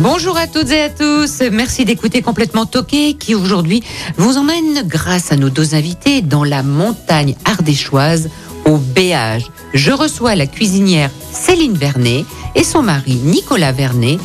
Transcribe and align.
Bonjour 0.00 0.36
à 0.36 0.46
toutes 0.46 0.70
et 0.72 0.82
à 0.82 0.90
tous. 0.90 1.40
Merci 1.50 1.86
d'écouter 1.86 2.20
complètement 2.20 2.66
Toqué 2.66 3.14
qui 3.14 3.34
aujourd'hui 3.34 3.82
vous 4.18 4.36
emmène 4.36 4.86
grâce 4.86 5.32
à 5.32 5.36
nos 5.36 5.48
deux 5.48 5.74
invités 5.74 6.20
dans 6.20 6.44
la 6.44 6.62
montagne 6.62 7.34
ardéchoise 7.46 8.28
au 8.66 8.76
Béage. 8.76 9.46
Je 9.72 9.92
reçois 9.92 10.34
la 10.34 10.46
cuisinière 10.46 11.10
Céline 11.32 11.78
Vernet 11.78 12.26
et 12.54 12.62
son 12.62 12.82
mari 12.82 13.14
Nicolas 13.14 13.72
Vernet, 13.72 14.18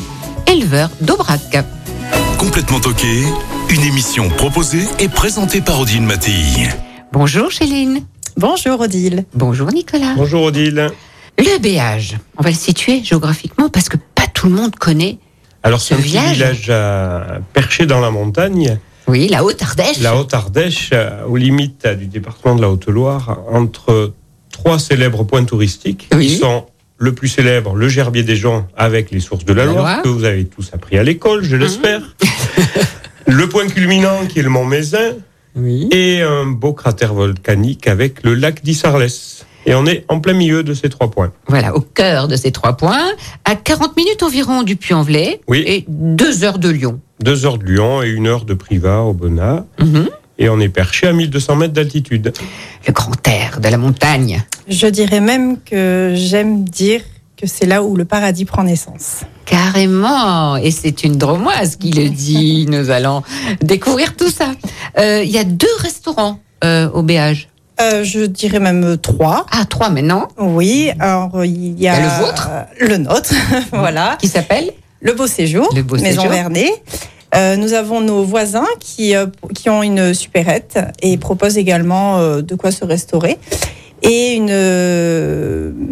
éleveur 0.46 0.90
d'Aubrac. 1.00 1.64
Complètement 2.38 2.80
toqué, 2.80 3.22
une 3.70 3.82
émission 3.82 4.28
proposée 4.28 4.84
et 4.98 5.08
présentée 5.08 5.62
par 5.62 5.80
Odile 5.80 6.02
Mattei. 6.02 6.68
Bonjour 7.12 7.50
Céline. 7.50 8.04
Bonjour 8.36 8.78
Odile. 8.78 9.24
Bonjour 9.32 9.72
Nicolas. 9.72 10.14
Bonjour 10.16 10.42
Odile. 10.42 10.90
Le 11.38 11.58
Béage, 11.58 12.18
on 12.36 12.42
va 12.42 12.50
le 12.50 12.56
situer 12.56 13.02
géographiquement 13.02 13.70
parce 13.70 13.88
que 13.88 13.96
pas 14.14 14.26
tout 14.26 14.48
le 14.48 14.54
monde 14.54 14.76
connaît. 14.76 15.18
Alors 15.62 15.80
c'est 15.80 15.94
Ce 15.94 16.00
un 16.00 16.02
petit 16.02 16.08
village 16.10 16.66
euh, 16.68 17.38
perché 17.52 17.86
dans 17.86 18.00
la 18.00 18.10
montagne, 18.10 18.78
Oui, 19.06 19.28
la 19.28 19.44
Haute-Ardèche. 19.44 20.00
la 20.00 20.16
Haute-Ardèche, 20.16 20.90
euh, 20.92 21.24
aux 21.26 21.36
limites 21.36 21.84
euh, 21.86 21.94
du 21.94 22.06
département 22.06 22.54
de 22.56 22.62
la 22.62 22.68
Haute-Loire, 22.70 23.38
entre 23.50 24.12
trois 24.50 24.78
célèbres 24.78 25.24
points 25.24 25.44
touristiques 25.44 26.08
Oui. 26.14 26.26
qui 26.28 26.36
sont 26.36 26.66
le 26.98 27.12
plus 27.14 27.28
célèbre, 27.28 27.74
le 27.74 27.88
Gerbier 27.88 28.22
des 28.22 28.36
Joncs 28.36 28.64
avec 28.76 29.10
les 29.10 29.20
sources 29.20 29.44
de 29.44 29.52
la, 29.52 29.64
La 29.64 29.72
Loire, 29.72 29.82
Loire. 29.84 30.02
que 30.02 30.08
vous 30.08 30.24
avez 30.24 30.44
tous 30.44 30.70
appris 30.72 30.98
à 30.98 31.02
l'école, 31.02 31.42
je 31.44 31.56
l'espère. 31.56 32.16
le 33.26 33.48
point 33.48 33.66
culminant 33.68 34.26
qui 34.28 34.38
est 34.40 34.42
le 34.42 34.50
Mont 34.50 34.64
Mézin 34.66 35.12
Oui. 35.56 35.88
et 35.92 36.22
un 36.22 36.46
beau 36.46 36.72
cratère 36.72 37.14
volcanique 37.14 37.86
avec 37.86 38.22
le 38.24 38.34
lac 38.34 38.62
d'Issarlès. 38.62 39.46
Et 39.66 39.74
on 39.74 39.86
est 39.86 40.04
en 40.08 40.18
plein 40.20 40.32
milieu 40.32 40.62
de 40.62 40.74
ces 40.74 40.88
trois 40.88 41.10
points. 41.10 41.32
Voilà, 41.46 41.74
au 41.76 41.80
cœur 41.80 42.26
de 42.28 42.36
ces 42.36 42.50
trois 42.50 42.76
points, 42.76 43.12
à 43.44 43.54
40 43.54 43.96
minutes 43.96 44.22
environ 44.22 44.62
du 44.64 44.76
Puy-en-Velay 44.76 45.40
Oui. 45.48 45.62
et 45.66 45.84
deux 45.88 46.42
heures 46.44 46.58
de 46.58 46.68
Lyon. 46.68 47.00
Deux 47.20 47.46
heures 47.46 47.58
de 47.58 47.64
Lyon 47.64 48.02
et 48.02 48.08
une 48.10 48.26
heure 48.26 48.44
de 48.44 48.54
Privas 48.54 49.00
au 49.02 49.12
Bonnat. 49.12 49.64
Mhm. 49.80 50.08
Et 50.38 50.48
on 50.48 50.58
est 50.58 50.68
perché 50.68 51.06
à 51.06 51.12
1200 51.12 51.56
mètres 51.56 51.74
d'altitude. 51.74 52.32
Le 52.88 52.92
grand 52.92 53.12
air 53.28 53.60
de 53.60 53.68
la 53.68 53.76
montagne. 53.76 54.42
Je 54.66 54.88
dirais 54.88 55.20
même 55.20 55.60
que 55.60 56.12
j'aime 56.16 56.64
dire 56.64 57.02
que 57.36 57.46
c'est 57.46 57.66
là 57.66 57.82
où 57.84 57.94
le 57.96 58.04
paradis 58.04 58.44
prend 58.44 58.64
naissance. 58.64 59.20
Carrément, 59.44 60.56
et 60.56 60.70
c'est 60.72 61.04
une 61.04 61.16
dromoise 61.18 61.76
qui 61.76 61.92
le 61.92 62.08
dit. 62.08 62.66
Nous 62.68 62.90
allons 62.90 63.22
découvrir 63.60 64.16
tout 64.16 64.30
ça. 64.30 64.52
Euh, 64.98 65.22
Il 65.24 65.30
y 65.30 65.38
a 65.38 65.44
deux 65.44 65.66
restaurants 65.78 66.40
euh, 66.64 66.88
au 66.90 67.02
Béage. 67.02 67.48
Euh, 67.80 68.04
je 68.04 68.20
dirais 68.20 68.60
même 68.60 68.96
trois. 68.98 69.46
Ah, 69.50 69.64
trois 69.64 69.90
maintenant, 69.90 70.28
Oui, 70.38 70.90
alors 71.00 71.44
il 71.44 71.80
y 71.80 71.88
a 71.88 71.98
Il 71.98 72.04
y 72.04 72.06
a 72.06 72.18
le 72.18 72.24
vôtre? 72.24 72.50
Le 72.80 72.96
nôtre, 72.98 73.34
voilà, 73.72 74.16
qui 74.20 74.28
s'appellent 74.28 74.72
le 75.00 75.14
Beau 75.14 75.26
Séjour, 75.26 75.68
Le 75.74 75.82
Beau 75.82 75.96
Maison 75.96 76.22
Séjour. 76.22 76.32
Vernet. 76.32 76.82
Euh, 77.34 77.56
nous 77.56 77.72
avons 77.72 78.00
nos 78.00 78.24
voisins 78.24 78.66
qui, 78.78 79.16
euh, 79.16 79.26
qui 79.54 79.70
ont 79.70 79.82
une 79.82 80.12
supérette 80.12 80.78
et 81.00 81.16
proposent 81.16 81.56
également 81.56 82.18
euh, 82.18 82.42
de 82.42 82.54
quoi 82.54 82.70
se 82.70 82.84
restaurer. 82.84 83.38
Et 84.02 84.34
une 84.34 84.52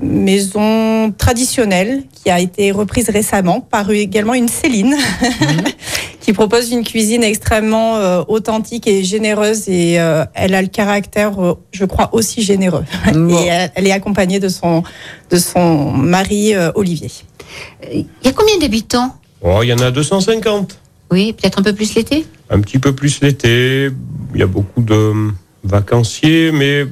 maison 0.03 1.12
traditionnelle 1.17 2.03
qui 2.12 2.28
a 2.28 2.41
été 2.41 2.73
reprise 2.73 3.08
récemment 3.08 3.61
par 3.61 3.89
également 3.92 4.35
une 4.35 4.48
Céline 4.48 4.96
qui 6.30 6.35
propose 6.35 6.70
une 6.70 6.85
cuisine 6.85 7.24
extrêmement 7.24 7.96
euh, 7.96 8.23
authentique 8.29 8.86
et 8.86 9.02
généreuse 9.02 9.68
et 9.68 9.98
euh, 9.98 10.24
elle 10.35 10.55
a 10.55 10.63
le 10.63 10.68
caractère, 10.68 11.42
euh, 11.45 11.55
je 11.73 11.85
crois, 11.85 12.11
aussi 12.14 12.42
généreux. 12.42 12.85
Bon. 13.13 13.36
Et 13.36 13.46
elle, 13.46 13.73
elle 13.74 13.86
est 13.89 13.92
accompagnée 13.92 14.39
de 14.39 14.48
son, 14.48 14.85
de 15.30 15.36
son 15.39 15.90
mari 15.90 16.55
euh, 16.55 16.70
Olivier. 16.77 17.11
Il 17.92 18.07
y 18.24 18.29
a 18.29 18.33
combien 18.33 18.57
d'habitants? 18.58 19.17
Oh, 19.42 19.58
il 19.64 19.70
y 19.70 19.73
en 19.73 19.79
a 19.80 19.90
250. 19.90 20.79
Oui, 21.11 21.33
peut-être 21.33 21.58
un 21.58 21.63
peu 21.63 21.73
plus 21.73 21.96
l'été? 21.96 22.24
Un 22.48 22.61
petit 22.61 22.79
peu 22.79 22.95
plus 22.95 23.20
l'été. 23.23 23.90
Il 24.33 24.39
y 24.39 24.42
a 24.45 24.46
beaucoup 24.46 24.83
de 24.83 25.13
vacanciers, 25.64 26.52
mais 26.52 26.85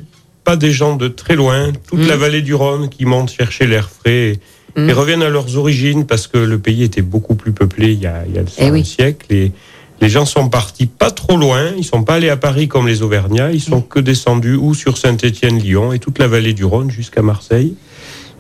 pas 0.43 0.57
des 0.57 0.73
gens 0.73 0.97
de 0.97 1.07
très 1.07 1.37
loin. 1.37 1.71
Toute 1.87 2.01
Mm. 2.01 2.09
la 2.09 2.17
vallée 2.17 2.43
du 2.43 2.55
Rhône 2.55 2.89
qui 2.89 3.05
montent 3.05 3.31
chercher 3.31 3.69
l'air 3.69 3.89
frais 3.89 4.33
et, 4.33 4.41
Mm. 4.79 4.89
et 4.91 4.93
reviennent 4.93 5.23
à 5.23 5.29
leurs 5.29 5.57
origines 5.57 6.07
parce 6.07 6.27
que 6.27 6.39
le 6.39 6.59
pays 6.59 6.83
était 6.85 7.03
beaucoup 7.03 7.35
plus 7.35 7.53
peuplé 7.53 7.93
il 7.93 8.01
y 8.01 8.07
a, 8.07 8.25
il 8.29 8.35
y 8.35 8.39
a 8.39 8.43
Eh 8.59 8.71
oui. 8.71 8.81
un 8.81 8.85
siècle. 8.85 9.27
Et 9.31 9.53
les 10.01 10.09
gens 10.09 10.25
sont 10.25 10.49
partis 10.49 10.87
pas 10.87 11.11
trop 11.11 11.37
loin. 11.37 11.73
Ils 11.77 11.85
sont 11.85 12.03
pas 12.05 12.15
allés 12.15 12.29
à 12.29 12.37
Paris 12.37 12.69
comme 12.69 12.87
les 12.87 13.03
Auvergnats. 13.03 13.51
Ils 13.53 13.61
sont 13.61 13.81
que 13.81 13.99
descendus 13.99 14.55
ou 14.55 14.75
sur 14.75 14.97
Saint-Étienne-Lyon 14.97 15.93
et 15.93 15.99
toute 15.99 16.19
la 16.19 16.29
vallée 16.29 16.53
du 16.55 16.65
Rhône 16.65 16.91
jusqu'à 16.91 17.23
Marseille. 17.23 17.75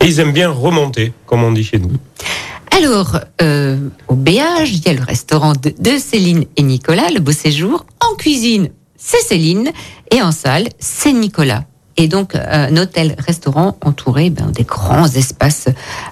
Et 0.00 0.06
ils 0.06 0.21
aiment 0.21 0.32
bien 0.32 0.49
remonter, 0.50 1.12
comme 1.26 1.43
on 1.43 1.50
dit 1.50 1.65
chez 1.65 1.78
nous. 1.81 1.91
Alors, 2.76 3.19
euh, 3.43 3.76
au 4.06 4.15
Béage, 4.15 4.72
il 4.72 4.84
y 4.84 4.88
a 4.88 4.93
le 4.93 5.03
restaurant 5.03 5.55
de, 5.55 5.75
de 5.76 5.99
Céline 5.99 6.44
et 6.56 6.62
Nicolas, 6.62 7.09
le 7.12 7.19
beau 7.19 7.32
séjour. 7.32 7.84
En 8.09 8.15
cuisine, 8.15 8.69
c'est 8.97 9.20
Céline. 9.22 9.70
Et 10.12 10.22
en 10.22 10.31
salle, 10.31 10.69
c'est 10.78 11.12
Nicolas. 11.12 11.65
Et 12.00 12.06
donc, 12.09 12.34
euh, 12.34 12.41
un 12.48 12.76
hôtel-restaurant 12.76 13.76
entouré 13.84 14.31
ben, 14.31 14.47
des 14.53 14.62
grands 14.62 15.09
espaces 15.09 15.66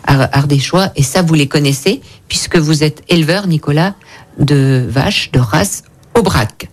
ar- 0.05 0.29
ardéchois. 0.33 0.91
Et 0.97 1.03
ça, 1.05 1.23
vous 1.23 1.35
les 1.35 1.47
connaissez, 1.47 2.01
puisque 2.29 2.57
vous 2.57 2.83
êtes 2.83 3.03
éleveur, 3.09 3.47
Nicolas, 3.47 3.95
de 4.39 4.85
vaches 4.89 5.31
de 5.33 5.39
race 5.39 5.85
Aubrac. 6.15 6.69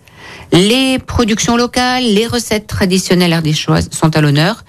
Les 0.52 0.98
productions 0.98 1.56
locales, 1.56 2.04
les 2.04 2.26
recettes 2.26 2.66
traditionnelles 2.66 3.32
ardéchoises 3.32 3.88
sont 3.92 4.14
à 4.16 4.20
l'honneur 4.20 4.64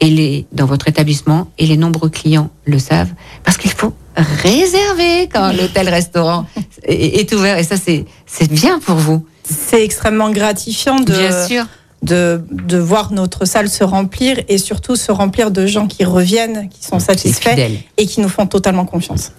et 0.00 0.06
les, 0.10 0.46
dans 0.52 0.66
votre 0.66 0.88
établissement 0.88 1.50
et 1.58 1.66
les 1.66 1.76
nombreux 1.76 2.08
clients 2.08 2.50
le 2.64 2.78
savent 2.78 3.12
parce 3.44 3.56
qu'il 3.56 3.70
faut 3.70 3.94
réserver 4.16 5.28
quand 5.32 5.52
l'hôtel-restaurant 5.52 6.46
est, 6.84 7.20
est 7.20 7.32
ouvert 7.34 7.58
et 7.58 7.62
ça 7.62 7.76
c'est 7.76 8.04
c'est 8.26 8.50
bien 8.50 8.80
pour 8.80 8.96
vous. 8.96 9.24
C'est 9.44 9.84
extrêmement 9.84 10.30
gratifiant 10.30 10.98
de, 11.00 11.12
Bien 11.12 11.46
sûr. 11.46 11.66
De, 12.02 12.40
de 12.50 12.78
voir 12.78 13.12
notre 13.12 13.44
salle 13.44 13.68
se 13.68 13.84
remplir 13.84 14.40
et 14.48 14.58
surtout 14.58 14.96
se 14.96 15.10
remplir 15.10 15.50
de 15.50 15.66
gens 15.66 15.86
qui 15.86 16.04
reviennent, 16.04 16.68
qui 16.68 16.84
sont 16.84 16.98
satisfaits 17.00 17.58
et 17.96 18.06
qui 18.06 18.20
nous 18.20 18.28
font 18.28 18.46
totalement 18.46 18.84
confiance. 18.84 19.32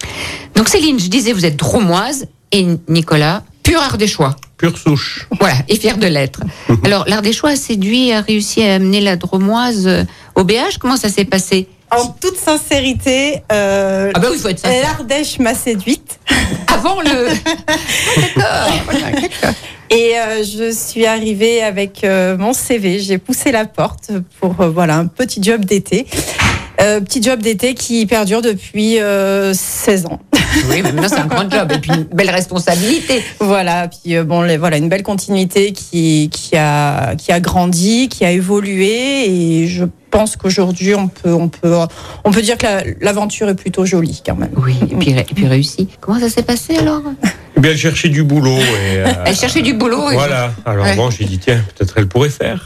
Donc 0.55 0.69
Céline, 0.69 0.99
je 0.99 1.07
disais 1.07 1.31
vous 1.31 1.45
êtes 1.45 1.55
dromoise 1.57 2.27
et 2.51 2.65
Nicolas 2.87 3.43
pur 3.63 3.81
ardéchois. 3.81 4.35
Pure 4.57 4.77
souche. 4.77 5.27
Voilà, 5.39 5.55
et 5.69 5.75
fier 5.77 5.97
de 5.97 6.07
l'être. 6.07 6.41
Alors 6.83 7.05
l'ardéchois 7.07 7.51
a 7.51 7.55
séduit, 7.55 8.11
a 8.11 8.21
réussi 8.21 8.61
à 8.63 8.75
amener 8.75 8.99
la 8.99 9.15
dromoise 9.15 9.87
euh, 9.87 10.03
au 10.35 10.43
BH. 10.43 10.79
Comment 10.79 10.97
ça 10.97 11.07
s'est 11.07 11.25
passé? 11.25 11.67
En 11.91 12.07
toute 12.07 12.37
sincérité, 12.37 13.41
euh, 13.51 14.11
Ah 14.13 14.19
bah 14.19 14.27
oui, 14.31 14.39
l'Ardèche 14.63 15.39
m'a 15.39 15.55
séduite 15.55 16.19
Avant 16.67 17.01
le. 17.01 17.09
D'accord. 18.35 18.83
voilà, 18.85 19.11
d'accord. 19.11 19.53
Et 19.89 20.13
euh, 20.17 20.43
je 20.43 20.71
suis 20.71 21.05
arrivée 21.05 21.61
avec 21.63 22.03
euh, 22.03 22.37
mon 22.37 22.53
CV. 22.53 22.99
J'ai 22.99 23.17
poussé 23.17 23.51
la 23.51 23.65
porte 23.65 24.11
pour 24.39 24.59
euh, 24.61 24.69
voilà 24.69 24.97
un 24.97 25.07
petit 25.07 25.41
job 25.41 25.65
d'été. 25.65 26.05
Euh, 26.81 27.01
petit 27.01 27.21
job 27.21 27.41
d'été 27.41 27.73
qui 27.73 28.05
perdure 28.05 28.41
depuis 28.41 28.99
euh, 28.99 29.53
16 29.53 30.05
ans. 30.05 30.19
Oui, 30.69 30.81
mais 30.81 30.93
maintenant 30.93 31.09
c'est 31.09 31.19
un 31.19 31.27
grand 31.27 31.49
job 31.51 31.69
et 31.73 31.77
puis 31.79 31.91
une 31.91 32.03
belle 32.05 32.29
responsabilité. 32.29 33.21
Voilà, 33.39 33.89
puis 33.89 34.15
euh, 34.15 34.23
bon, 34.23 34.41
les- 34.43 34.57
voilà 34.57 34.77
une 34.77 34.87
belle 34.89 35.03
continuité 35.03 35.73
qui, 35.73 36.29
qui, 36.31 36.55
a, 36.55 37.15
qui 37.17 37.31
a 37.33 37.39
grandi, 37.41 38.07
qui 38.07 38.23
a 38.25 38.31
évolué 38.31 39.29
et 39.61 39.67
je 39.67 39.83
pense 40.09 40.37
qu'aujourd'hui 40.37 40.95
on 40.95 41.07
peut, 41.09 41.33
on, 41.33 41.49
peut, 41.49 41.75
on 42.23 42.31
peut 42.31 42.41
dire 42.41 42.57
que 42.57 42.63
la- 42.65 42.83
l'aventure 43.01 43.49
est 43.49 43.55
plutôt 43.55 43.85
jolie 43.85 44.23
quand 44.25 44.35
même. 44.37 44.51
Oui, 44.55 44.75
et 44.89 44.95
puis, 44.95 45.11
et 45.11 45.23
puis 45.35 45.47
réussi. 45.47 45.87
Comment 45.99 46.19
ça 46.19 46.29
s'est 46.29 46.43
passé 46.43 46.77
alors? 46.77 47.03
Eh 47.57 47.59
bien, 47.59 47.71
elle 47.71 47.77
cherchait 47.77 48.09
du 48.09 48.23
boulot. 48.23 48.57
Et, 48.57 48.97
euh, 48.97 49.07
Elle 49.25 49.35
cherchait 49.35 49.61
du 49.61 49.73
boulot. 49.73 50.09
et- 50.11 50.13
Voilà. 50.13 50.53
Alors 50.65 50.85
Ouais. 50.85 50.95
bon, 50.95 51.09
j'ai 51.09 51.25
dit 51.25 51.39
tiens, 51.39 51.61
peut-être 51.77 51.93
elle 51.97 52.07
pourrait 52.07 52.29
faire. 52.29 52.63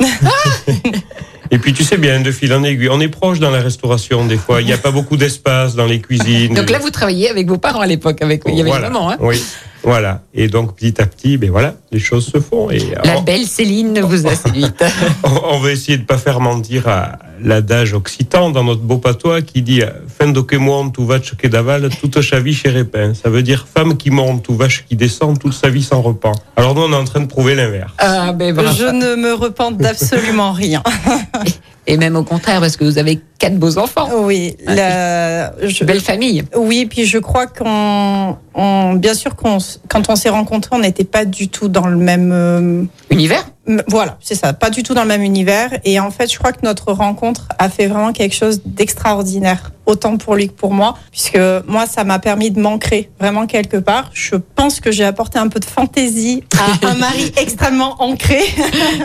Et 1.51 1.59
puis 1.59 1.73
tu 1.73 1.83
sais 1.83 1.97
bien, 1.97 2.19
de 2.19 2.31
fil 2.31 2.53
en 2.53 2.63
aiguille, 2.63 2.89
on 2.89 2.99
est 2.99 3.07
proche 3.09 3.39
dans 3.39 3.51
la 3.51 3.59
restauration 3.61 4.25
des 4.25 4.37
fois. 4.37 4.61
Il 4.61 4.65
n'y 4.65 4.73
a 4.73 4.77
pas 4.77 4.91
beaucoup 4.91 5.17
d'espace 5.17 5.75
dans 5.75 5.85
les 5.85 5.99
cuisines. 6.01 6.53
Donc 6.53 6.69
là, 6.69 6.79
vous 6.79 6.89
travailliez 6.89 7.29
avec 7.29 7.47
vos 7.47 7.57
parents 7.57 7.81
à 7.81 7.85
l'époque, 7.85 8.21
avec 8.21 8.41
il 8.47 8.55
y 8.55 8.61
avait 8.61 8.69
Voilà. 8.71 8.89
maman. 8.89 9.11
Hein 9.11 9.17
Oui. 9.19 9.41
Voilà. 9.83 10.21
Et 10.33 10.47
donc 10.47 10.75
petit 10.75 11.01
à 11.01 11.05
petit, 11.05 11.37
ben 11.37 11.51
voilà, 11.51 11.75
les 11.91 11.99
choses 11.99 12.25
se 12.25 12.39
font. 12.39 12.69
Et 12.69 12.79
La 13.03 13.17
on, 13.17 13.21
belle 13.21 13.45
Céline 13.45 13.99
vous 13.99 14.27
a 14.27 14.35
séduite. 14.35 14.83
on 15.23 15.59
va 15.59 15.71
essayer 15.71 15.97
de 15.97 16.03
pas 16.03 16.17
faire 16.17 16.39
mentir 16.39 16.87
à 16.87 17.19
l'adage 17.41 17.93
occitan 17.93 18.49
dans 18.49 18.63
notre 18.63 18.81
beau 18.81 18.97
patois 18.97 19.41
qui 19.41 19.61
dit 19.61 19.81
fin 20.07 20.27
do 20.27 20.43
que 20.43 20.55
monte 20.55 20.97
ou 20.97 21.05
vache 21.05 21.35
que 21.35 21.47
d'aval, 21.47 21.89
toute 21.99 22.21
sa 22.21 22.39
vie 22.39 22.53
chez 22.53 22.69
Répin. 22.69 23.13
Ça 23.13 23.29
veut 23.29 23.43
dire 23.43 23.67
femme 23.73 23.97
qui 23.97 24.09
monte 24.09 24.47
ou 24.49 24.55
vache 24.55 24.85
qui 24.87 24.95
descend, 24.95 25.37
toute 25.37 25.53
sa 25.53 25.69
vie 25.69 25.83
s'en 25.83 26.01
repent. 26.01 26.31
Alors 26.55 26.75
nous, 26.75 26.81
on 26.83 26.91
est 26.93 26.95
en 26.95 27.03
train 27.03 27.19
de 27.19 27.27
prouver 27.27 27.55
l'inverse. 27.55 27.91
ah, 27.97 28.31
ben 28.31 28.55
bravo. 28.55 28.75
Je 28.77 28.85
ne 28.85 29.15
me 29.15 29.33
repente 29.33 29.77
d'absolument 29.77 30.53
rien. 30.53 30.81
Et 31.85 31.97
même 31.97 32.15
au 32.15 32.23
contraire, 32.23 32.61
parce 32.61 32.77
que 32.77 32.85
vous 32.85 32.97
avez 32.97 33.19
quatre 33.39 33.57
beaux 33.57 33.77
enfants. 33.77 34.07
Oui, 34.23 34.55
la, 34.65 35.51
je- 35.67 35.83
Belle 35.83 35.99
famille. 35.99 36.43
oui, 36.55 36.85
puis 36.85 37.05
je 37.05 37.17
crois 37.17 37.45
qu'on, 37.45 38.37
on- 38.55 38.93
bien 38.93 39.13
sûr 39.13 39.35
qu'on, 39.35 39.57
quand 39.89 40.09
on 40.09 40.15
s'est 40.15 40.29
rencontrés, 40.29 40.69
on 40.75 40.79
n'était 40.79 41.03
pas 41.03 41.25
du 41.25 41.49
tout 41.49 41.67
dans 41.67 41.87
le 41.87 41.97
même, 41.97 42.31
euh, 42.31 42.83
Univers 43.09 43.45
voilà, 43.87 44.17
c'est 44.19 44.35
ça, 44.35 44.51
pas 44.51 44.69
du 44.69 44.83
tout 44.83 44.93
dans 44.93 45.03
le 45.03 45.07
même 45.07 45.21
univers. 45.21 45.69
Et 45.85 45.99
en 45.99 46.11
fait, 46.11 46.31
je 46.31 46.37
crois 46.37 46.51
que 46.51 46.59
notre 46.63 46.91
rencontre 46.91 47.47
a 47.57 47.69
fait 47.69 47.87
vraiment 47.87 48.11
quelque 48.11 48.35
chose 48.35 48.61
d'extraordinaire, 48.65 49.71
autant 49.85 50.17
pour 50.17 50.35
lui 50.35 50.49
que 50.49 50.53
pour 50.53 50.73
moi, 50.73 50.97
puisque 51.11 51.39
moi, 51.65 51.85
ça 51.85 52.03
m'a 52.03 52.19
permis 52.19 52.51
de 52.51 52.59
m'ancrer 52.59 53.09
vraiment 53.19 53.47
quelque 53.47 53.77
part. 53.77 54.11
Je 54.13 54.35
pense 54.35 54.81
que 54.81 54.91
j'ai 54.91 55.05
apporté 55.05 55.39
un 55.39 55.47
peu 55.47 55.61
de 55.61 55.65
fantaisie 55.65 56.43
à 56.59 56.87
un 56.89 56.95
mari 56.95 57.31
extrêmement 57.37 58.01
ancré. 58.01 58.41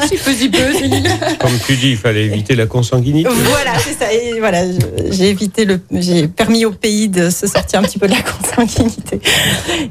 Si 0.08 0.16
peu, 0.16 0.32
si 0.32 0.48
peu, 0.48 0.72
Céline. 0.72 1.08
Comme 1.38 1.58
tu 1.66 1.74
dis, 1.74 1.90
il 1.90 1.96
fallait 1.96 2.24
éviter 2.24 2.54
la 2.54 2.66
consanguinité. 2.66 3.28
Voilà, 3.28 3.78
c'est 3.78 3.92
ça. 3.92 4.12
Et 4.12 4.38
voilà, 4.38 4.62
j'ai 5.10 5.28
évité 5.28 5.64
le, 5.64 5.80
j'ai 5.92 6.28
permis 6.28 6.64
au 6.64 6.70
pays 6.70 7.08
de 7.08 7.30
se 7.30 7.46
sortir 7.46 7.80
un 7.80 7.82
petit 7.82 7.98
peu 7.98 8.06
de 8.06 8.12
la 8.12 8.22
consanguinité. 8.22 9.20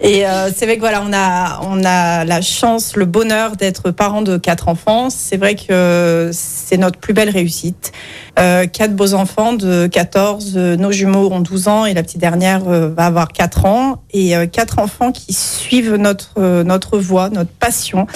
Et 0.01 0.25
euh, 0.25 0.49
c'est 0.55 0.65
vrai 0.65 0.75
que 0.75 0.81
voilà, 0.81 1.03
on 1.05 1.13
a, 1.13 1.61
on 1.63 1.83
a 1.83 2.25
la 2.25 2.41
chance, 2.41 2.95
le 2.95 3.05
bonheur 3.05 3.55
d'être 3.55 3.91
parents 3.91 4.21
de 4.21 4.37
quatre 4.37 4.56
enfants. 4.67 5.09
C'est 5.09 5.37
vrai 5.37 5.55
que 5.55 6.29
c'est 6.33 6.77
notre 6.77 6.99
plus 6.99 7.13
belle 7.13 7.29
réussite. 7.29 7.91
Euh, 8.39 8.67
quatre 8.67 8.95
beaux 8.95 9.13
enfants 9.13 9.53
de 9.53 9.87
14, 9.87 10.53
euh, 10.55 10.75
nos 10.75 10.91
jumeaux 10.91 11.31
ont 11.31 11.39
12 11.39 11.67
ans 11.67 11.85
et 11.85 11.93
la 11.93 12.03
petite 12.03 12.19
dernière 12.19 12.67
euh, 12.67 12.89
va 12.89 13.05
avoir 13.05 13.29
4 13.29 13.65
ans. 13.65 14.03
Et 14.11 14.33
quatre 14.51 14.79
enfants 14.79 15.11
qui 15.11 15.33
suivent 15.33 15.95
notre, 15.95 16.63
notre 16.63 16.97
voie, 16.97 17.29
notre 17.29 17.51
passion. 17.51 18.07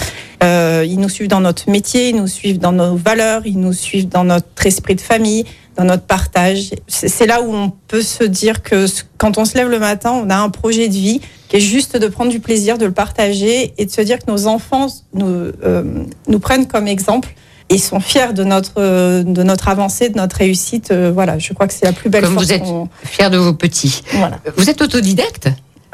Ils 0.42 0.96
nous 0.98 1.08
suivent 1.08 1.28
dans 1.28 1.40
notre 1.40 1.70
métier, 1.70 2.08
ils 2.08 2.16
nous 2.16 2.26
suivent 2.26 2.58
dans 2.58 2.72
nos 2.72 2.96
valeurs, 2.96 3.42
ils 3.44 3.60
nous 3.60 3.72
suivent 3.72 4.08
dans 4.08 4.24
notre 4.24 4.66
esprit 4.66 4.96
de 4.96 5.00
famille, 5.00 5.44
dans 5.76 5.84
notre 5.84 6.02
partage. 6.02 6.70
C'est 6.88 7.26
là 7.26 7.40
où 7.40 7.54
on 7.54 7.72
peut 7.86 8.02
se 8.02 8.24
dire 8.24 8.62
que 8.62 8.86
quand 9.16 9.38
on 9.38 9.44
se 9.44 9.56
lève 9.56 9.68
le 9.68 9.78
matin, 9.78 10.10
on 10.10 10.28
a 10.30 10.36
un 10.36 10.50
projet 10.50 10.88
de 10.88 10.94
vie 10.94 11.20
est 11.52 11.60
juste 11.60 11.96
de 11.96 12.06
prendre 12.08 12.30
du 12.30 12.40
plaisir, 12.40 12.78
de 12.78 12.86
le 12.86 12.92
partager 12.92 13.74
et 13.78 13.84
de 13.86 13.90
se 13.90 14.00
dire 14.00 14.18
que 14.18 14.30
nos 14.30 14.46
enfants 14.46 14.86
nous, 15.14 15.26
euh, 15.64 16.04
nous 16.28 16.38
prennent 16.38 16.66
comme 16.66 16.86
exemple 16.88 17.34
et 17.68 17.78
sont 17.78 18.00
fiers 18.00 18.32
de 18.34 18.44
notre, 18.44 19.22
de 19.22 19.42
notre 19.42 19.68
avancée, 19.68 20.08
de 20.10 20.16
notre 20.18 20.36
réussite. 20.36 20.90
Euh, 20.90 21.10
voilà, 21.12 21.38
je 21.38 21.52
crois 21.54 21.66
que 21.68 21.72
c'est 21.74 21.86
la 21.86 21.92
plus 21.92 22.10
belle 22.10 22.24
Comme 22.24 22.36
vous 22.36 22.52
êtes 22.52 22.62
qu'on- 22.62 22.88
fier 23.04 23.30
de 23.30 23.38
vos 23.38 23.54
petits. 23.54 24.02
Voilà. 24.14 24.38
Vous 24.56 24.68
êtes 24.68 24.82
autodidacte 24.82 25.48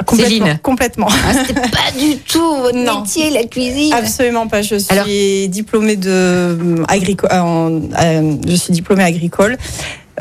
Complètement. 0.06 0.28
Céline. 0.46 0.58
Complètement. 0.62 1.08
ah, 1.10 1.34
pas 1.72 1.98
du 1.98 2.16
tout 2.18 2.54
votre 2.62 2.76
Non. 2.76 3.00
métier, 3.00 3.30
la 3.30 3.42
cuisine. 3.44 3.92
Absolument 3.92 4.46
pas. 4.46 4.62
Je 4.62 4.76
suis 4.76 4.92
Alors- 4.92 5.06
diplômée 5.48 5.96
de 5.96 6.08
euh, 6.10 6.84
agricole. 6.86 7.28
euh, 7.32 8.34
je 8.46 8.54
suis 8.54 8.72
diplômée 8.72 9.02
agricole. 9.02 9.56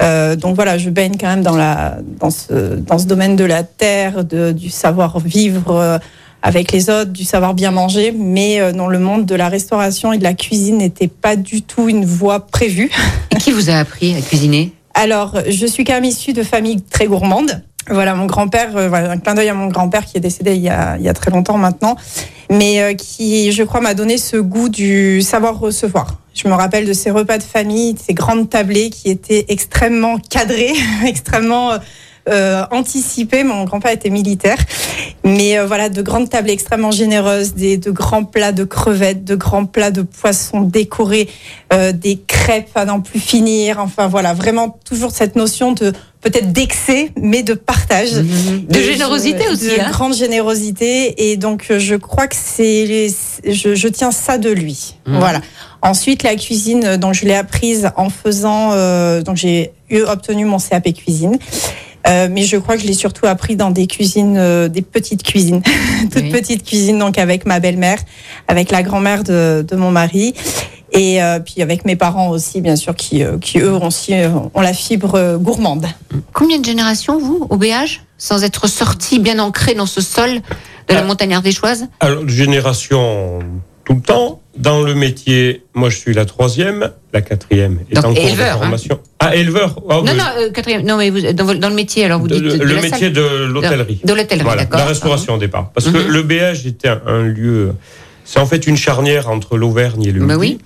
Euh, 0.01 0.35
donc 0.35 0.55
voilà, 0.55 0.77
je 0.77 0.89
baigne 0.89 1.15
quand 1.19 1.27
même 1.27 1.41
dans 1.41 1.55
la 1.55 1.97
dans 2.19 2.29
ce 2.29 2.75
dans 2.75 2.97
ce 2.97 3.05
domaine 3.05 3.35
de 3.35 3.45
la 3.45 3.63
terre, 3.63 4.23
de, 4.23 4.51
du 4.51 4.69
savoir 4.69 5.19
vivre 5.19 5.75
euh, 5.75 5.97
avec 6.43 6.71
les 6.71 6.89
autres, 6.89 7.11
du 7.11 7.23
savoir 7.23 7.53
bien 7.53 7.71
manger. 7.71 8.11
Mais 8.11 8.59
euh, 8.59 8.71
dans 8.71 8.87
le 8.87 8.99
monde 8.99 9.25
de 9.25 9.35
la 9.35 9.49
restauration 9.49 10.13
et 10.13 10.17
de 10.17 10.23
la 10.23 10.33
cuisine 10.33 10.77
n'était 10.77 11.07
pas 11.07 11.35
du 11.35 11.61
tout 11.61 11.89
une 11.89 12.05
voie 12.05 12.45
prévue. 12.45 12.91
Et 13.31 13.35
qui 13.37 13.51
vous 13.51 13.69
a 13.69 13.75
appris 13.75 14.15
à 14.15 14.21
cuisiner? 14.21 14.71
Alors, 14.93 15.35
je 15.47 15.65
suis 15.67 15.83
quand 15.83 15.93
même 15.93 16.05
issue 16.05 16.33
de 16.33 16.43
famille 16.43 16.81
très 16.81 17.05
gourmande. 17.05 17.61
Voilà, 17.89 18.15
mon 18.15 18.25
grand-père, 18.25 18.75
euh, 18.75 18.89
voilà, 18.89 19.11
un 19.11 19.17
clin 19.17 19.33
d'œil 19.33 19.49
à 19.49 19.53
mon 19.53 19.67
grand-père 19.67 20.05
qui 20.05 20.17
est 20.17 20.21
décédé 20.21 20.55
il 20.55 20.61
y 20.61 20.69
a, 20.69 20.97
il 20.97 21.03
y 21.03 21.09
a 21.09 21.13
très 21.13 21.31
longtemps 21.31 21.57
maintenant, 21.57 21.95
mais 22.49 22.81
euh, 22.81 22.93
qui, 22.93 23.51
je 23.51 23.63
crois, 23.63 23.79
m'a 23.79 23.93
donné 23.93 24.17
ce 24.17 24.35
goût 24.37 24.67
du 24.67 25.21
savoir 25.21 25.57
recevoir. 25.57 26.17
Je 26.33 26.47
me 26.49 26.53
rappelle 26.53 26.85
de 26.85 26.93
ces 26.93 27.11
repas 27.11 27.37
de 27.37 27.43
famille, 27.43 27.93
de 27.93 27.99
ces 27.99 28.13
grandes 28.13 28.49
tablées 28.49 28.89
qui 28.89 29.09
étaient 29.09 29.45
extrêmement 29.47 30.17
cadrées, 30.17 30.73
extrêmement 31.05 31.71
euh, 32.27 32.65
anticipées. 32.71 33.43
Mon 33.43 33.63
grand-père 33.63 33.91
était 33.91 34.09
militaire, 34.09 34.57
mais 35.23 35.57
euh, 35.57 35.65
voilà, 35.65 35.89
de 35.89 36.01
grandes 36.01 36.29
tablées 36.29 36.53
extrêmement 36.53 36.91
généreuses, 36.91 37.53
des, 37.53 37.77
de 37.77 37.91
grands 37.91 38.23
plats 38.23 38.51
de 38.51 38.63
crevettes, 38.63 39.23
de 39.23 39.35
grands 39.35 39.65
plats 39.65 39.91
de 39.91 40.01
poissons 40.01 40.61
décorés, 40.61 41.29
euh, 41.73 41.91
des 41.91 42.17
crêpes 42.17 42.75
à 42.75 42.85
n'en 42.85 43.01
plus 43.01 43.19
finir. 43.19 43.79
Enfin 43.79 44.07
voilà, 44.07 44.33
vraiment 44.33 44.77
toujours 44.85 45.11
cette 45.11 45.35
notion 45.35 45.71
de 45.71 45.93
peut-être 46.21 46.51
d'excès, 46.51 47.11
mais 47.15 47.43
de 47.43 47.53
partage. 47.53 48.11
De 48.13 48.79
générosité 48.79 49.47
aussi, 49.49 49.67
De 49.67 49.79
hein. 49.79 49.89
grande 49.91 50.15
générosité. 50.15 51.29
Et 51.31 51.37
donc, 51.37 51.71
je 51.77 51.95
crois 51.95 52.27
que 52.27 52.35
c'est, 52.35 53.07
je, 53.45 53.75
je 53.75 53.87
tiens 53.87 54.11
ça 54.11 54.37
de 54.37 54.49
lui. 54.49 54.95
Mhm. 55.05 55.19
Voilà. 55.19 55.41
Ensuite, 55.81 56.23
la 56.23 56.35
cuisine, 56.35 56.97
donc 56.97 57.13
je 57.13 57.25
l'ai 57.25 57.35
apprise 57.35 57.91
en 57.95 58.09
faisant, 58.09 58.71
euh, 58.73 59.21
donc 59.21 59.37
j'ai 59.37 59.71
eu 59.89 60.01
obtenu 60.01 60.45
mon 60.45 60.57
CAP 60.57 60.91
cuisine. 60.93 61.37
Euh, 62.07 62.27
mais 62.31 62.43
je 62.43 62.57
crois 62.57 62.75
que 62.75 62.81
je 62.81 62.87
l'ai 62.87 62.93
surtout 62.93 63.25
appris 63.25 63.55
dans 63.55 63.69
des 63.71 63.85
cuisines, 63.87 64.37
euh, 64.37 64.67
des 64.69 64.81
petites 64.81 65.23
cuisines, 65.23 65.61
toutes 66.11 66.23
Oui. 66.23 66.29
petites 66.31 66.63
cuisines, 66.63 66.99
donc 66.99 67.17
avec 67.17 67.45
ma 67.45 67.59
belle-mère, 67.59 67.99
avec 68.47 68.71
la 68.71 68.81
grand-mère 68.83 69.23
de, 69.23 69.65
de 69.67 69.75
mon 69.75 69.91
mari, 69.91 70.33
et 70.93 71.21
euh, 71.21 71.39
puis 71.39 71.61
avec 71.61 71.83
mes 71.83 71.95
parents 71.97 72.29
aussi, 72.29 72.61
bien 72.61 72.77
sûr, 72.77 72.95
qui, 72.95 73.23
euh, 73.23 73.37
qui 73.39 73.59
eux 73.59 73.73
aussi 73.73 74.13
euh, 74.13 74.29
ont 74.53 74.61
la 74.61 74.73
fibre 74.73 75.37
gourmande. 75.37 75.85
Combien 76.33 76.59
de 76.59 76.65
générations, 76.65 77.19
vous, 77.19 77.45
au 77.49 77.57
BH 77.57 78.01
Sans 78.17 78.43
être 78.43 78.67
sorti 78.67 79.19
bien 79.19 79.37
ancré 79.39 79.73
dans 79.75 79.85
ce 79.85 79.99
sol 80.01 80.35
de 80.87 80.93
la 80.93 81.01
Ah. 81.01 81.03
montagne 81.03 81.33
ardéchoise? 81.35 81.87
Alors, 81.99 82.27
génération 82.29 83.39
tout 83.87 83.93
le 83.95 84.01
temps. 84.01 84.41
Dans 84.57 84.81
le 84.81 84.95
métier, 84.95 85.63
moi 85.75 85.89
je 85.89 85.97
suis 85.97 86.13
la 86.15 86.25
troisième, 86.25 86.89
la 87.13 87.21
quatrième 87.21 87.79
est 87.91 87.93
Donc, 87.95 88.05
en 88.05 88.13
cours 88.15 88.23
de 88.35 88.41
hein. 88.41 88.57
formation. 88.57 88.99
Ah, 89.19 89.35
éleveur 89.35 89.79
Ah, 89.87 90.01
Non, 90.03 90.13
non, 90.15 90.23
euh, 90.39 90.49
quatrième. 90.51 90.83
Non, 90.83 90.97
mais 90.97 91.09
vous, 91.11 91.21
dans, 91.31 91.69
le 91.69 91.75
métier, 91.75 92.03
alors 92.05 92.19
vous 92.19 92.27
dites. 92.27 92.41
le 92.41 92.57
de 92.57 92.63
le 92.63 92.75
la 92.75 92.81
métier 92.81 92.99
salle. 92.99 93.13
de 93.13 93.45
l'hôtellerie. 93.45 94.01
De 94.03 94.13
l'hôtellerie, 94.13 94.43
Voilà, 94.43 94.63
d'accord. 94.63 94.79
la 94.79 94.85
restauration 94.87 95.35
au 95.35 95.37
départ. 95.37 95.69
Parce 95.75 95.87
que 95.89 95.97
Mhm. 95.97 96.07
le 96.11 96.23
BH 96.23 96.65
était 96.65 96.87
un, 96.89 97.01
un 97.05 97.21
lieu, 97.21 97.73
c'est 98.25 98.39
en 98.39 98.45
fait 98.47 98.65
une 98.67 98.77
charnière 98.77 99.29
entre 99.29 99.57
l'Auvergne 99.57 100.03
et 100.05 100.11
le 100.11 100.25
Bah 100.25 100.37
Midi. 100.37 100.57
oui. 100.57 100.59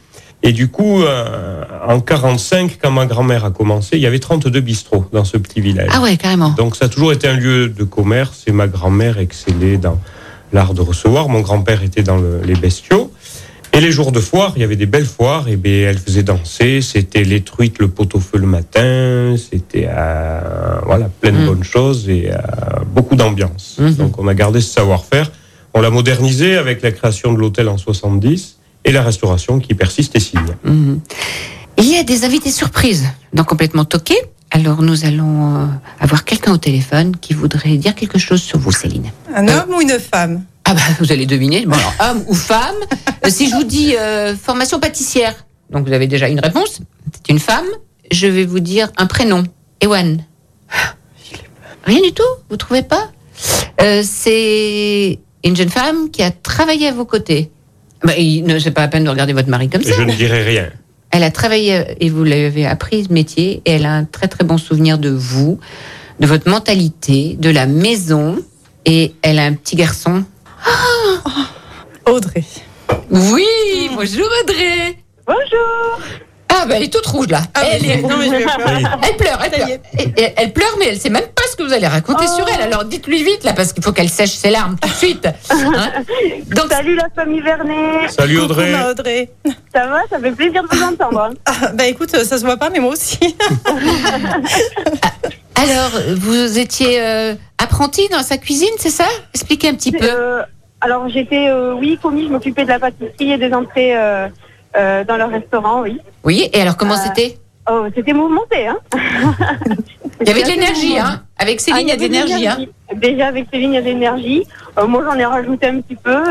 Et 0.43 0.53
du 0.53 0.69
coup, 0.69 1.03
euh, 1.03 1.63
en 1.87 1.99
45, 1.99 2.79
quand 2.81 2.89
ma 2.91 3.05
grand-mère 3.05 3.43
a 3.45 3.51
commencé, 3.51 3.97
il 3.97 4.01
y 4.01 4.07
avait 4.07 4.19
32 4.19 4.61
bistrots 4.61 5.05
dans 5.13 5.25
ce 5.25 5.37
petit 5.37 5.59
village. 5.61 5.89
Ah 5.93 6.01
ouais, 6.01 6.15
carrément. 6.17 6.49
Donc 6.57 6.75
ça 6.77 6.85
a 6.85 6.89
toujours 6.89 7.11
été 7.11 7.27
un 7.27 7.35
lieu 7.35 7.67
de 7.67 7.83
commerce 7.83 8.45
et 8.47 8.51
ma 8.53 8.67
grand-mère 8.67 9.19
excellait 9.19 9.77
dans 9.77 9.99
l'art 10.53 10.73
de 10.73 10.81
recevoir. 10.81 11.29
Mon 11.29 11.41
grand-père 11.41 11.83
était 11.83 12.03
dans 12.03 12.17
le- 12.17 12.41
les 12.43 12.55
bestiaux. 12.55 13.11
Et 13.73 13.79
les 13.79 13.91
jours 13.93 14.11
de 14.11 14.19
foire, 14.19 14.51
il 14.57 14.61
y 14.61 14.65
avait 14.65 14.75
des 14.75 14.85
belles 14.85 15.05
foires, 15.05 15.47
et 15.47 15.55
ben 15.55 15.71
elle 15.71 15.97
faisait 15.97 16.23
danser, 16.23 16.81
c'était 16.81 17.23
les 17.23 17.39
truites, 17.41 17.79
le 17.79 17.87
pot-au-feu 17.87 18.37
le 18.37 18.45
matin, 18.47 19.35
c'était 19.37 19.87
euh, 19.89 20.41
voilà 20.85 21.09
plein 21.21 21.31
de 21.31 21.37
Mm. 21.37 21.45
bonnes 21.45 21.63
choses 21.63 22.09
et 22.09 22.31
euh, 22.33 22.35
beaucoup 22.93 23.15
d'ambiance. 23.15 23.77
Mhm. 23.79 23.93
Donc 23.95 24.19
on 24.19 24.27
a 24.27 24.33
gardé 24.33 24.59
ce 24.59 24.73
savoir-faire, 24.73 25.31
on 25.73 25.79
l'a 25.79 25.89
modernisé 25.89 26.57
avec 26.57 26.81
la 26.81 26.91
création 26.91 27.31
de 27.31 27.37
l'hôtel 27.39 27.69
en 27.69 27.77
70 27.77 28.57
et 28.83 28.91
la 28.91 29.03
restauration 29.03 29.59
qui 29.59 29.73
persiste 29.73 30.17
et 30.17 30.19
signe. 30.19 30.41
Mhm. 30.65 30.99
Il 31.77 31.85
y 31.89 31.95
a 31.95 32.03
des 32.03 32.25
invités 32.25 32.51
surprises 32.51 33.07
dans 33.33 33.45
Complètement 33.45 33.85
Toqué. 33.85 34.15
Alors 34.51 34.81
nous 34.81 35.05
allons 35.05 35.55
euh, 35.55 35.65
avoir 35.99 36.25
quelqu'un 36.25 36.51
au 36.53 36.57
téléphone 36.57 37.15
qui 37.17 37.33
voudrait 37.33 37.77
dire 37.77 37.95
quelque 37.95 38.19
chose 38.19 38.41
sur 38.41 38.59
vous, 38.59 38.71
Céline. 38.71 39.09
Un 39.33 39.47
Euh, 39.47 39.61
homme 39.63 39.75
ou 39.75 39.81
une 39.81 39.97
femme? 39.99 40.43
Ah 40.65 40.73
bah 40.73 40.81
vous 40.99 41.11
allez 41.11 41.25
deviner. 41.25 41.65
Bon, 41.65 41.75
alors, 41.75 41.93
homme 42.11 42.23
ou 42.27 42.33
femme. 42.35 42.75
Euh, 43.23 43.29
si 43.29 43.49
je 43.51 43.55
vous 43.55 43.63
dis 43.63 43.95
euh, 43.95 44.35
formation 44.35 44.79
pâtissière, 44.79 45.35
donc 45.69 45.85
vous 45.87 45.93
avez 45.93 46.07
déjà 46.07 46.27
une 46.27 46.39
réponse. 46.39 46.79
C'est 47.13 47.29
une 47.31 47.37
femme. 47.39 47.67
Je 48.11 48.25
vais 48.25 48.45
vous 48.45 48.59
dire 48.59 48.91
un 48.97 49.05
prénom. 49.05 49.43
Ewan. 49.79 50.23
Rien 51.85 52.01
du 52.01 52.11
tout? 52.13 52.23
Vous 52.49 52.57
trouvez 52.57 52.81
pas? 52.81 53.11
Euh, 53.79 54.01
C'est 54.03 55.19
une 55.43 55.55
jeune 55.55 55.69
femme 55.69 56.09
qui 56.09 56.23
a 56.23 56.31
travaillé 56.31 56.87
à 56.87 56.93
vos 56.93 57.05
côtés. 57.05 57.51
Bah, 58.03 58.17
il 58.17 58.43
ne 58.43 58.57
c'est 58.57 58.71
pas 58.71 58.81
la 58.81 58.87
peine 58.87 59.03
de 59.03 59.09
regarder 59.09 59.33
votre 59.33 59.49
mari 59.49 59.69
comme 59.69 59.83
ça. 59.83 59.93
Je 59.95 60.01
ne 60.01 60.13
dirai 60.15 60.43
rien. 60.43 60.69
Elle 61.11 61.23
a 61.23 61.31
travaillé 61.31 61.95
et 61.99 62.09
vous 62.09 62.23
l'avez 62.23 62.65
appris 62.65 63.03
ce 63.03 63.13
métier 63.13 63.61
et 63.65 63.71
elle 63.71 63.85
a 63.85 63.93
un 63.93 64.05
très 64.05 64.27
très 64.27 64.45
bon 64.45 64.57
souvenir 64.57 64.97
de 64.97 65.09
vous, 65.09 65.59
de 66.19 66.27
votre 66.27 66.49
mentalité, 66.49 67.35
de 67.37 67.49
la 67.49 67.65
maison 67.65 68.37
et 68.85 69.13
elle 69.21 69.39
a 69.39 69.43
un 69.43 69.53
petit 69.53 69.75
garçon. 69.75 70.23
Audrey. 72.05 72.45
Oui, 73.09 73.89
bonjour 73.93 74.27
Audrey. 74.43 74.97
Bonjour. 75.27 75.99
Ah 76.53 76.57
Ah, 76.63 76.65
bah, 76.67 76.75
elle 76.77 76.83
est 76.83 76.93
toute 76.93 77.05
rouge 77.07 77.27
là. 77.29 77.41
Ah, 77.55 77.61
elle, 77.71 77.81
mais- 77.81 77.87
est- 77.89 78.01
non, 78.01 78.17
mais 78.19 78.25
je 78.25 78.31
vais 78.31 78.43
pas- 78.43 78.51
elle 79.07 79.15
pleure, 79.17 79.39
elle 79.43 79.51
pleure. 79.51 79.67
et- 80.17 80.33
Elle 80.37 80.53
pleure, 80.53 80.75
mais 80.79 80.87
elle 80.89 80.99
sait 80.99 81.09
même 81.09 81.23
pas 81.33 81.41
ce 81.49 81.55
que 81.55 81.63
vous 81.63 81.73
allez 81.73 81.87
raconter 81.87 82.25
Oh. 82.29 82.35
sur 82.35 82.45
elle. 82.49 82.61
Alors 82.61 82.83
dites-lui 82.85 83.23
vite 83.23 83.43
là, 83.43 83.53
parce 83.53 83.73
qu'il 83.73 83.83
faut 83.83 83.91
qu'elle 83.93 84.09
sèche 84.09 84.31
ses 84.31 84.51
larmes 84.51 84.75
tout 84.79 84.87
de 84.89 84.93
suite. 84.93 85.27
Hein 85.49 85.91
Donc, 86.55 86.67
Salut 86.69 86.95
la 86.95 87.07
famille 87.15 87.41
Vernet, 87.41 88.09
Salut 88.11 88.35
Coucou, 88.39 88.51
Audrey. 88.51 88.71
ma 88.71 88.89
Audrey. 88.91 89.29
ça 89.73 89.87
va? 89.87 90.01
Ça 90.09 90.19
fait 90.19 90.31
plaisir 90.31 90.61
de 90.63 90.67
vous 90.75 90.83
entendre. 90.83 91.29
Ah, 91.45 91.69
bah 91.73 91.85
écoute, 91.87 92.09
ça 92.15 92.37
se 92.37 92.43
voit 92.45 92.57
pas, 92.57 92.69
mais 92.69 92.79
moi 92.79 92.91
aussi. 92.93 93.17
alors, 95.55 95.91
vous 96.17 96.57
étiez 96.57 96.99
euh, 97.01 97.33
apprenti 97.57 98.07
dans 98.09 98.23
sa 98.23 98.37
cuisine, 98.37 98.69
c'est 98.77 98.89
ça? 98.89 99.05
Expliquez 99.33 99.69
un 99.69 99.75
petit 99.75 99.91
peu. 99.91 99.99
Euh, 100.09 100.41
alors 100.81 101.07
j'étais, 101.09 101.47
euh, 101.49 101.73
oui, 101.75 101.97
commis, 102.01 102.25
je 102.27 102.31
m'occupais 102.31 102.63
de 102.63 102.69
la 102.69 102.79
pâtisserie 102.79 103.31
et 103.33 103.37
des 103.37 103.53
entrées 103.53 103.95
euh, 104.77 105.03
dans 105.03 105.17
leur 105.17 105.29
restaurant, 105.29 105.81
oui. 105.81 105.99
Oui, 106.23 106.49
et 106.53 106.61
alors 106.61 106.77
comment 106.77 106.93
Euh, 106.95 107.03
c'était 107.03 107.37
Oh, 107.69 107.85
c'était 107.95 108.13
mouvementé, 108.13 108.67
hein 108.67 108.77
Il 110.21 110.27
y 110.27 110.31
avait 110.31 110.41
de 110.43 110.47
l'énergie, 110.47 110.97
hein 110.97 111.21
Avec 111.37 111.57
Ah, 111.59 111.63
Céline, 111.63 111.87
il 111.87 111.89
y 111.89 111.91
a 111.91 111.95
de 111.95 112.01
l'énergie, 112.01 112.47
hein 112.47 112.57
Déjà 112.95 113.27
avec 113.27 113.45
Céline, 113.51 113.71
il 113.73 113.75
y 113.75 113.77
a 113.77 113.81
de 113.81 113.85
l'énergie. 113.85 114.43
Euh, 114.79 114.87
moi, 114.87 115.03
j'en 115.05 115.17
ai 115.17 115.25
rajouté 115.25 115.67
un 115.67 115.79
petit 115.81 115.95
peu. 115.95 116.23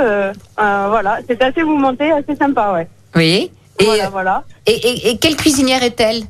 voilà, 0.57 1.19
c'était 1.29 1.45
assez 1.45 1.63
mouvementé, 1.63 2.11
assez 2.11 2.35
sympa, 2.37 2.73
ouais. 2.73 2.89
Oui. 3.15 3.51
Et, 3.79 3.85
voilà, 3.85 4.09
voilà. 4.11 4.45
et, 4.67 4.73
et- 4.73 5.11
et 5.11 5.17
quelle 5.19 5.37
cuisinière 5.37 5.83
est-elle 5.83 6.23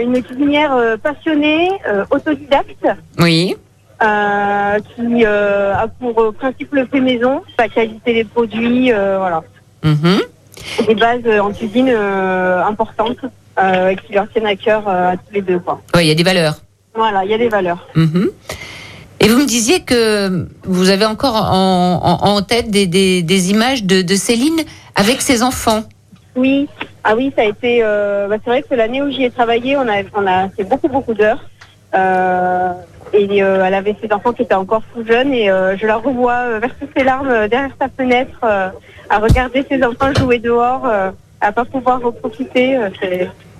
une 0.00 0.22
cuisinière 0.22 0.74
passionnée, 1.02 1.68
autodidacte, 2.10 2.86
Oui. 3.18 3.56
qui 4.00 5.24
a 5.24 5.86
pour 6.00 6.34
principe 6.34 6.72
le 6.72 6.86
fait 6.86 7.00
maison, 7.00 7.42
la 7.58 7.68
qualité 7.68 8.14
des 8.14 8.24
produits, 8.24 8.90
voilà. 8.92 9.42
Mhm. 9.82 10.20
Des 10.86 10.94
bases 10.94 11.20
euh, 11.26 11.40
en 11.40 11.52
cuisine 11.52 11.88
euh, 11.90 12.62
importantes 12.64 13.18
euh, 13.58 13.94
qui 13.94 14.12
leur 14.12 14.28
tiennent 14.30 14.46
à 14.46 14.56
cœur 14.56 14.88
à 14.88 15.16
tous 15.16 15.32
les 15.34 15.42
deux. 15.42 15.60
Oui, 15.94 16.02
il 16.02 16.06
y 16.06 16.10
a 16.10 16.14
des 16.14 16.22
valeurs. 16.22 16.56
Voilà, 16.94 17.24
il 17.24 17.30
y 17.30 17.34
a 17.34 17.38
des 17.38 17.48
valeurs. 17.48 17.86
Mhm. 17.94 18.30
Et 19.20 19.28
vous 19.28 19.38
me 19.38 19.46
disiez 19.46 19.80
que 19.80 20.46
vous 20.64 20.90
avez 20.90 21.04
encore 21.04 21.34
en, 21.34 22.00
en- 22.04 22.28
en 22.28 22.42
tête 22.42 22.70
des, 22.70 22.86
des- 22.86 23.22
des 23.22 23.50
images 23.50 23.82
de, 23.84 24.02
de 24.02 24.14
Céline 24.14 24.60
avec 24.94 25.20
ses 25.22 25.42
enfants. 25.42 25.82
Oui, 26.36 26.68
ah 27.02 27.16
oui, 27.16 27.32
ça 27.36 27.42
a 27.42 27.46
été. 27.46 27.80
euh, 27.82 28.28
bah, 28.28 28.36
c'est 28.44 28.50
vrai 28.50 28.62
que 28.62 28.74
l'année 28.76 29.02
où 29.02 29.10
j'y 29.10 29.24
ai 29.24 29.30
travaillé, 29.30 29.76
on 29.76 29.88
a, 29.88 30.02
on 30.14 30.24
a 30.26 30.48
fait 30.50 30.62
beaucoup, 30.64 30.88
beaucoup 30.88 31.14
d'heures. 31.14 31.40
Euh, 31.94 32.72
et 33.12 33.42
euh, 33.42 33.64
elle 33.64 33.74
avait 33.74 33.96
ses 34.02 34.12
enfants 34.12 34.32
qui 34.32 34.42
étaient 34.42 34.54
encore 34.54 34.82
tout 34.94 35.04
jeunes 35.04 35.32
et 35.32 35.50
euh, 35.50 35.76
je 35.76 35.86
la 35.86 35.96
revois 35.96 36.40
euh, 36.44 36.58
verser 36.58 36.88
ses 36.96 37.04
larmes 37.04 37.48
derrière 37.48 37.70
sa 37.80 37.88
fenêtre, 37.88 38.44
à 38.44 39.18
regarder 39.18 39.64
ses 39.68 39.82
enfants 39.82 40.12
jouer 40.18 40.38
dehors, 40.38 40.86
à 41.40 41.52
pas 41.52 41.64
pouvoir 41.64 42.04
en 42.04 42.12
profiter. 42.12 42.78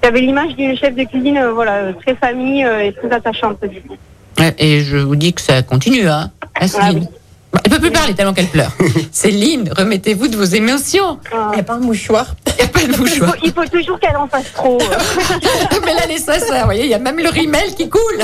J'avais 0.02 0.20
l'image 0.20 0.54
d'une 0.56 0.76
chef 0.76 0.94
de 0.94 1.04
cuisine, 1.04 1.42
voilà, 1.54 1.92
très 1.94 2.14
famille 2.14 2.62
et 2.62 2.92
très 2.92 3.10
attachante 3.10 3.64
du 3.64 3.80
coup. 3.80 3.96
Et 4.58 4.80
je 4.80 4.96
vous 4.98 5.16
dis 5.16 5.32
que 5.32 5.40
ça 5.40 5.62
continue, 5.62 6.08
hein. 6.08 6.30
Ah 6.60 6.90
oui. 6.94 7.08
Bah, 7.58 7.62
Elle 7.64 7.70
peut 7.72 7.80
plus 7.80 7.90
parler 7.90 8.14
tellement 8.14 8.32
qu'elle 8.34 8.46
pleure. 8.46 8.70
Céline, 9.12 9.70
remettez-vous 9.76 10.28
de 10.28 10.36
vos 10.36 10.44
émotions. 10.44 11.18
Ah. 11.32 11.48
Il 11.52 11.54
n'y 11.56 11.60
a 11.60 11.64
pas 11.64 11.74
un 11.74 11.80
mouchoir. 11.80 12.34
Il 12.46 12.54
n'y 12.54 12.62
a 12.62 12.68
pas 12.68 12.80
de 12.80 12.86
Il 12.86 12.94
faut, 12.94 13.02
mouchoir. 13.02 13.34
il 13.42 13.52
faut 13.52 13.64
toujours 13.66 14.00
qu'elle 14.00 14.16
en 14.16 14.28
fasse 14.28 14.52
trop. 14.52 14.78
Mais 15.84 15.94
là, 15.94 16.06
les 16.08 16.18
sincère, 16.18 16.60
vous 16.60 16.64
voyez, 16.66 16.84
il 16.84 16.90
y 16.90 16.94
a 16.94 16.98
même 16.98 17.18
le 17.18 17.28
rimel 17.28 17.74
qui 17.76 17.88
coule. 17.88 18.20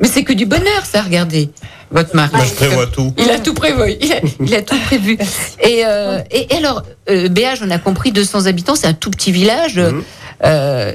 Mais 0.00 0.08
c'est 0.08 0.24
que 0.24 0.32
du 0.32 0.46
bonheur, 0.46 0.84
ça, 0.84 1.02
regardez, 1.02 1.50
votre 1.90 2.14
mari. 2.16 2.30
Moi, 2.34 2.44
je 2.44 2.54
prévois 2.54 2.86
tout. 2.86 3.12
Il 3.18 3.30
a 3.30 3.38
tout 3.38 3.54
prévu. 3.54 3.96
Il 4.00 4.12
a, 4.12 4.16
il 4.40 4.54
a 4.54 4.62
tout 4.62 4.78
prévu. 4.86 5.18
Et, 5.62 5.82
euh, 5.84 6.20
et, 6.30 6.54
et 6.54 6.56
alors, 6.58 6.82
euh, 7.10 7.28
Béage, 7.28 7.60
on 7.64 7.70
a 7.70 7.78
compris 7.78 8.12
200 8.12 8.46
habitants, 8.46 8.74
c'est 8.76 8.86
un 8.86 8.94
tout 8.94 9.10
petit 9.10 9.32
village. 9.32 9.78
Mhm. 9.78 10.02
Euh, 10.44 10.94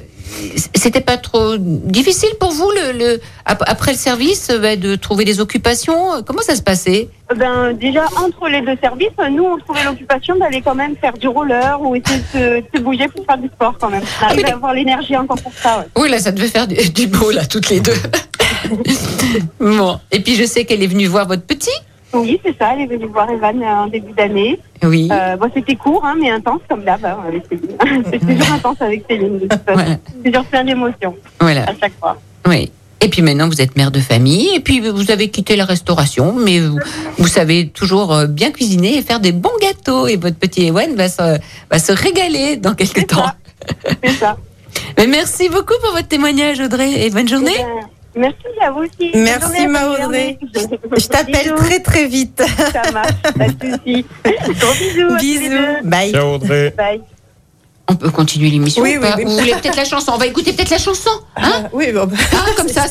C'était 0.76 1.02
pas 1.02 1.18
trop 1.18 1.56
difficile 1.58 2.30
pour 2.40 2.52
vous, 2.52 2.70
le, 2.72 2.98
le- 2.98 3.22
ap- 3.46 3.64
après 3.68 3.92
le 3.92 3.98
service, 3.98 4.50
euh, 4.50 4.60
bah, 4.60 4.76
de 4.76 4.96
trouver 4.96 5.24
des 5.24 5.40
occupations 5.40 6.24
Comment 6.26 6.42
ça 6.42 6.56
se 6.56 6.62
passait? 6.62 7.10
Ben, 7.36 7.74
déjà, 7.74 8.06
entre 8.18 8.48
les 8.50 8.62
deux 8.62 8.76
services, 8.82 9.10
nous, 9.32 9.44
on 9.46 9.58
trouvait 9.58 9.84
l'occupation 9.84 10.36
d'aller 10.38 10.62
quand 10.62 10.76
même 10.76 10.96
faire 10.98 11.14
du 11.14 11.28
roller 11.28 11.80
ou 11.82 11.96
essayer 11.96 12.20
de 12.20 12.64
se, 12.72 12.78
de 12.78 12.84
bouger 12.84 13.08
pour 13.08 13.26
faire 13.26 13.38
du 13.38 13.48
sport 13.48 13.76
quand 13.80 13.90
même. 13.90 14.04
On 14.22 14.26
arrive 14.26 14.44
mais- 14.44 14.52
à 14.52 14.56
avoir 14.56 14.74
l'énergie 14.74 15.16
encore 15.16 15.42
pour 15.42 15.54
ça, 15.54 15.80
ouais. 15.80 15.86
Oui, 16.04 16.10
là, 16.10 16.20
ça 16.20 16.32
devait 16.32 16.48
faire 16.48 16.68
du, 16.68 16.76
du 16.90 17.08
beau, 17.08 17.32
là, 17.32 17.46
toutes 17.46 17.70
les 17.70 17.80
deux. 17.80 17.94
bon. 19.60 20.00
Et 20.12 20.20
puis, 20.20 20.36
je 20.36 20.46
sais 20.46 20.66
qu'elle 20.66 20.84
est 20.84 20.88
venue 20.88 21.06
voir 21.08 21.28
votre 21.28 21.44
petit. 21.44 21.70
Oui, 22.22 22.40
c'est 22.44 22.58
ça, 22.58 22.74
elle 22.74 22.82
est 22.82 22.86
venue 22.86 23.08
voir 23.08 23.30
Evan 23.30 23.62
euh, 23.62 23.66
en 23.66 23.88
début 23.88 24.14
d'année. 24.14 24.60
Oui. 24.84 25.10
Euh, 25.12 25.36
bon, 25.38 25.50
c'était 25.54 25.76
court, 25.76 26.04
hein, 26.06 26.16
mais 26.20 26.30
intense 26.30 26.62
comme 26.70 26.84
d'hab 26.84 27.04
hein, 27.06 27.18
avec 27.28 27.44
Céline. 27.50 28.04
c'est 28.12 28.20
toujours 28.20 28.54
intense 28.54 28.82
avec 28.82 29.04
Céline, 29.10 29.40
de 29.40 29.48
toute 29.48 29.52
façon. 29.52 29.74
Voilà. 29.74 29.98
Toujours 30.24 30.46
plein 30.46 30.64
d'émotions 30.64 31.16
Voilà. 31.40 31.64
à 31.64 31.74
chaque 31.80 31.98
fois. 32.00 32.18
Oui. 32.48 32.72
Et 33.02 33.10
puis 33.10 33.22
maintenant, 33.22 33.48
vous 33.48 33.62
êtes 33.62 33.76
mère 33.76 33.92
de 33.92 34.00
famille, 34.00 34.50
et 34.56 34.60
puis 34.60 34.80
vous 34.80 35.12
avez 35.12 35.30
quitté 35.30 35.56
la 35.56 35.66
restauration, 35.66 36.34
mais 36.34 36.60
vous, 36.60 36.80
vous 37.18 37.28
savez 37.28 37.68
toujours 37.68 38.14
euh, 38.14 38.26
bien 38.26 38.52
cuisiner 38.52 38.98
et 38.98 39.02
faire 39.02 39.20
des 39.20 39.32
bons 39.32 39.50
gâteaux. 39.62 40.08
Et 40.08 40.16
votre 40.16 40.38
petit 40.38 40.68
Ewen 40.68 40.96
va 40.96 41.10
se, 41.10 41.38
va 41.70 41.80
se 41.80 41.92
régaler 41.92 42.56
dans 42.58 42.74
quelques 42.74 43.08
temps. 43.08 43.30
C'est 44.04 44.12
ça. 44.12 44.38
Mais 44.98 45.08
merci 45.08 45.50
beaucoup 45.50 45.74
pour 45.82 45.94
votre 45.94 46.08
témoignage, 46.08 46.60
Audrey, 46.60 47.06
et 47.06 47.10
bonne 47.10 47.28
journée. 47.28 47.52
Eh 47.56 47.64
ben, 47.64 47.88
merci 48.16 48.38
à 48.62 48.72
vous 48.72 48.80
aussi. 48.82 49.12
Merci, 49.14 49.42
journée 49.42 49.66
à 49.66 49.68
ma 49.68 49.86
vous, 49.88 49.94
Audrey. 50.06 50.38
Vernet. 50.54 50.80
Je 50.98 51.08
t'appelle 51.08 51.44
Bisous. 51.44 51.56
très 51.56 51.80
très 51.82 52.06
vite. 52.08 52.42
Ça 52.74 52.92
marche, 52.92 53.12
pas 53.38 53.48
de 53.48 53.78
soucis. 53.78 54.06
Gros 54.60 54.74
bisous. 54.74 55.18
Bisous. 55.20 55.56
Bye. 55.84 56.12
Ciao 56.12 56.36
Audrey. 56.36 56.74
Bye. 56.78 57.02
On 57.88 57.96
peut 57.96 58.10
continuer 58.10 58.50
l'émission 58.50 58.82
Oui, 58.82 58.98
ou 58.98 59.02
oui, 59.02 59.08
pas 59.08 59.16
oui. 59.18 59.26
Vous 59.26 59.38
voulez 59.38 59.52
peut-être 59.52 59.76
la 59.78 59.86
chanson 59.86 60.12
On 60.16 60.18
va 60.18 60.26
écouter 60.26 60.54
peut-être 60.54 60.72
la 60.72 60.80
chanson. 60.80 61.12
Hein 61.36 61.66
Ah, 61.66 61.70
oui, 61.72 61.92
bon, 61.92 62.08
bah, 62.08 62.18
Ah, 62.34 62.50
comme 62.58 62.68
ça. 62.68 62.86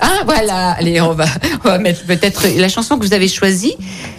Ah, 0.00 0.22
voilà. 0.24 0.70
Allez, 0.72 1.00
on 1.00 1.12
va, 1.12 1.26
on 1.64 1.68
va 1.68 1.78
mettre 1.78 2.04
peut-être 2.04 2.48
la 2.56 2.68
chanson 2.68 2.98
que 2.98 3.04
vous 3.04 3.14
avez 3.14 3.28
choisie. 3.28 3.76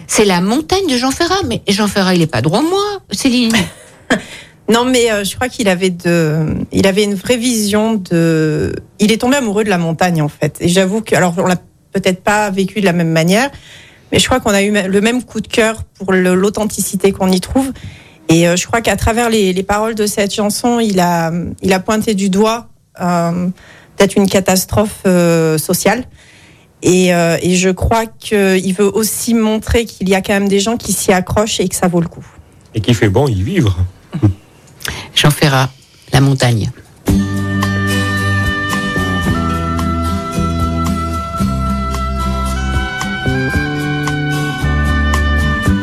C'est 0.08 0.24
La 0.24 0.40
montagne 0.40 0.88
de 0.88 0.96
Jean 0.98 1.12
Ferrat. 1.12 1.44
Mais 1.46 1.62
Jean 1.68 1.88
Ferrat, 1.88 2.16
il 2.16 2.22
est 2.22 2.28
pas 2.28 2.42
droit 2.42 2.62
moi, 2.62 3.02
Céline. 3.12 3.52
Non, 4.70 4.86
mais 4.86 5.12
euh, 5.12 5.24
je 5.24 5.36
crois 5.36 5.50
qu'il 5.50 5.68
avait 5.68 5.90
de, 5.90 6.46
il 6.72 6.88
avait 6.88 7.04
une 7.04 7.16
vraie 7.16 7.38
vision 7.38 7.96
de. 7.96 8.74
Il 9.00 9.12
est 9.12 9.18
tombé 9.18 9.38
amoureux 9.38 9.64
de 9.64 9.70
la 9.70 9.78
montagne 9.78 10.22
en 10.22 10.30
fait. 10.30 10.58
Et 10.62 10.70
j'avoue 10.70 11.02
que, 11.02 11.16
alors 11.16 11.34
on 11.38 11.48
l'a 11.48 11.58
peut-être 11.92 12.24
pas 12.24 12.50
vécu 12.50 12.80
de 12.80 12.86
la 12.86 12.94
même 12.94 13.12
manière, 13.12 13.52
mais 14.12 14.20
je 14.20 14.26
crois 14.26 14.40
qu'on 14.40 14.52
a 14.52 14.64
eu 14.64 14.72
le 14.72 15.02
même 15.02 15.24
coup 15.24 15.42
de 15.42 15.48
cœur 15.48 15.84
pour 15.84 16.14
l'authenticité 16.14 17.12
qu'on 17.12 17.30
y 17.30 17.42
trouve. 17.42 17.72
Et 18.30 18.48
euh, 18.48 18.56
je 18.56 18.66
crois 18.66 18.82
qu'à 18.82 18.96
travers 18.96 19.30
les, 19.30 19.52
les 19.52 19.64
paroles 19.64 19.96
de 19.96 20.08
cette 20.08 20.34
chanson, 20.34 20.80
il 20.80 21.00
a, 21.00 21.32
il 21.62 21.74
a 21.74 21.80
pointé 21.80 22.14
du 22.14 22.30
doigt 22.30 22.70
euh, 23.02 23.48
peut-être 23.98 24.16
une 24.16 24.30
catastrophe 24.30 25.02
euh, 25.06 25.58
sociale. 25.58 26.06
Et, 26.86 27.12
et 27.12 27.56
je 27.56 27.70
crois 27.70 28.06
qu'il 28.08 28.74
veut 28.74 28.94
aussi 28.94 29.34
montrer 29.34 29.86
qu'il 29.86 30.10
y 30.10 30.16
a 30.16 30.22
quand 30.22 30.34
même 30.34 30.50
des 30.50 30.60
gens 30.60 30.76
qui 30.76 30.92
s'y 30.92 31.14
accrochent 31.14 31.62
et 31.62 31.70
que 31.70 31.76
ça 31.76 31.88
vaut 31.88 32.02
le 32.02 32.10
coup. 32.10 32.26
Et 32.76 32.82
qui 32.82 32.94
fait 32.94 33.08
bon 33.08 33.30
y 33.30 33.42
vivre. 33.42 33.78
Jean 35.24 35.32
Ferrat, 35.32 35.70
La 36.12 36.20
montagne. 36.20 36.70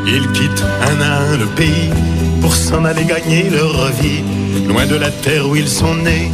Ils 0.06 0.30
quittent 0.32 0.62
un 0.82 1.00
à 1.00 1.20
un 1.20 1.36
le 1.38 1.46
pays 1.56 1.88
pour 2.42 2.54
s'en 2.54 2.84
aller 2.84 3.04
gagner 3.06 3.48
leur 3.48 3.90
vie, 3.92 4.22
loin 4.68 4.84
de 4.84 4.96
la 4.96 5.10
terre 5.10 5.48
où 5.48 5.56
ils 5.56 5.68
sont 5.68 5.94
nés. 5.94 6.30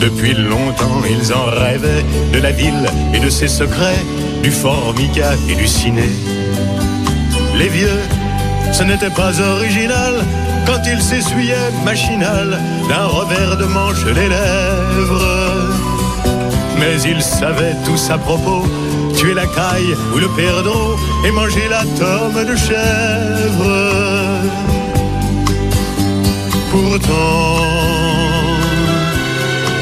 Depuis 0.00 0.34
longtemps, 0.34 1.00
ils 1.08 1.32
en 1.32 1.46
rêvaient 1.46 2.04
de 2.34 2.40
la 2.40 2.50
ville 2.50 2.90
et 3.14 3.20
de 3.20 3.30
ses 3.30 3.48
secrets, 3.48 4.04
du 4.42 4.50
formica 4.50 5.30
et 5.48 5.54
du 5.54 5.66
ciné. 5.66 6.10
Les 7.56 7.70
vieux, 7.70 8.00
ce 8.70 8.82
n'était 8.82 9.08
pas 9.08 9.32
original 9.40 10.12
quand 10.70 10.82
ils 10.86 11.02
s'essuyaient 11.02 11.72
machinal 11.84 12.58
d'un 12.88 13.06
revers 13.06 13.56
de 13.56 13.64
manche 13.64 14.04
les 14.04 14.28
lèvres. 14.28 15.66
Mais 16.78 16.96
ils 17.02 17.22
savaient 17.22 17.76
tous 17.84 18.10
à 18.10 18.18
propos 18.18 18.62
tuer 19.16 19.34
la 19.34 19.46
caille 19.46 19.94
ou 20.14 20.18
le 20.18 20.28
perdreau 20.28 20.96
et 21.26 21.32
manger 21.32 21.66
la 21.68 21.82
tome 22.00 22.44
de 22.50 22.56
chèvre. 22.66 23.72
Pourtant, 26.70 27.66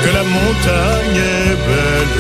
que 0.03 0.11
la 0.19 0.25
montagne 0.37 1.21
est 1.45 1.57
belle, 1.69 2.19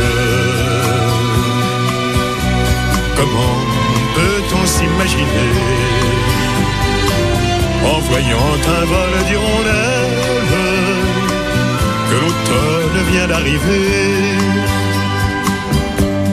comment 3.16 3.58
peut-on 4.16 4.66
s'imaginer 4.66 5.97
en 7.84 7.98
voyant 8.00 8.50
un 8.66 8.84
vol 8.84 9.12
d'hirondelles 9.28 10.18
que 12.08 12.14
l'automne 12.22 13.12
vient 13.12 13.26
d'arriver. 13.28 14.48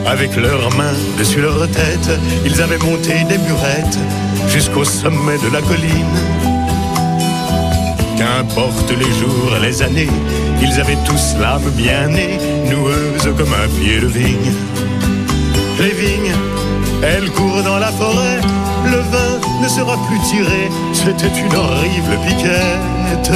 Avec 0.06 0.36
leurs 0.36 0.74
mains 0.76 0.94
dessus 1.18 1.40
leur 1.40 1.68
tête, 1.68 2.10
ils 2.44 2.62
avaient 2.62 2.78
monté 2.78 3.12
des 3.28 3.38
burettes 3.38 3.98
jusqu'au 4.48 4.84
sommet 4.84 5.38
de 5.38 5.52
la 5.52 5.60
colline. 5.62 6.18
Qu'importe 8.16 8.90
les 8.90 9.12
jours, 9.20 9.52
les 9.60 9.82
années, 9.82 10.08
ils 10.62 10.80
avaient 10.80 10.98
tous 11.04 11.36
l'âme 11.40 11.70
bien 11.76 12.08
née, 12.08 12.38
noueuse 12.70 13.34
comme 13.36 13.52
un 13.52 13.68
pied 13.78 14.00
de 14.00 14.06
vigne. 14.06 14.52
Les 15.78 15.90
vignes, 15.90 16.34
elles 17.02 17.30
courent 17.32 17.62
dans 17.62 17.78
la 17.78 17.92
forêt, 17.92 18.40
le 18.84 18.98
vin 18.98 19.35
ne 19.60 19.68
sera 19.68 19.96
plus 20.08 20.20
tiré, 20.20 20.70
c'était 20.92 21.34
une 21.40 21.54
horrible 21.54 22.16
piquette. 22.26 23.32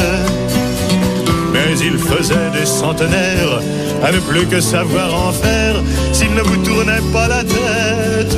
Mais 1.52 1.78
il 1.80 1.98
faisait 1.98 2.50
des 2.52 2.66
centenaires 2.66 3.60
à 4.02 4.12
ne 4.12 4.18
plus 4.20 4.46
que 4.46 4.60
savoir 4.60 5.14
en 5.14 5.32
faire 5.32 5.76
s'il 6.12 6.32
ne 6.34 6.42
vous 6.42 6.56
tournait 6.58 7.04
pas 7.12 7.28
la 7.28 7.42
tête. 7.42 8.36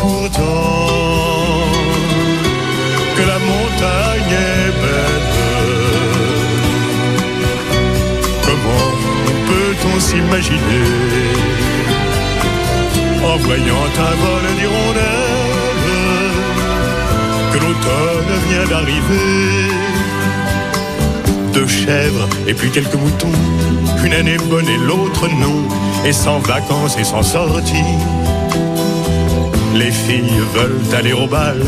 Pourtant, 0.00 0.42
que 3.16 3.22
la 3.22 3.38
montagne 3.50 4.34
est 4.48 4.72
belle, 4.82 5.28
comment 8.44 8.90
peut-on 9.48 10.00
s'imaginer 10.00 11.45
en 13.26 13.36
voyant 13.38 13.86
un 14.08 14.14
vol 14.22 14.44
d'hirondelles 14.58 15.26
que 17.52 17.58
l'automne 17.58 18.32
vient 18.48 18.66
d'arriver 18.70 19.76
deux 21.56 21.66
chèvres 21.66 22.28
et 22.46 22.52
puis 22.52 22.70
quelques 22.70 22.94
moutons. 22.94 23.38
Une 24.04 24.12
année 24.12 24.36
bonne 24.50 24.68
et 24.68 24.76
l'autre 24.76 25.26
non, 25.28 25.58
et 26.04 26.12
sans 26.12 26.38
vacances 26.40 26.96
et 26.98 27.04
sans 27.04 27.22
sortie. 27.22 27.92
Les 29.74 29.90
filles 29.90 30.42
veulent 30.54 30.94
aller 30.98 31.12
au 31.12 31.26
bal, 31.26 31.60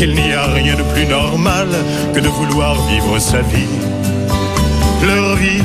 il 0.00 0.14
n'y 0.14 0.32
a 0.32 0.46
rien 0.46 0.74
de 0.76 0.82
plus 0.94 1.06
normal 1.06 1.68
que 2.14 2.20
de 2.20 2.28
vouloir 2.28 2.74
vivre 2.86 3.18
sa 3.18 3.40
vie. 3.40 3.74
Leur 5.06 5.36
vie, 5.36 5.64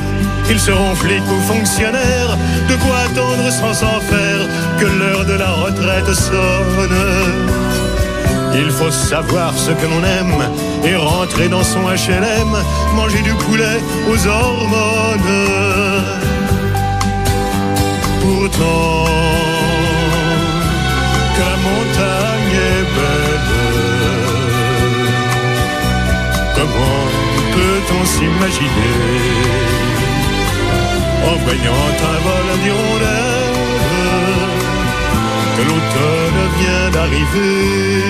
ils 0.49 0.59
seront 0.59 0.95
flics 0.95 1.29
ou 1.35 1.53
fonctionnaires, 1.53 2.37
de 2.69 2.75
quoi 2.83 2.97
attendre 3.05 3.51
sans 3.51 3.73
s'en 3.73 3.99
faire 4.01 4.28
que 4.79 4.85
l'heure 4.85 5.25
de 5.25 5.33
la 5.33 5.51
retraite 5.51 6.13
sonne. 6.13 6.99
Il 8.55 8.71
faut 8.71 8.91
savoir 8.91 9.53
ce 9.55 9.71
que 9.71 9.85
l'on 9.91 10.03
aime 10.03 10.41
et 10.85 10.95
rentrer 10.95 11.49
dans 11.49 11.63
son 11.63 11.81
HLM, 11.81 12.51
manger 12.95 13.21
du 13.21 13.33
poulet 13.33 13.79
aux 14.09 14.27
hormones. 14.27 15.35
Pourtant, 18.21 19.05
que 21.35 21.41
la 21.51 21.57
montagne 21.67 22.57
est 22.71 22.85
belle, 22.97 23.51
comment 26.55 27.05
peut-on 27.55 28.03
s'imaginer? 28.13 28.95
En 31.29 31.35
voyant 31.45 31.85
un 32.11 32.19
vol 32.25 32.47
d'hirondelles 32.63 33.28
que 35.89 35.99
l'automne 35.99 36.49
vient 36.59 36.89
d'arriver. 36.91 38.03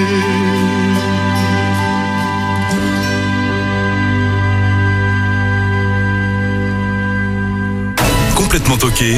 Complètement 8.36 8.78
toqué 8.78 9.16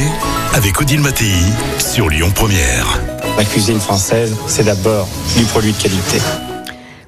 avec 0.53 0.82
Odile 0.82 1.01
Mattei 1.01 1.32
sur 1.80 2.10
Lyon 2.10 2.32
Première. 2.34 3.00
La 3.38 3.46
cuisine 3.46 3.80
française, 3.80 4.36
c'est 4.48 4.65
d'abord 4.65 5.08
du 5.38 5.46
produit 5.46 5.72
de 5.72 5.77
qualité. 5.77 6.18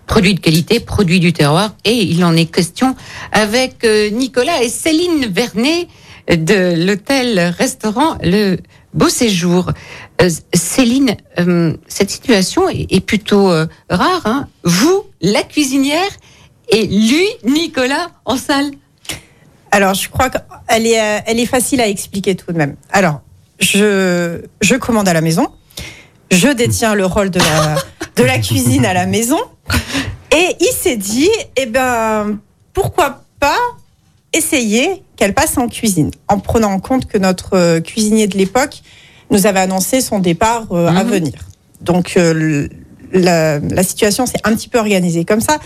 Produit 0.08 0.36
de 0.36 0.40
qualité, 0.40 0.80
produit 0.80 1.20
du 1.20 1.34
terroir, 1.34 1.76
et 1.86 1.94
il 1.94 2.24
en 2.24 2.36
est 2.36 2.46
question 2.46 2.96
avec 3.32 3.84
euh, 3.84 4.10
Nicolas 4.10 4.62
et 4.62 4.70
Céline 4.70 5.26
Vernet 5.26 5.88
de 6.30 6.86
l'hôtel-restaurant 6.86 8.18
Le 8.22 8.58
Beau 8.94 9.10
Séjour. 9.10 9.72
Euh, 10.22 10.30
Céline, 10.54 11.18
euh, 11.40 11.76
cette 11.88 12.10
situation 12.10 12.70
est, 12.70 13.06
plutôt 13.06 13.50
euh, 13.50 13.66
rare. 13.90 14.22
Hein 14.26 14.48
Vous, 14.64 15.04
la 15.22 15.44
cuisinière, 15.44 16.10
et 16.70 16.86
lui, 16.86 17.26
Nicolas, 17.44 18.12
en 18.26 18.38
salle. 18.38 18.72
Alors, 19.72 19.96
je 19.96 20.08
crois 20.10 20.30
qu'elle 20.30 20.86
est, 20.86 21.24
elle 21.26 21.40
est 21.40 21.46
facile 21.46 21.82
à 21.82 21.88
expliquer 21.88 22.36
tout 22.36 22.52
de 22.52 22.58
même. 22.58 22.76
Alors, 22.92 23.22
je, 23.60 24.42
je 24.62 24.76
commande 24.76 25.08
à 25.08 25.14
la 25.14 25.22
maison. 25.22 25.48
Je 26.32 26.48
détiens 26.50 26.96
le 26.96 27.06
rôle 27.06 27.30
de 27.30 27.40
la, 27.40 27.76
de 28.16 28.24
la 28.24 28.38
cuisine 28.40 28.86
à 28.86 28.94
la 28.94 29.06
maison. 29.06 29.40
Et 30.32 30.56
il 30.60 30.74
s'est 30.74 30.98
dit, 30.98 31.30
eh 31.56 31.66
ben, 31.66 32.40
pourquoi 32.74 33.24
pas 33.40 33.58
essayer 34.32 35.04
qu'elle 35.16 35.34
passe 35.34 35.58
en 35.58 35.68
cuisine, 35.68 36.12
en 36.28 36.40
prenant 36.40 36.72
en 36.72 36.80
compte 36.80 37.08
que 37.08 37.18
notre 37.18 37.80
cuisinier 37.80 38.28
de 38.28 38.38
l'époque 38.38 38.82
nous 39.34 39.46
avait 39.48 39.60
annoncé 39.60 40.00
son 40.02 40.20
départ 40.20 40.68
euh, 40.72 40.88
à 40.88 41.04
Mhm. 41.04 41.10
venir. 41.10 41.34
Donc, 41.82 42.14
euh, 42.16 42.68
la, 43.12 43.60
la 43.60 43.84
situation 43.84 44.26
s'est 44.26 44.40
un 44.44 44.56
petit 44.56 44.70
peu 44.70 44.80
organisée 44.80 45.26
comme 45.26 45.42
ça. 45.42 45.58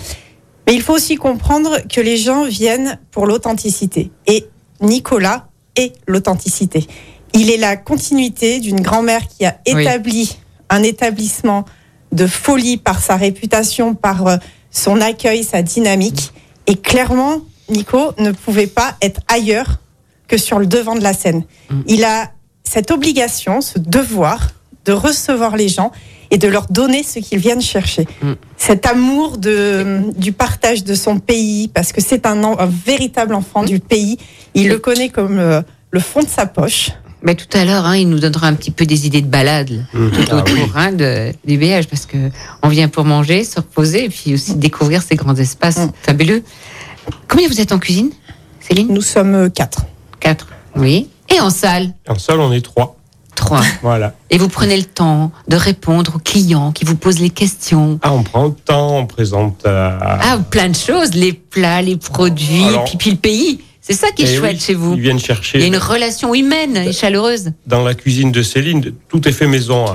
Mais 0.66 0.74
il 0.74 0.82
faut 0.82 0.94
aussi 0.94 1.16
comprendre 1.16 1.78
que 1.88 2.02
les 2.02 2.18
gens 2.18 2.44
viennent 2.46 3.00
pour 3.12 3.26
l'authenticité. 3.28 4.12
Et 4.26 4.46
Nicolas 4.82 5.48
est 5.76 5.94
l'authenticité. 6.08 6.88
Il 7.34 7.50
est 7.52 7.58
la 7.58 7.78
continuité 7.78 8.60
d'une 8.60 8.82
grand-mère 8.82 9.28
qui 9.28 9.46
a 9.46 9.58
Oui. 9.74 9.82
établi 9.84 10.38
un 10.70 10.84
établissement 10.84 11.64
de 12.12 12.26
folie 12.28 12.78
par 12.78 13.02
sa 13.02 13.16
réputation, 13.16 13.94
par 13.96 14.28
euh, 14.28 14.38
son 14.72 15.00
accueil, 15.02 15.44
sa 15.44 15.62
dynamique. 15.62 16.32
Et 16.68 16.76
clairement, 16.76 17.42
Nico 17.70 18.14
ne 18.18 18.32
pouvait 18.32 18.68
pas 18.68 18.96
être 19.02 19.22
ailleurs 19.28 19.80
que 20.28 20.38
sur 20.38 20.60
le 20.60 20.66
devant 20.66 20.96
de 20.96 21.04
la 21.04 21.14
scène. 21.14 21.44
Il 21.88 22.04
a 22.04 22.32
cette 22.70 22.92
obligation, 22.92 23.62
ce 23.62 23.80
devoir 23.80 24.50
de 24.86 24.92
recevoir 24.94 25.56
les 25.58 25.68
gens 25.70 25.92
et 26.32 26.38
de 26.38 26.48
leur 26.48 26.68
donner 26.68 27.04
ce 27.04 27.20
qu'ils 27.20 27.40
viennent 27.40 27.62
chercher. 27.62 28.06
Mm. 28.22 28.34
Cet 28.58 28.86
amour 28.86 29.38
de, 29.38 30.02
du 30.18 30.32
partage 30.34 30.84
de 30.84 30.94
son 30.96 31.20
pays, 31.20 31.70
parce 31.70 31.92
que 31.94 32.02
c'est 32.02 32.26
un, 32.26 32.42
véritable 32.86 33.34
enfant 33.34 33.64
du 33.64 33.80
pays. 33.80 34.18
Il 34.54 34.68
le 34.70 34.78
connaît 34.80 35.10
comme 35.10 35.40
euh, 35.40 35.62
le 35.92 36.00
fond 36.00 36.22
de 36.22 36.28
sa 36.28 36.46
poche. 36.46 36.92
Mais 37.24 37.36
tout 37.36 37.48
à 37.58 37.66
l'heure, 37.66 37.86
hein, 37.86 37.96
il 37.98 38.10
nous 38.10 38.20
donnera 38.20 38.48
un 38.48 38.54
petit 38.54 38.72
peu 38.72 38.86
des 38.86 39.08
idées 39.08 39.22
de 39.22 39.28
balade 39.28 39.86
tout 39.92 40.00
Ah 40.30 40.36
autour 40.36 40.56
oui. 40.56 40.72
hein, 40.76 40.92
de, 40.92 41.32
du 41.46 41.58
BH, 41.58 41.88
parce 41.90 42.06
que 42.06 42.18
on 42.62 42.68
vient 42.70 42.90
pour 42.90 43.06
manger, 43.06 43.44
se 43.44 43.56
reposer, 43.58 44.06
et 44.06 44.10
puis 44.10 44.34
aussi 44.34 44.56
découvrir 44.56 45.02
ces 45.02 45.16
grands 45.16 45.36
espaces 45.36 45.78
Mm. 45.78 45.92
fabuleux. 46.04 46.44
Combien 47.30 47.48
vous 47.48 47.60
êtes 47.62 47.72
en 47.72 47.80
cuisine, 47.80 48.10
Céline? 48.60 48.88
Nous 48.94 49.02
sommes 49.02 49.34
euh, 49.36 49.50
quatre. 49.50 49.86
Quatre. 50.20 50.48
Oui. 50.76 51.08
Et 51.34 51.40
en 51.40 51.50
salle 51.50 51.94
En 52.08 52.18
salle, 52.18 52.40
on 52.40 52.52
est 52.52 52.62
trois. 52.62 52.96
Trois. 53.36 53.62
Voilà. 53.84 54.14
Et 54.32 54.38
vous 54.40 54.48
prenez 54.50 54.78
le 54.78 54.84
temps 54.84 55.32
de 55.48 55.56
répondre 55.56 56.14
aux 56.16 56.20
clients 56.20 56.72
qui 56.72 56.86
vous 56.86 56.96
posent 56.96 57.20
les 57.20 57.30
questions. 57.30 58.00
Ah, 58.02 58.12
on 58.14 58.24
prend 58.24 58.46
le 58.46 58.54
temps, 58.54 58.98
on 58.98 59.06
présente. 59.06 59.64
euh, 59.68 59.98
Ah, 60.02 60.40
plein 60.50 60.70
de 60.70 60.76
choses, 60.76 61.14
les 61.14 61.34
plats, 61.34 61.82
les 61.84 61.98
produits, 61.98 62.64
Alors- 62.64 62.86
puis, 62.86 62.98
puis 62.98 63.12
le 63.12 63.18
pays. 63.18 63.60
C'est 63.80 63.94
ça 63.94 64.12
qui 64.12 64.24
est 64.24 64.34
eh 64.34 64.38
chouette 64.38 64.56
oui, 64.56 64.60
chez 64.60 64.74
vous. 64.74 64.96
Ils 64.96 65.02
viennent 65.02 65.18
Il 65.18 65.22
y 65.22 65.26
chercher. 65.26 65.62
a 65.64 65.66
une 65.66 65.78
relation 65.78 66.34
humaine 66.34 66.76
et 66.78 66.92
chaleureuse. 66.92 67.52
Dans 67.68 67.84
la 67.84 67.94
cuisine 67.94 68.32
de 68.32 68.42
Céline, 68.42 68.92
tout 69.08 69.26
est 69.28 69.32
fait 69.32 69.48
maison, 69.48 69.86
euh, 69.88 69.94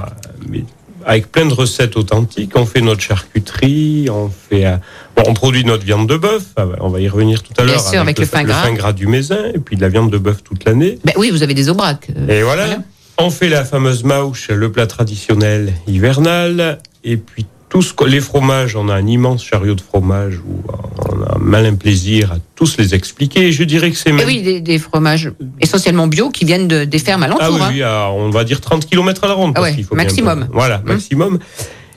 mais 0.48 0.64
avec 1.04 1.30
plein 1.32 1.44
de 1.44 1.52
recettes 1.52 1.96
authentiques. 1.96 2.52
On 2.54 2.64
fait 2.64 2.80
notre 2.80 3.00
charcuterie, 3.02 4.08
on 4.08 4.30
fait, 4.30 4.64
euh, 4.66 4.76
bon, 5.16 5.22
on 5.26 5.34
produit 5.34 5.64
notre 5.64 5.84
viande 5.84 6.08
de 6.08 6.16
bœuf. 6.16 6.42
ah 6.56 6.66
On 6.80 6.88
va 6.88 7.00
y 7.00 7.08
revenir 7.08 7.42
tout 7.42 7.52
à 7.58 7.64
Bien 7.64 7.74
l'heure. 7.74 7.82
sûr, 7.88 8.00
avec 8.00 8.18
le 8.18 8.26
fin 8.26 8.42
gras. 8.44 8.92
du 8.92 9.06
Mézin 9.06 9.46
et 9.54 9.58
puis 9.58 9.76
de 9.76 9.80
la 9.82 9.88
viande 9.88 10.10
de 10.10 10.18
bœuf 10.18 10.42
toute 10.42 10.64
l'année. 10.64 10.98
Ben 11.04 11.12
oui, 11.16 11.30
vous 11.30 11.42
avez 11.42 11.54
des 11.54 11.68
aubracs. 11.68 12.08
euh, 12.16 12.40
Et 12.40 12.42
voilà. 12.42 12.66
Voilà. 12.66 12.82
On 13.18 13.30
fait 13.30 13.48
la 13.48 13.64
fameuse 13.64 14.04
mauche, 14.04 14.48
le 14.48 14.72
plat 14.72 14.86
traditionnel 14.86 15.74
hivernal. 15.86 16.78
Et 17.04 17.16
puis, 17.16 17.44
que- 17.70 18.04
les 18.04 18.20
fromages, 18.20 18.74
on 18.76 18.88
a 18.88 18.94
un 18.94 19.06
immense 19.06 19.44
chariot 19.44 19.74
de 19.74 19.80
fromage 19.80 20.38
où 20.38 20.62
on 21.08 21.22
a 21.22 21.36
un 21.36 21.38
malin 21.38 21.74
plaisir 21.74 22.32
à 22.32 22.36
tous 22.56 22.76
les 22.78 22.94
expliquer. 22.94 23.46
Et 23.48 23.52
je 23.52 23.64
dirais 23.64 23.90
que 23.90 23.96
c'est 23.96 24.10
Eh 24.10 24.12
même. 24.12 24.26
oui, 24.26 24.42
des, 24.42 24.60
des 24.60 24.78
fromages 24.78 25.30
essentiellement 25.60 26.06
bio 26.06 26.30
qui 26.30 26.44
viennent 26.44 26.68
de, 26.68 26.84
des 26.84 26.98
fermes 26.98 27.22
alentours. 27.22 27.44
Ah 27.46 27.50
oui, 27.52 27.60
hein. 27.62 27.70
oui, 27.72 27.82
à, 27.82 28.10
on 28.10 28.28
va 28.30 28.44
dire 28.44 28.60
30 28.60 28.86
km 28.86 29.24
à 29.24 29.28
la 29.28 29.34
ronde. 29.34 29.52
Ah 29.56 29.60
parce 29.60 29.80
faut 29.82 29.94
maximum. 29.94 30.48
voilà, 30.52 30.82
maximum. 30.84 31.38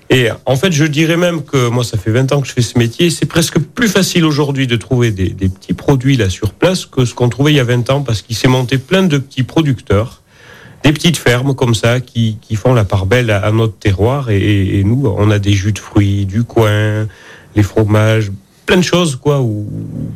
Et 0.09 0.27
en 0.45 0.55
fait, 0.55 0.71
je 0.71 0.85
dirais 0.85 1.17
même 1.17 1.43
que 1.43 1.67
moi, 1.69 1.83
ça 1.83 1.97
fait 1.97 2.11
20 2.11 2.31
ans 2.31 2.41
que 2.41 2.47
je 2.47 2.53
fais 2.53 2.61
ce 2.61 2.77
métier. 2.77 3.09
C'est 3.09 3.25
presque 3.25 3.57
plus 3.59 3.87
facile 3.87 4.23
aujourd'hui 4.23 4.67
de 4.67 4.75
trouver 4.75 5.11
des, 5.11 5.29
des 5.29 5.49
petits 5.49 5.73
produits 5.73 6.15
là 6.15 6.29
sur 6.29 6.51
place 6.51 6.85
que 6.85 7.05
ce 7.05 7.13
qu'on 7.15 7.27
trouvait 7.29 7.53
il 7.53 7.55
y 7.55 7.59
a 7.59 7.63
20 7.63 7.89
ans 7.89 8.01
parce 8.01 8.21
qu'il 8.21 8.35
s'est 8.35 8.47
monté 8.47 8.77
plein 8.77 9.03
de 9.03 9.17
petits 9.17 9.41
producteurs, 9.43 10.21
des 10.83 10.93
petites 10.93 11.17
fermes 11.17 11.55
comme 11.55 11.73
ça 11.73 11.99
qui, 12.01 12.37
qui 12.41 12.55
font 12.55 12.73
la 12.75 12.85
part 12.85 13.07
belle 13.07 13.31
à, 13.31 13.39
à 13.39 13.51
notre 13.51 13.77
terroir. 13.77 14.29
Et, 14.29 14.79
et- 14.79 14.83
nous, 14.83 15.11
on 15.17 15.31
a 15.31 15.39
des 15.39 15.53
jus 15.53 15.71
de 15.71 15.79
fruits, 15.79 16.25
du 16.27 16.43
coin, 16.43 17.07
les 17.55 17.63
fromages, 17.63 18.31
plein 18.67 18.77
de 18.77 18.83
choses 18.83 19.15
quoi 19.15 19.41
où- 19.41 19.65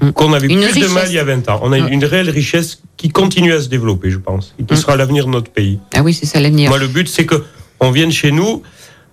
Mm. 0.02 0.12
qu'on 0.12 0.34
avait 0.34 0.48
Une 0.48 0.62
plus 0.68 0.80
de 0.82 0.88
mal 0.88 1.08
il 1.10 1.16
y 1.16 1.20
a 1.20 1.24
20 1.24 1.50
ans. 1.50 1.60
On 1.64 1.72
a 1.74 1.80
Mm. 1.80 1.88
une 1.92 2.06
réelle 2.06 2.30
richesse 2.30 2.80
qui 2.96 3.10
continue 3.10 3.54
à 3.54 3.62
se 3.62 3.68
développer, 3.70 4.12
je 4.12 4.18
pense, 4.20 4.54
et 4.60 4.64
qui 4.64 4.74
Mm. 4.76 4.78
sera 4.78 4.96
l'avenir 4.96 5.26
de 5.26 5.32
notre 5.32 5.52
pays. 5.52 5.80
Ah 5.96 6.04
oui, 6.04 6.14
c'est 6.14 6.26
ça 6.28 6.40
l'avenir. 6.40 6.70
Moi, 6.70 6.78
le 6.78 6.88
but, 6.88 7.08
c'est 7.10 7.26
que 7.26 7.44
on 7.80 7.90
vienne 7.92 8.12
chez 8.12 8.32
nous, 8.32 8.62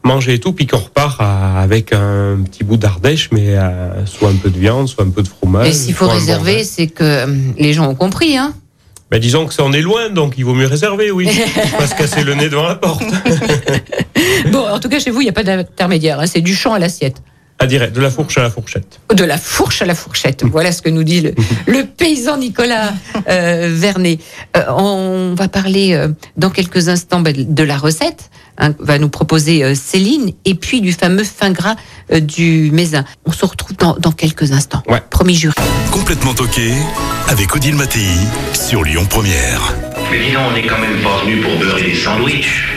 manger 0.06 0.34
et 0.34 0.38
tout, 0.40 0.52
puis 0.52 0.66
qu'on 0.66 0.78
repart 0.78 1.20
à- 1.20 1.60
avec 1.60 1.92
un 1.92 2.38
petit 2.44 2.64
bout 2.64 2.76
d'Ardèche, 2.76 3.28
mais 3.32 3.56
euh, 3.56 4.06
soit 4.06 4.30
un 4.30 4.36
peu 4.36 4.50
de 4.50 4.58
viande, 4.58 4.88
soit 4.88 5.04
un 5.04 5.10
peu 5.10 5.22
de 5.22 5.28
fromage. 5.28 5.68
Et 5.68 5.72
s'il 5.72 5.94
faut 5.94 6.06
bon 6.06 6.12
réserver, 6.12 6.64
c'est 6.64 6.86
que 6.86 7.24
hum, 7.24 7.54
les 7.58 7.72
gens 7.72 7.88
ont 7.88 7.94
compris, 7.94 8.36
hein. 8.36 8.54
Ben, 9.10 9.20
disons 9.20 9.46
que 9.46 9.54
ça 9.54 9.62
en 9.62 9.72
est 9.72 9.82
loin, 9.82 10.10
donc 10.10 10.34
il 10.36 10.44
vaut 10.44 10.54
mieux 10.54 10.66
réserver, 10.66 11.10
oui. 11.12 11.28
Pas 11.78 11.86
se 11.86 11.94
casser 11.94 12.24
le 12.24 12.34
nez 12.34 12.48
devant 12.48 12.66
la 12.66 12.74
porte. 12.74 13.04
Bon, 14.50 14.66
en 14.66 14.78
tout 14.80 14.88
cas, 14.88 14.98
chez 14.98 15.10
vous, 15.10 15.20
il 15.20 15.24
n'y 15.24 15.30
a 15.30 15.32
pas 15.32 15.42
d'intermédiaire. 15.44 16.20
hein, 16.20 16.26
c'est 16.26 16.40
du 16.40 16.54
champ 16.54 16.72
à 16.74 16.78
l'assiette. 16.78 17.16
À 17.58 17.66
direct, 17.66 17.94
de 17.96 18.00
la 18.02 18.10
fourche 18.10 18.36
à 18.36 18.42
la 18.42 18.50
fourchette. 18.50 19.00
De 19.14 19.24
la 19.24 19.38
fourche 19.38 19.80
à 19.80 19.86
la 19.86 19.94
fourchette. 19.94 20.44
Voilà 20.44 20.72
ce 20.72 20.82
que 20.82 20.90
nous 20.90 21.04
dit 21.04 21.22
le, 21.22 21.32
le 21.66 21.84
paysan 21.86 22.36
Nicolas 22.36 22.92
euh, 23.30 23.70
Vernet. 23.74 24.18
Euh, 24.56 24.62
on 24.76 25.34
va 25.34 25.48
parler 25.48 25.94
euh, 25.94 26.08
dans 26.36 26.50
quelques 26.50 26.88
instants 26.88 27.20
bah, 27.20 27.30
de 27.32 27.62
la 27.62 27.76
recette. 27.78 28.30
Hein, 28.58 28.72
va 28.78 28.98
nous 28.98 29.08
proposer 29.08 29.64
euh, 29.64 29.74
Céline 29.74 30.32
et 30.44 30.54
puis 30.54 30.80
du 30.80 30.92
fameux 30.92 31.24
fin 31.24 31.50
gras 31.50 31.76
euh, 32.12 32.20
du 32.20 32.70
Mézin. 32.72 33.04
On 33.24 33.32
se 33.32 33.44
retrouve 33.44 33.76
dans, 33.76 33.96
dans 33.98 34.12
quelques 34.12 34.52
instants. 34.52 34.82
Ouais. 34.88 35.02
Promis 35.10 35.34
juré. 35.34 35.54
Complètement 35.90 36.34
toqué 36.34 36.72
avec 37.28 37.54
Odile 37.54 37.76
Mattei 37.76 38.06
sur 38.52 38.84
Lyon 38.84 39.06
Première. 39.08 39.74
Mais 40.10 40.24
dis 40.24 40.32
donc, 40.32 40.42
on 40.50 40.52
n'est 40.52 40.66
quand 40.66 40.78
même 40.78 41.02
pas 41.02 41.24
venu 41.24 41.40
pour 41.40 41.58
beurrer 41.58 41.82
des 41.82 41.94
sandwichs. 41.94 42.68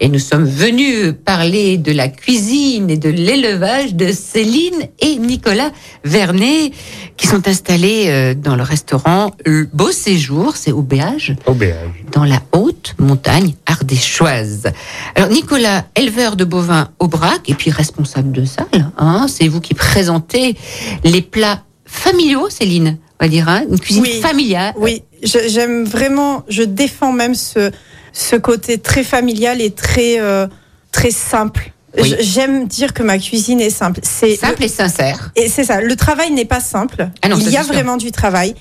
Et 0.00 0.08
nous 0.08 0.20
sommes 0.20 0.44
venus 0.44 1.12
parler 1.24 1.76
de 1.76 1.90
la 1.90 2.06
cuisine 2.08 2.88
et 2.88 2.96
de 2.96 3.08
l'élevage 3.08 3.94
de 3.94 4.12
Céline 4.12 4.88
et 5.00 5.16
Nicolas 5.16 5.72
Vernet, 6.04 6.70
qui 7.16 7.26
sont 7.26 7.48
installés 7.48 8.04
euh, 8.06 8.34
dans 8.34 8.54
le 8.54 8.62
restaurant 8.62 9.32
Beau 9.72 9.90
Séjour, 9.90 10.54
c'est 10.56 10.70
au 10.70 10.82
Béage, 10.82 11.34
Au 11.46 11.52
béage. 11.52 12.04
dans 12.12 12.22
la 12.24 12.40
haute 12.52 12.94
montagne 13.00 13.54
ardéchoise. 13.66 14.68
Alors 15.16 15.30
Nicolas, 15.30 15.84
éleveur 15.96 16.36
de 16.36 16.44
bovins 16.44 16.90
au 17.00 17.08
Brac 17.08 17.48
et 17.50 17.54
puis 17.54 17.70
responsable 17.72 18.30
de 18.30 18.44
salle, 18.44 18.92
hein, 18.98 19.26
c'est 19.28 19.48
vous 19.48 19.60
qui 19.60 19.74
présentez 19.74 20.54
les 21.02 21.22
plats 21.22 21.64
familiaux, 21.86 22.48
Céline, 22.50 22.98
on 23.20 23.24
va 23.24 23.28
dire, 23.28 23.48
hein, 23.48 23.64
une 23.68 23.80
cuisine 23.80 24.02
Oui. 24.04 24.20
familiale. 24.20 24.74
Oui, 24.78 25.02
j'aime 25.24 25.84
vraiment, 25.84 26.44
je 26.48 26.62
défends 26.62 27.12
même 27.12 27.34
ce, 27.34 27.72
ce 28.18 28.36
côté 28.36 28.78
très 28.78 29.04
familial 29.04 29.60
et 29.60 29.70
très, 29.70 30.18
euh, 30.20 30.46
très 30.92 31.10
simple. 31.12 31.72
Oui. 32.00 32.14
J'aime 32.20 32.66
dire 32.66 32.92
que 32.92 33.02
ma 33.02 33.18
cuisine 33.18 33.60
est 33.60 33.70
simple. 33.70 34.00
C'est 34.02 34.36
Simple 34.36 34.64
et 34.64 34.68
sincère. 34.68 35.30
Et 35.36 35.48
c'est 35.48 35.64
ça. 35.64 35.80
Le 35.80 35.96
travail 35.96 36.30
n'est 36.32 36.44
pas 36.44 36.60
simple. 36.60 37.08
Ah 37.22 37.28
non, 37.28 37.36
il 37.38 37.48
y 37.50 37.56
a 37.56 37.62
vraiment 37.62 37.96
du 37.96 38.10
travail, 38.12 38.54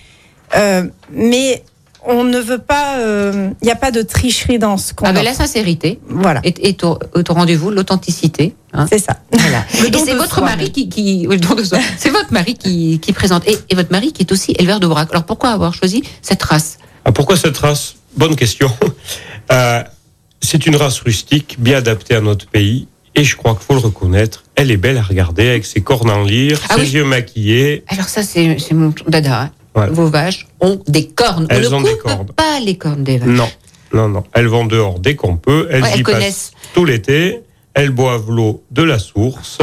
Euh, 0.56 0.84
mais 1.12 1.62
on 2.06 2.24
ne 2.24 2.40
veut 2.40 2.58
pas. 2.60 3.00
euh, 3.00 3.50
Il 3.62 3.66
n'y 3.66 3.72
a 3.72 3.76
pas 3.76 3.92
de 3.92 4.02
tricherie 4.02 4.60
dans 4.60 4.78
ce 4.78 4.94
qu'on. 4.94 5.06
Ah 5.06 5.12
ben, 5.12 5.24
la 5.24 5.34
sincérité 5.34 6.00
Voilà, 6.08 6.40
est, 6.46 6.58
est 6.66 6.84
au, 6.86 6.98
rendez-vous, 7.30 7.70
l'authenticité. 7.70 8.56
hein. 8.74 8.86
c'est 8.90 9.00
ça. 9.00 9.18
Voilà. 9.34 9.66
Et 9.94 9.98
c'est 10.06 10.14
votre 10.14 10.40
mari 10.42 10.64
même. 10.66 10.72
qui, 10.72 10.88
qui 10.88 11.26
oui, 11.28 11.36
le 11.36 11.42
don 11.42 11.54
de 11.56 11.64
soi. 11.66 11.80
c'est 11.98 12.10
votre 12.12 12.32
mari 12.32 12.54
qui, 12.54 13.00
qui 13.02 13.12
présente 13.12 13.46
et, 13.46 13.58
et 13.70 13.76
votre 13.76 13.92
mari 13.92 14.14
qui 14.14 14.22
est 14.24 14.32
aussi 14.32 14.54
éleveur 14.58 14.80
de 14.80 14.88
braque. 14.88 15.10
Alors 15.12 15.26
pourquoi 15.26 15.50
avoir 15.50 15.74
choisi 15.74 16.02
cette 16.22 16.44
race? 16.44 16.78
Ah, 17.04 17.12
pourquoi 17.12 17.36
cette 17.36 17.58
race? 17.58 17.96
Bonne 18.16 18.36
question. 18.38 18.72
Euh, 19.52 19.84
c'est 20.42 20.66
une 20.66 20.76
race 20.76 21.00
rustique, 21.00 21.56
bien 21.60 21.78
adaptée 21.78 22.16
à 22.16 22.22
notre 22.22 22.48
pays. 22.48 22.88
Et 23.16 23.24
je 23.24 23.36
crois 23.36 23.54
qu'il 23.56 23.64
faut 23.64 23.74
le 23.74 23.80
reconnaître, 23.80 24.44
elle 24.56 24.70
est 24.70 24.78
belle 24.78 24.98
à 24.98 25.02
regarder 25.02 25.50
avec 25.50 25.66
ses 25.66 25.82
cornes 25.82 26.10
en 26.12 26.24
lyre, 26.24 26.60
Ah 26.70 26.76
ses 26.76 26.82
oui. 26.82 26.88
yeux 26.90 27.04
maquillés. 27.04 27.84
Alors 27.88 28.08
ça 28.08 28.22
c'est 28.22 28.58
mon 28.74 28.94
dada. 29.08 29.50
hein. 29.76 29.88
Vos 29.92 30.08
vaches 30.08 30.48
ont 30.62 30.80
des 30.88 31.08
cornes. 31.08 31.48
Elles 31.50 31.68
On 31.74 31.78
ont 31.78 31.82
ne 31.82 31.86
des 31.86 31.98
cornes. 31.98 32.28
pas 32.36 32.60
les 32.64 32.78
cornes 32.78 33.04
des 33.04 33.18
vaches. 33.18 33.28
Non, 33.30 33.50
non, 33.94 34.08
non. 34.10 34.24
Elles 34.34 34.48
vont 34.48 34.66
dehors 34.66 35.00
dès 35.00 35.16
qu'on 35.16 35.36
peut. 35.38 35.68
Elles 35.72 35.82
Ouais, 35.84 35.98
y 36.00 36.04
passent 36.04 36.52
tout 36.74 36.86
l'été. 36.86 37.42
Elles 37.74 37.90
boivent 37.92 38.30
l'eau 38.30 38.64
de 38.72 38.84
la 38.84 39.00
source. 39.00 39.60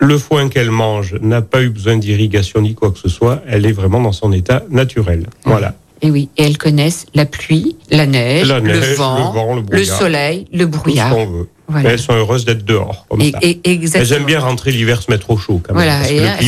Le 0.00 0.16
foin 0.18 0.48
qu'elles 0.48 0.70
mangent 0.70 1.16
n'a 1.20 1.42
pas 1.42 1.62
eu 1.62 1.70
besoin 1.70 1.96
d'irrigation 1.98 2.60
ni 2.62 2.74
quoi 2.74 2.90
que 2.92 2.98
ce 2.98 3.08
soit. 3.08 3.42
Elle 3.48 3.66
est 3.66 3.72
vraiment 3.72 4.00
dans 4.00 4.12
son 4.12 4.32
état 4.32 4.62
naturel. 4.70 5.26
Voilà. 5.44 5.74
Et 6.00 6.10
oui, 6.10 6.28
et 6.36 6.44
elles 6.44 6.58
connaissent 6.58 7.06
la 7.14 7.26
pluie, 7.26 7.76
la 7.90 8.06
neige, 8.06 8.46
La 8.48 8.60
neige, 8.60 8.90
le, 8.90 8.94
vent, 8.94 9.16
le 9.18 9.22
vent, 9.38 9.54
le 9.54 9.60
le 9.60 9.66
brouillard. 9.66 9.98
soleil, 9.98 10.46
le 10.52 10.70
Tout 10.70 10.90
ce 10.90 10.94
qu'on 11.14 11.26
veut. 11.26 11.48
Voilà. 11.70 11.90
Elles 11.90 11.98
sont 11.98 12.14
heureuses 12.14 12.44
d'être 12.46 12.64
dehors, 12.64 13.04
comme 13.10 13.20
Et, 13.20 13.30
ça. 13.32 13.38
et- 13.42 13.60
exactement. 13.64 14.02
Elles 14.10 14.16
aiment 14.16 14.26
bien 14.26 14.40
rentrer 14.40 14.70
l'hiver, 14.70 15.02
se 15.02 15.10
mettre 15.10 15.28
au 15.30 15.36
chaud, 15.36 15.60
quand 15.62 15.74
même. 15.74 15.84
Voilà, 15.84 16.08
et 16.08 16.20
le 16.20 16.26
elles 16.40 16.46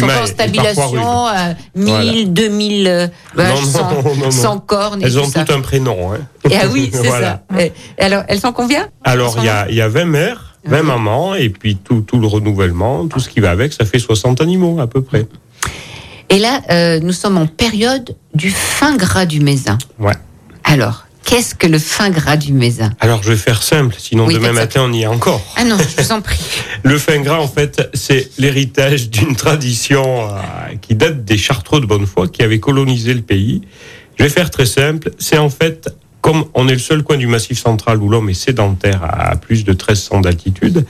sont 0.74 0.80
en 0.80 0.88
rude. 0.88 1.00
à 1.34 1.54
1000, 1.74 1.88
Voilà. 1.88 2.24
2000 2.26 2.86
euh, 2.86 3.06
vaches 3.34 3.60
Non, 3.60 3.66
sans, 3.66 3.90
non, 3.92 4.02
non, 4.02 4.16
non. 4.24 4.30
sans 4.30 4.58
cornes 4.60 5.00
Elles 5.02 5.18
ont 5.18 5.28
tout 5.28 5.52
un 5.52 5.60
prénom. 5.60 6.12
Hein. 6.12 6.20
Et 6.48 6.54
ah 6.56 6.66
oui, 6.72 6.88
c'est 6.94 7.06
Voilà. 7.08 7.42
ça. 7.54 7.62
Et 7.62 7.72
alors, 7.98 8.22
elles 8.28 8.40
sont 8.40 8.52
combien 8.52 8.88
Alors, 9.04 9.34
il 9.38 9.44
y 9.44 9.48
a, 9.48 9.70
y 9.70 9.80
a 9.82 9.88
20 9.88 10.04
mères, 10.06 10.56
20 10.64 10.76
Ouais. 10.78 10.82
mamans, 10.84 11.34
et 11.34 11.50
puis 11.50 11.76
tout, 11.76 12.00
tout 12.00 12.18
le 12.18 12.26
renouvellement, 12.26 13.06
tout 13.06 13.20
ce 13.20 13.28
qui 13.28 13.40
va 13.40 13.50
avec, 13.50 13.74
ça 13.74 13.84
fait 13.84 13.98
60 13.98 14.40
animaux 14.40 14.80
à 14.80 14.86
peu 14.86 15.02
près. 15.02 15.26
Et 16.30 16.38
là, 16.38 16.62
euh, 16.70 17.00
nous 17.00 17.12
sommes 17.12 17.36
en 17.36 17.46
période 17.46 18.16
du 18.34 18.50
fin 18.50 18.96
gras 18.96 19.26
du 19.26 19.40
mézin. 19.40 19.76
Ouais. 19.98 20.14
Alors, 20.62 21.06
qu'est-ce 21.24 21.56
que 21.56 21.66
le 21.66 21.78
fin 21.78 22.10
gras 22.10 22.36
du 22.36 22.52
mézin 22.52 22.90
Alors, 23.00 23.22
je 23.24 23.32
vais 23.32 23.36
faire 23.36 23.64
simple, 23.64 23.96
sinon 23.98 24.26
Oui, 24.26 24.34
demain 24.34 24.52
matin, 24.52 24.82
on 24.84 24.92
y 24.92 25.02
est 25.02 25.06
encore. 25.06 25.42
Ah 25.56 25.64
non, 25.64 25.76
je 25.76 26.02
vous 26.02 26.12
en 26.12 26.20
prie. 26.20 26.38
Le 26.84 26.98
fin 26.98 27.18
gras, 27.20 27.40
en 27.40 27.48
fait, 27.48 27.90
c'est 27.94 28.30
l'héritage 28.38 29.10
d'une 29.10 29.34
tradition 29.36 30.28
euh, 30.28 30.40
qui 30.80 30.94
date 30.94 31.24
des 31.24 31.36
Chartreux 31.36 31.80
de 31.80 31.86
Bonnefoy, 31.86 32.30
qui 32.30 32.42
avaient 32.42 32.60
colonisé 32.60 33.12
le 33.12 33.20
pays. 33.22 33.62
Je 34.16 34.22
vais 34.22 34.30
faire 34.30 34.50
très 34.50 34.66
simple. 34.66 35.10
C'est 35.18 35.36
en 35.36 35.50
fait, 35.50 35.90
comme 36.20 36.44
on 36.54 36.68
est 36.68 36.72
le 36.72 36.78
seul 36.78 37.02
coin 37.02 37.16
du 37.16 37.26
Massif 37.26 37.58
central 37.58 38.00
où 38.02 38.08
l'homme 38.08 38.30
est 38.30 38.34
sédentaire 38.34 39.02
à 39.02 39.36
plus 39.36 39.64
de 39.64 39.72
1300 39.72 40.20
d'altitude, 40.20 40.86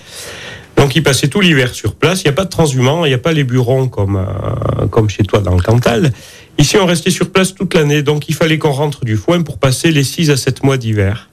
donc 0.81 0.97
il 0.97 1.03
passait 1.03 1.29
tout 1.29 1.43
l'hiver 1.43 1.75
sur 1.75 1.95
place. 1.95 2.23
Il 2.23 2.29
n'y 2.29 2.31
a 2.31 2.33
pas 2.33 2.47
de 2.47 2.49
transhumants, 2.49 3.05
il 3.05 3.09
n'y 3.09 3.15
a 3.15 3.19
pas 3.19 3.33
les 3.33 3.45
burons 3.45 3.87
comme, 3.87 4.17
euh, 4.17 4.87
comme 4.87 5.11
chez 5.11 5.25
toi 5.25 5.41
dans 5.41 5.55
le 5.55 5.61
Cantal. 5.61 6.11
Ici, 6.57 6.79
on 6.79 6.87
restait 6.87 7.11
sur 7.11 7.31
place 7.31 7.55
toute 7.55 7.75
l'année, 7.75 8.03
donc 8.03 8.31
il 8.31 8.35
fallait 8.35 8.57
qu'on 8.57 8.73
rentre 8.73 9.05
du 9.05 9.17
foin 9.17 9.43
pour 9.43 9.59
passer 9.59 9.91
les 9.91 10.05
6 10.05 10.31
à 10.31 10.39
7 10.39 10.65
mois 10.65 10.79
d'hiver. 10.79 11.29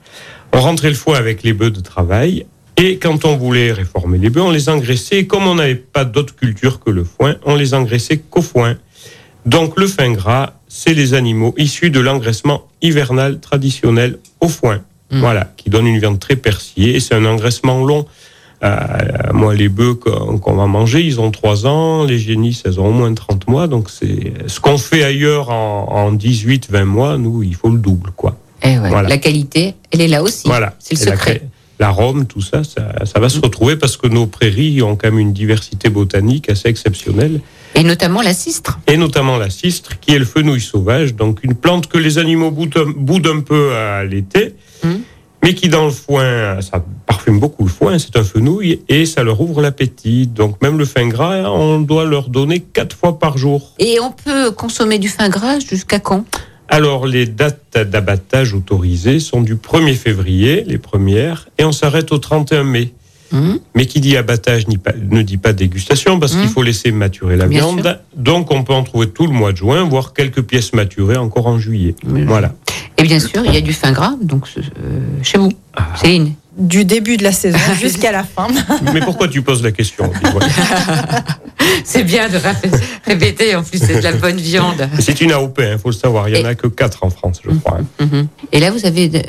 On 0.51 0.59
rentrait 0.59 0.89
le 0.89 0.95
foin 0.95 1.17
avec 1.17 1.43
les 1.43 1.53
bœufs 1.53 1.71
de 1.71 1.79
travail, 1.79 2.45
et 2.75 2.97
quand 2.97 3.23
on 3.23 3.37
voulait 3.37 3.71
réformer 3.71 4.17
les 4.17 4.29
bœufs, 4.29 4.41
on 4.41 4.51
les 4.51 4.67
engraissait. 4.67 5.19
Et 5.19 5.27
Comme 5.27 5.47
on 5.47 5.55
n'avait 5.55 5.75
pas 5.75 6.03
d'autre 6.03 6.35
culture 6.35 6.81
que 6.81 6.91
le 6.91 7.05
foin, 7.05 7.37
on 7.45 7.55
les 7.55 7.73
engraissait 7.73 8.17
qu'au 8.17 8.41
foin. 8.41 8.77
Donc 9.45 9.79
le 9.79 9.87
fin 9.87 10.11
gras, 10.11 10.53
c'est 10.67 10.93
les 10.93 11.13
animaux 11.13 11.55
issus 11.57 11.89
de 11.89 12.01
l'engraissement 12.01 12.67
hivernal 12.81 13.39
traditionnel 13.39 14.19
au 14.41 14.49
foin. 14.49 14.81
Mm. 15.09 15.19
Voilà, 15.21 15.53
qui 15.55 15.69
donne 15.69 15.87
une 15.87 15.99
viande 15.99 16.19
très 16.19 16.35
persillée. 16.35 16.97
Et 16.97 16.99
c'est 16.99 17.15
un 17.15 17.25
engraissement 17.25 17.83
long. 17.83 18.05
Euh, 18.63 18.77
moi, 19.33 19.53
les 19.53 19.69
bœufs 19.69 19.93
qu'on 19.95 20.55
va 20.55 20.65
manger, 20.65 21.01
ils 21.01 21.19
ont 21.21 21.29
3 21.31 21.67
ans. 21.67 22.03
Les 22.05 22.17
génisses, 22.17 22.63
elles 22.65 22.79
ont 22.79 22.87
au 22.87 22.91
moins 22.91 23.13
30 23.13 23.47
mois. 23.47 23.67
Donc 23.67 23.89
c'est 23.89 24.33
ce 24.47 24.59
qu'on 24.59 24.77
fait 24.77 25.03
ailleurs 25.03 25.49
en, 25.49 25.87
en 25.89 26.11
18, 26.11 26.67
20 26.71 26.85
mois, 26.85 27.17
nous, 27.17 27.43
il 27.43 27.55
faut 27.55 27.69
le 27.69 27.77
double, 27.77 28.11
quoi. 28.15 28.37
Eh 28.63 28.79
ouais, 28.79 28.89
Voilà. 28.89 29.09
La 29.09 29.17
qualité, 29.17 29.75
elle 29.91 30.01
est 30.01 30.07
là 30.07 30.23
aussi. 30.23 30.47
Voilà. 30.47 30.75
C'est 30.79 30.95
le 30.95 31.01
Et 31.01 31.05
la 31.05 31.11
secret. 31.11 31.35
cré- 31.39 31.41
L'arôme, 31.79 32.25
tout 32.25 32.41
ça, 32.41 32.63
ça, 32.63 33.05
ça 33.05 33.19
va 33.19 33.29
se 33.29 33.39
retrouver 33.39 33.75
parce 33.75 33.97
que 33.97 34.07
nos 34.07 34.25
prairies 34.25 34.81
ont 34.81 34.95
quand 34.95 35.09
même 35.11 35.19
une 35.19 35.31
diversité 35.33 35.89
botanique 35.89 36.49
assez 36.49 36.67
exceptionnelle, 36.69 37.39
Et 37.75 37.83
notamment 37.83 38.23
la 38.23 38.33
cistre. 38.33 38.79
et 38.87 38.97
notamment 38.97 39.37
la 39.37 39.51
cistre, 39.51 39.99
qui 39.99 40.15
est 40.15 40.17
le 40.17 40.25
fenouil 40.25 40.59
sauvage, 40.59 41.13
donc 41.13 41.43
une 41.43 41.53
plante 41.53 41.85
que 41.85 41.99
les 41.99 42.17
animaux 42.17 42.49
boudent, 42.49 43.27
un- 43.27 43.41
peu 43.41 43.75
à 43.75 44.03
l'été, 44.05 44.55
Mhm. 44.83 45.01
Mais 45.47 45.53
qui 45.53 45.69
dans 45.69 45.85
le 45.85 45.91
foin, 45.91 46.59
ça 46.59 46.83
parfume 47.05 47.39
beaucoup 47.39 47.63
le 47.63 47.69
foin, 47.69 47.97
c'est 47.99 48.17
un 48.17 48.23
fenouil, 48.25 48.81
et 48.89 49.05
ça 49.05 49.23
leur 49.23 49.39
ouvre 49.39 49.61
l'appétit. 49.61 50.27
Donc 50.27 50.61
même 50.61 50.77
le 50.77 50.83
fin 50.83 51.07
gras, 51.07 51.49
on 51.49 51.79
doit 51.79 52.03
leur 52.03 52.27
donner 52.27 52.59
quatre 52.59 52.93
fois 52.93 53.17
par 53.17 53.37
jour. 53.37 53.71
Et 53.79 53.97
on 54.01 54.11
peut 54.11 54.51
consommer 54.51 54.99
du 54.99 55.07
fin 55.07 55.29
gras 55.29 55.59
jusqu'à 55.59 55.99
quand? 55.99 56.25
Alors, 56.67 57.07
les 57.07 57.27
dates 57.27 57.77
d'abattage 57.77 58.53
autorisées 58.53 59.21
sont 59.21 59.39
du 59.39 59.55
1er 59.55 59.95
février, 59.95 60.65
les 60.67 60.77
premières, 60.77 61.47
et 61.57 61.63
on 61.63 61.71
s'arrête 61.71 62.11
au 62.11 62.17
31 62.17 62.65
mai. 62.65 62.93
Hum 63.31 63.59
Mais 63.73 63.85
qui 63.85 64.01
dit 64.01 64.17
abattage 64.17 64.65
ne 64.67 65.21
dit 65.21 65.37
pas 65.37 65.53
dégustation, 65.53 66.19
parce 66.19 66.33
Mmh. 66.33 66.41
qu'il 66.41 66.49
faut 66.49 66.63
laisser 66.63 66.91
maturer 66.91 67.37
la 67.37 67.47
Bien 67.47 67.61
viande. 67.61 68.01
Donc, 68.17 68.51
on 68.51 68.63
peut 68.65 68.73
en 68.73 68.83
trouver 68.83 69.07
tout 69.07 69.27
le 69.27 69.33
mois 69.33 69.53
de 69.53 69.57
juin, 69.57 69.85
voire 69.85 70.11
quelques 70.11 70.41
pièces 70.41 70.73
maturées 70.73 71.15
encore 71.15 71.47
en 71.47 71.57
juillet. 71.57 71.95
Voilà. 72.03 72.53
Et 72.97 73.03
bien 73.03 73.19
sûr, 73.19 73.43
il 73.45 73.53
y 73.53 73.57
a 73.57 73.61
du 73.61 73.73
fin 73.73 73.91
gras, 73.91 74.15
donc 74.21 74.45
euh, 74.57 74.61
chez 75.23 75.37
vous, 75.37 75.51
Ah. 75.75 75.87
Céline. 76.01 76.33
Du 76.57 76.85
début 76.85 77.17
de 77.17 77.23
la 77.23 77.31
saison 77.31 77.59
jusqu'à 77.79 78.11
la 78.11 78.23
fin. 78.23 78.47
Mais 78.91 78.99
pourquoi 79.01 79.27
tu 79.27 79.43
poses 79.43 79.61
la 79.61 79.71
question. 79.71 80.11
C'est 81.83 82.03
bien 82.03 82.27
de 82.29 82.37
répéter, 83.05 83.55
en 83.55 83.63
plus, 83.63 83.77
c'est 83.79 83.97
de 83.97 84.03
la 84.03 84.13
bonne 84.13 84.37
viande. 84.37 84.89
C'est 84.99 85.21
une 85.21 85.31
AOP, 85.31 85.59
il 85.59 85.77
faut 85.77 85.89
le 85.89 85.95
savoir. 85.95 86.27
Il 86.29 86.33
n'y 86.35 86.39
en 86.41 86.45
Et- 86.45 86.49
a 86.49 86.55
que 86.55 86.67
4 86.67 87.03
en 87.03 87.09
France, 87.09 87.41
je 87.43 87.51
crois. 87.55 87.79
hein. 87.99 88.05
Mhm. 88.05 88.27
Et 88.51 88.59
là, 88.59 88.71
vous 88.71 88.85
avez 88.85 89.11
euh, 89.13 89.21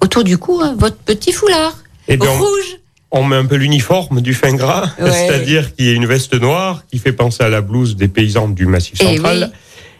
autour 0.00 0.24
du 0.24 0.36
cou 0.38 0.60
hein, 0.62 0.74
votre 0.78 0.96
petit 0.96 1.32
foulard 1.32 1.78
Eh 2.08 2.16
bien, 2.16 2.28
on- 2.30 2.38
rouge. 2.38 2.78
on 3.12 3.24
met 3.24 3.36
un 3.36 3.46
peu 3.46 3.56
l'uniforme 3.56 4.20
du 4.20 4.34
fin 4.34 4.52
gras, 4.54 4.90
Ouais. 4.98 5.10
c'est-à-dire 5.12 5.74
qu'il 5.74 5.86
y 5.86 5.90
a 5.90 5.92
une 5.92 6.06
veste 6.06 6.34
noire 6.40 6.82
qui 6.90 6.98
fait 6.98 7.12
penser 7.12 7.42
à 7.44 7.48
la 7.48 7.60
blouse 7.60 7.96
des 7.96 8.08
paysans 8.08 8.48
du 8.48 8.66
Massif 8.66 9.00
Et 9.00 9.16
central. 9.16 9.38
Eh 9.40 9.44
oui, 9.46 9.52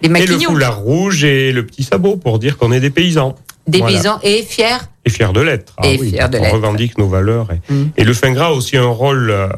les 0.08 0.20
Et 0.22 0.26
le 0.26 0.32
maquignons. 0.32 0.50
foulard 0.50 0.78
rouge 0.78 1.24
et 1.24 1.52
le 1.52 1.64
petit 1.66 1.82
sabot 1.82 2.16
pour 2.16 2.38
dire 2.38 2.56
qu'on 2.58 2.72
est 2.72 2.80
des 2.80 2.90
paysans. 2.90 3.34
des 3.66 3.78
Voilà. 3.78 3.94
paysans 3.96 4.18
et 4.22 4.42
fiers. 4.42 4.76
Et 5.06 5.10
fiers 5.10 5.32
de 5.32 5.40
l'être. 5.40 5.72
Ah 5.78 5.86
Et 5.88 5.98
oui, 5.98 6.10
fiers 6.10 6.28
de 6.28 6.38
on 6.38 6.50
revendique 6.50 6.98
nos 6.98 7.08
valeurs. 7.08 7.48
Et, 7.50 7.72
Mm. 7.72 7.90
et 7.96 8.04
le 8.04 8.12
fin 8.12 8.30
gras 8.32 8.48
a 8.48 8.52
aussi 8.52 8.76
un 8.76 8.84
rôle 8.86 9.30
euh, 9.30 9.48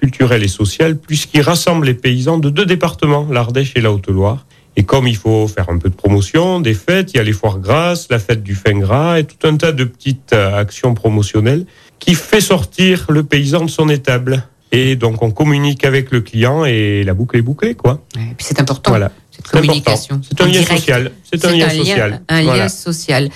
culturel 0.00 0.42
et 0.44 0.48
social, 0.48 0.96
puisqu'il 0.96 1.42
rassemble 1.42 1.86
les 1.86 1.94
paysans 1.94 2.38
de 2.38 2.48
deux 2.48 2.64
départements, 2.64 3.26
l'Ardèche 3.30 3.72
et 3.74 3.80
la 3.80 3.90
Haute-Loire. 3.92 4.46
Et 4.76 4.84
comme 4.84 5.08
il 5.08 5.16
faut 5.16 5.48
faire 5.48 5.68
un 5.68 5.78
peu 5.78 5.90
de 5.90 5.94
promotion, 5.96 6.60
des 6.60 6.74
fêtes, 6.74 7.12
il 7.12 7.16
y 7.16 7.20
a 7.20 7.24
les 7.24 7.32
foires 7.32 7.58
grasses, 7.58 8.06
la 8.08 8.20
fête 8.20 8.42
du 8.44 8.54
fin 8.54 8.72
gras 8.78 9.18
et 9.18 9.24
tout 9.24 9.44
un 9.46 9.56
tas 9.56 9.72
de 9.72 9.82
petites 9.84 10.32
euh, 10.32 10.56
actions 10.56 10.94
promotionnelles 10.94 11.66
qui 11.98 12.14
fait 12.14 12.40
sortir 12.40 13.06
le 13.08 13.24
paysan 13.24 13.64
de 13.64 13.70
son 13.70 13.88
étable. 13.88 14.44
Et 14.72 14.94
donc 14.94 15.20
on 15.22 15.32
communique 15.32 15.84
avec 15.84 16.12
le 16.12 16.20
client 16.20 16.64
et 16.64 17.02
la 17.02 17.12
boucle 17.14 17.36
est 17.36 17.42
bouclée, 17.42 17.74
quoi. 17.74 18.00
Et 18.14 18.20
puis 18.36 18.46
c'est 18.48 18.60
important, 18.60 18.92
Voilà. 18.92 19.10
Cette 19.44 19.52
communication. 19.52 20.20
C'est 20.26 20.40
un 20.40 20.44
en 20.44 20.46
lien 20.48 20.52
direct. 20.60 20.78
social. 20.80 21.10
C'est 21.32 21.44
un 21.44 21.52
lien 21.52 21.70
social. 21.70 22.20
un 22.28 22.42
Voilà. 22.42 22.62
lien 22.64 22.68
social. 22.68 23.28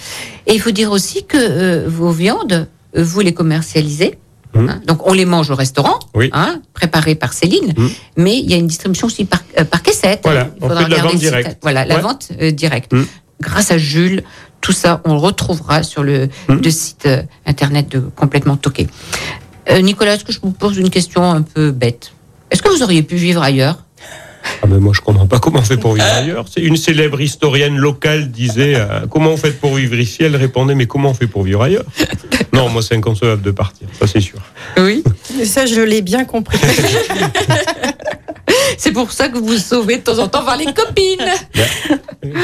Et 0.46 0.54
il 0.54 0.60
faut 0.60 0.70
dire 0.70 0.90
aussi 0.92 1.24
que 1.24 1.36
euh, 1.38 1.88
vos 1.88 2.10
viandes, 2.10 2.68
euh, 2.96 3.02
vous 3.04 3.20
les 3.20 3.34
commercialisez. 3.34 4.18
Mhm. 4.56 4.68
hein. 4.68 4.80
donc 4.86 5.04
on 5.04 5.12
les 5.12 5.24
mange 5.24 5.50
au 5.50 5.56
restaurant, 5.56 5.98
Oui. 6.14 6.30
hein, 6.32 6.62
préparées 6.74 7.16
par 7.16 7.32
Céline, 7.32 7.74
Mhm. 7.76 7.90
mais 8.18 8.38
il 8.38 8.48
y 8.48 8.54
a 8.54 8.56
une 8.56 8.68
distribution 8.68 9.08
aussi 9.08 9.24
par, 9.24 9.40
euh, 9.58 9.64
par 9.64 9.82
caissette. 9.82 10.20
Voilà, 10.22 10.48
Il 10.58 10.64
on 10.64 10.68
faudra 10.68 10.84
fait 10.84 10.90
de 10.90 10.94
la 10.94 11.02
vente 11.02 11.16
directe. 11.16 11.58
Voilà, 11.62 11.84
la 11.84 11.98
vente 11.98 12.28
euh, 12.40 12.52
directe. 12.52 12.92
Mhm. 12.92 13.06
Grâce 13.40 13.72
à 13.72 13.78
Jules, 13.78 14.22
tout 14.60 14.70
ça, 14.72 15.00
on 15.04 15.14
le 15.14 15.18
retrouvera 15.18 15.82
sur 15.82 16.04
le, 16.04 16.28
site 16.70 17.06
euh, 17.06 17.22
internet 17.46 17.88
de 17.88 17.98
Complètement 17.98 18.56
Toqué. 18.56 18.86
Nicolas, 19.82 20.14
est-ce 20.14 20.24
que 20.24 20.32
je 20.32 20.40
vous 20.40 20.50
pose 20.52 20.76
une 20.76 20.90
question 20.90 21.24
un 21.28 21.42
peu 21.42 21.70
bête? 21.72 22.12
Est-ce 22.50 22.62
que 22.62 22.68
vous 22.68 22.82
auriez 22.82 23.02
pu 23.02 23.16
vivre 23.16 23.42
ailleurs? 23.42 23.83
Ah 24.64 24.66
ben 24.66 24.78
moi 24.78 24.94
je 24.94 25.02
comprends 25.02 25.26
pas 25.26 25.40
comment 25.40 25.58
on 25.58 25.62
fait 25.62 25.76
pour 25.76 25.92
vivre 25.92 26.06
ailleurs. 26.06 26.46
C'est 26.50 26.62
une 26.62 26.78
célèbre 26.78 27.20
historienne 27.20 27.76
locale 27.76 28.30
disait 28.30 28.76
euh, 28.76 29.00
comment 29.10 29.28
on 29.28 29.36
fait 29.36 29.50
pour 29.50 29.74
vivre 29.74 29.96
ici? 29.96 30.22
Elle 30.22 30.36
répondait 30.36 30.74
mais 30.74 30.86
comment 30.86 31.10
on 31.10 31.14
fait 31.14 31.26
pour 31.26 31.42
vivre 31.42 31.62
ailleurs? 31.62 31.84
Non, 32.54 32.68
moi 32.68 32.82
c'est 32.82 32.94
inconcevable 32.94 33.42
de 33.42 33.50
partir, 33.50 33.88
ça 33.98 34.06
c'est 34.06 34.20
sûr. 34.20 34.38
Oui. 34.76 35.02
Ça, 35.44 35.66
je 35.66 35.80
l'ai 35.80 36.02
bien 36.02 36.24
compris. 36.24 36.56
C'est 38.78 38.92
pour 38.92 39.12
ça 39.12 39.28
que 39.28 39.38
vous 39.38 39.46
vous 39.46 39.58
sauvez 39.58 39.98
de 39.98 40.02
temps 40.02 40.18
en 40.18 40.28
temps 40.28 40.44
vers 40.44 40.56
les 40.56 40.72
copines. 40.72 41.24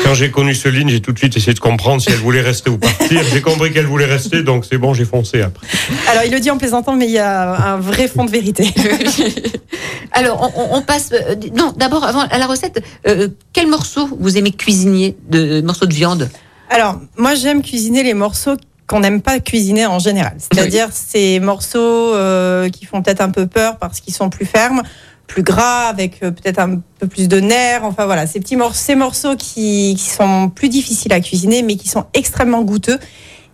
Quand 0.04 0.14
j'ai 0.14 0.30
connu 0.30 0.54
Céline, 0.54 0.88
j'ai 0.88 1.00
tout 1.00 1.12
de 1.12 1.18
suite 1.18 1.36
essayé 1.36 1.54
de 1.54 1.60
comprendre 1.60 2.02
si 2.02 2.10
elle 2.10 2.16
voulait 2.16 2.40
rester 2.40 2.70
ou 2.70 2.78
partir. 2.78 3.22
J'ai 3.32 3.40
compris 3.40 3.72
qu'elle 3.72 3.86
voulait 3.86 4.06
rester, 4.06 4.42
donc 4.42 4.64
c'est 4.64 4.78
bon, 4.78 4.94
j'ai 4.94 5.04
foncé 5.04 5.42
après. 5.42 5.66
Alors, 6.08 6.24
il 6.24 6.32
le 6.32 6.40
dit 6.40 6.50
en 6.50 6.58
plaisantant, 6.58 6.94
mais 6.94 7.06
il 7.06 7.12
y 7.12 7.18
a 7.18 7.74
un 7.74 7.76
vrai 7.78 8.08
fond 8.08 8.24
de 8.24 8.30
vérité. 8.30 8.68
Alors, 10.12 10.52
on, 10.56 10.82
passe. 10.82 11.10
euh, 11.12 11.34
non, 11.54 11.72
d'abord, 11.76 12.04
avant 12.04 12.20
à 12.20 12.38
la 12.38 12.46
recette, 12.46 12.82
euh, 13.06 13.28
quel 13.52 13.68
morceau 13.68 14.08
vous 14.18 14.36
aimez 14.36 14.50
cuisiner 14.50 15.16
de 15.28 15.60
morceaux 15.62 15.86
de 15.86 15.94
viande? 15.94 16.28
Alors, 16.68 17.00
moi, 17.16 17.34
j'aime 17.34 17.62
cuisiner 17.62 18.02
les 18.02 18.14
morceaux 18.14 18.56
qu'on 18.90 19.00
n'aime 19.00 19.22
pas 19.22 19.38
cuisiner 19.38 19.86
en 19.86 20.00
général. 20.00 20.34
C'est-à-dire 20.38 20.88
ces 20.90 21.38
morceaux 21.38 21.78
euh, 22.14 22.68
qui 22.70 22.86
font 22.86 23.02
peut-être 23.02 23.20
un 23.20 23.30
peu 23.30 23.46
peur 23.46 23.76
parce 23.78 24.00
qu'ils 24.00 24.14
sont 24.14 24.30
plus 24.30 24.46
fermes, 24.46 24.82
plus 25.30 25.42
gras, 25.44 25.86
avec 25.86 26.22
euh, 26.22 26.32
peut-être 26.32 26.58
un 26.58 26.80
peu 26.98 27.06
plus 27.06 27.28
de 27.28 27.38
nerfs. 27.38 27.84
Enfin 27.84 28.04
voilà, 28.04 28.26
ces 28.26 28.40
petits 28.40 28.56
morceaux, 28.56 28.74
ces 28.74 28.94
morceaux 28.96 29.36
qui, 29.36 29.94
qui 29.96 30.10
sont 30.10 30.50
plus 30.50 30.68
difficiles 30.68 31.12
à 31.12 31.20
cuisiner, 31.20 31.62
mais 31.62 31.76
qui 31.76 31.88
sont 31.88 32.06
extrêmement 32.14 32.62
goûteux 32.62 32.98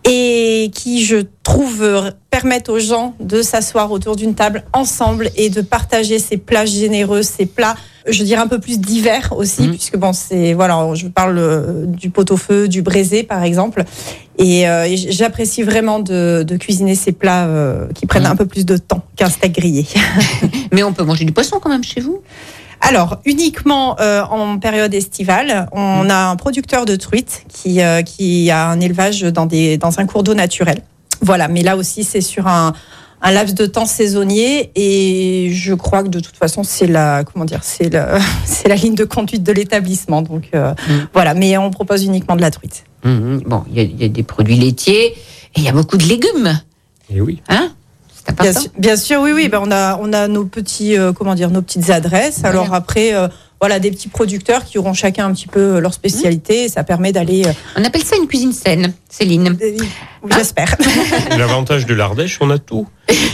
et 0.09 0.71
qui, 0.73 1.03
je 1.05 1.17
trouve, 1.43 2.13
permettent 2.29 2.69
aux 2.69 2.79
gens 2.79 3.13
de 3.19 3.41
s'asseoir 3.41 3.91
autour 3.91 4.15
d'une 4.15 4.35
table 4.35 4.63
ensemble 4.73 5.29
et 5.35 5.49
de 5.49 5.61
partager 5.61 6.19
ces 6.19 6.37
plats 6.37 6.65
généreux, 6.65 7.23
ces 7.23 7.45
plats, 7.45 7.75
je 8.07 8.23
dirais 8.23 8.41
un 8.41 8.47
peu 8.47 8.59
plus 8.59 8.79
divers 8.79 9.33
aussi, 9.35 9.63
Mhm. 9.63 9.71
puisque 9.71 9.97
bon, 9.97 10.13
c'est 10.13 10.53
voilà, 10.53 10.87
je 10.93 11.07
parle 11.07 11.37
euh, 11.37 11.85
du 11.85 12.09
pot-au-feu, 12.09 12.67
du 12.67 12.81
braisé 12.81 13.23
par 13.23 13.43
exemple, 13.43 13.83
et, 14.37 14.69
euh, 14.69 14.85
et 14.85 14.95
j'apprécie 14.97 15.63
vraiment 15.63 15.99
de, 15.99 16.43
de 16.47 16.57
cuisiner 16.57 16.95
ces 16.95 17.11
plats 17.11 17.45
euh, 17.47 17.87
qui 17.93 18.05
prennent 18.05 18.23
Mhm. 18.23 18.31
un 18.31 18.35
peu 18.35 18.45
plus 18.45 18.65
de 18.65 18.77
temps 18.77 19.03
qu'un 19.17 19.29
steak 19.29 19.53
grillé. 19.55 19.85
Mais 20.71 20.83
on 20.83 20.93
peut 20.93 21.03
manger 21.03 21.25
du 21.25 21.33
poisson 21.33 21.59
quand 21.61 21.69
même 21.69 21.83
chez 21.83 21.99
vous? 22.01 22.21
Alors, 22.81 23.19
uniquement 23.25 23.99
euh, 23.99 24.23
en 24.23 24.59
période 24.59 24.93
estivale, 24.93 25.67
on 25.71 26.09
a 26.09 26.27
un 26.29 26.35
producteur 26.35 26.85
de 26.85 26.95
truites 26.95 27.43
qui, 27.49 27.81
euh, 27.81 28.01
qui 28.01 28.49
a 28.51 28.69
un 28.69 28.79
élevage 28.79 29.21
dans, 29.21 29.45
des, 29.45 29.77
dans 29.77 29.99
un 29.99 30.05
cours 30.05 30.23
d'eau 30.23 30.33
naturel. 30.35 30.81
Voilà, 31.21 31.47
mais 31.47 31.63
là 31.63 31.75
aussi, 31.75 32.03
c'est 32.03 32.21
sur 32.21 32.47
un, 32.47 32.73
un 33.23 33.31
laps 33.31 33.55
de 33.55 33.65
temps 33.65 33.87
saisonnier 33.87 34.71
et 34.75 35.49
je 35.51 35.73
crois 35.73 36.03
que 36.03 36.09
de 36.09 36.19
toute 36.19 36.37
façon, 36.37 36.63
c'est 36.63 36.85
la, 36.87 37.23
comment 37.23 37.45
dire, 37.45 37.61
c'est 37.63 37.89
la, 37.91 38.19
c'est 38.45 38.67
la 38.69 38.75
ligne 38.75 38.95
de 38.95 39.03
conduite 39.05 39.43
de 39.43 39.51
l'établissement. 39.51 40.21
Donc 40.21 40.49
euh, 40.53 40.73
Mm. 40.87 40.93
voilà, 41.13 41.33
mais 41.33 41.57
on 41.57 41.71
propose 41.71 42.03
uniquement 42.05 42.35
de 42.35 42.41
la 42.41 42.51
truite. 42.51 42.83
Mhm. 43.03 43.41
Bon, 43.47 43.63
il 43.71 43.77
y, 43.77 43.79
a- 43.79 43.83
il 43.83 43.99
y 44.01 44.05
a 44.05 44.09
des 44.09 44.23
produits 44.23 44.55
laitiers 44.55 45.07
et 45.07 45.15
il 45.57 45.63
y 45.63 45.67
a 45.69 45.71
beaucoup 45.71 45.97
de 45.97 46.05
légumes. 46.05 46.59
Et 47.09 47.19
oui. 47.21 47.41
Hein? 47.49 47.71
C'est 48.27 48.41
Bien 48.41 48.53
sûr, 48.53 48.69
bien 48.77 48.95
sûr, 48.95 49.21
oui, 49.21 49.31
oui. 49.33 49.47
Ben 49.49 49.59
on 49.63 49.71
a, 49.71 49.97
on 50.01 50.13
a 50.13 50.27
nos 50.27 50.45
petits, 50.45 50.97
euh, 50.97 51.11
comment 51.13 51.35
dire, 51.35 51.49
nos 51.49 51.61
petites 51.61 51.89
adresses. 51.89 52.43
Alors 52.43 52.73
après, 52.73 53.13
euh, 53.15 53.27
voilà, 53.59 53.79
des 53.79 53.89
petits 53.89 54.09
producteurs 54.09 54.63
qui 54.65 54.77
auront 54.77 54.93
chacun 54.93 55.25
un 55.25 55.33
petit 55.33 55.47
peu 55.47 55.79
leur 55.79 55.93
spécialité. 55.93 56.65
Et 56.65 56.69
ça 56.69 56.83
permet 56.83 57.11
d'aller. 57.11 57.43
euh, 57.45 57.51
On 57.77 57.83
appelle 57.83 58.03
ça 58.03 58.15
une 58.17 58.27
cuisine 58.27 58.53
saine, 58.53 58.93
Céline. 59.09 59.57
euh, 59.61 59.77
J'espère. 60.35 60.75
Et 61.31 61.37
L'avantage 61.37 61.85
de 61.85 61.93
l'Ardèche, 61.93 62.37
on 62.41 62.49
a 62.49 62.57
tout. 62.59 62.87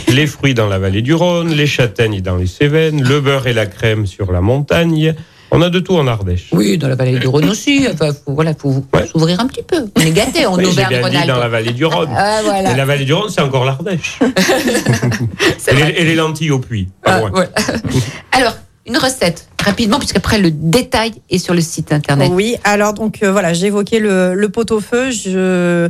Les 0.08 0.26
fruits 0.26 0.54
dans 0.54 0.68
la 0.68 0.78
vallée 0.78 1.02
du 1.02 1.12
Rhône, 1.14 1.50
les 1.50 1.66
châtaignes 1.66 2.20
dans 2.20 2.36
les 2.36 2.46
Cévennes, 2.46 3.02
le 3.02 3.20
beurre 3.20 3.46
et 3.48 3.52
la 3.52 3.66
crème 3.66 4.06
sur 4.06 4.30
la 4.32 4.40
montagne. 4.40 5.14
On 5.56 5.62
a 5.62 5.70
de 5.70 5.78
tout 5.78 5.94
en 5.94 6.06
Ardèche. 6.08 6.48
Oui, 6.52 6.76
dans 6.78 6.88
la 6.88 6.96
vallée 6.96 7.16
du 7.18 7.28
Rhône 7.28 7.48
aussi. 7.48 7.86
Enfin, 7.92 8.10
faut, 8.12 8.34
voilà, 8.34 8.52
faut 8.54 8.84
Ouais. 8.92 9.06
s'ouvrir 9.06 9.38
un 9.38 9.46
petit 9.46 9.62
peu. 9.62 9.86
On 9.96 10.00
est 10.00 10.10
gâtés 10.10 10.46
en 10.46 10.54
Oui, 10.58 10.64
j'ai 10.66 10.84
bien 10.84 10.88
dit 10.88 11.26
dans 11.26 11.38
la 11.38 11.46
Auvergne-Rhône-Alpes. 11.46 11.50
vallée 11.52 11.72
du 11.72 11.84
Rhône. 11.84 12.08
Ah, 12.14 12.40
Et 12.40 12.44
voilà. 12.44 12.74
la 12.76 12.84
vallée 12.84 13.04
du 13.04 13.12
Rhône, 13.12 13.30
c'est 13.30 13.40
encore 13.40 13.64
l'Ardèche. 13.64 14.18
Et, 15.68 15.74
les- 15.74 15.80
vrai. 15.82 15.94
et 15.96 16.04
les 16.04 16.14
lentilles 16.16 16.50
au 16.50 16.58
puits. 16.58 16.88
Ah, 17.04 17.22
ouais. 17.24 17.48
Alors, 18.32 18.56
une 18.86 18.96
recette, 18.98 19.48
rapidement, 19.64 19.98
puisqu'après 19.98 20.38
le 20.38 20.50
détail 20.50 21.12
est 21.30 21.38
sur 21.38 21.54
le 21.54 21.60
site 21.60 21.92
internet. 21.92 22.30
Oui, 22.32 22.56
alors 22.64 22.92
donc 22.92 23.22
euh, 23.22 23.32
voilà, 23.32 23.52
j'évoquais 23.54 23.98
le, 23.98 24.34
le 24.34 24.48
pot-au-feu. 24.50 25.10
Je... 25.10 25.88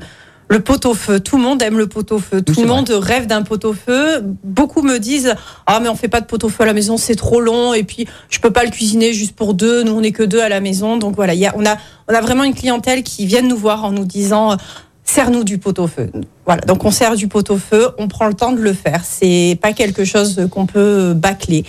Le 0.48 0.60
pot-au-feu, 0.60 1.20
tout 1.20 1.36
le 1.36 1.42
monde 1.42 1.62
aime 1.62 1.78
le 1.78 1.86
pot-au-feu. 1.86 2.42
Tout 2.42 2.60
le 2.60 2.66
vrai. 2.66 2.76
monde 2.76 2.90
rêve 2.90 3.26
d'un 3.26 3.42
pot-au-feu. 3.42 4.22
Beaucoup 4.44 4.82
me 4.82 4.98
disent 4.98 5.34
ah 5.66 5.80
mais 5.80 5.88
on 5.88 5.96
fait 5.96 6.08
pas 6.08 6.20
de 6.20 6.26
pot-au-feu 6.26 6.64
à 6.64 6.66
la 6.66 6.74
maison, 6.74 6.96
c'est 6.96 7.16
trop 7.16 7.40
long 7.40 7.74
et 7.74 7.82
puis 7.82 8.06
je 8.28 8.38
peux 8.40 8.50
pas 8.50 8.64
le 8.64 8.70
cuisiner 8.70 9.12
juste 9.12 9.34
pour 9.34 9.54
deux. 9.54 9.82
Nous 9.82 9.92
on 9.92 10.02
est 10.02 10.12
que 10.12 10.22
deux 10.22 10.40
à 10.40 10.48
la 10.48 10.60
maison, 10.60 10.96
donc 10.96 11.16
voilà, 11.16 11.34
il 11.34 11.40
y 11.40 11.46
a, 11.46 11.54
on 11.56 11.64
a 11.64 11.76
on 12.08 12.14
a 12.14 12.20
vraiment 12.20 12.44
une 12.44 12.54
clientèle 12.54 13.02
qui 13.02 13.26
vient 13.26 13.42
nous 13.42 13.56
voir 13.56 13.84
en 13.84 13.92
nous 13.92 14.04
disant 14.04 14.56
Serre-nous 15.04 15.44
du 15.44 15.58
pot-au-feu. 15.58 16.10
Voilà, 16.46 16.62
donc 16.62 16.84
on 16.84 16.90
sert 16.90 17.14
du 17.14 17.28
pot-au-feu, 17.28 17.90
on 17.98 18.08
prend 18.08 18.26
le 18.26 18.34
temps 18.34 18.52
de 18.52 18.60
le 18.60 18.72
faire. 18.72 19.02
C'est 19.04 19.58
pas 19.60 19.72
quelque 19.72 20.04
chose 20.04 20.48
qu'on 20.50 20.66
peut 20.66 21.12
bâcler. 21.14 21.64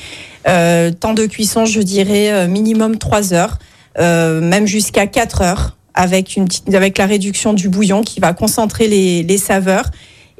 Euh, 0.47 0.91
temps 0.91 1.13
de 1.13 1.25
cuisson, 1.25 1.65
je 1.65 1.81
dirais 1.81 2.31
euh, 2.31 2.47
minimum 2.47 2.97
3 2.97 3.33
heures, 3.33 3.59
euh, 3.99 4.41
même 4.41 4.65
jusqu'à 4.65 5.05
4 5.05 5.41
heures, 5.41 5.75
avec, 5.95 6.35
une 6.35 6.45
petite, 6.45 6.73
avec 6.75 6.97
la 6.97 7.05
réduction 7.07 7.53
du 7.53 7.69
bouillon 7.69 8.01
qui 8.03 8.19
va 8.19 8.33
concentrer 8.33 8.87
les, 8.87 9.23
les 9.23 9.37
saveurs. 9.37 9.89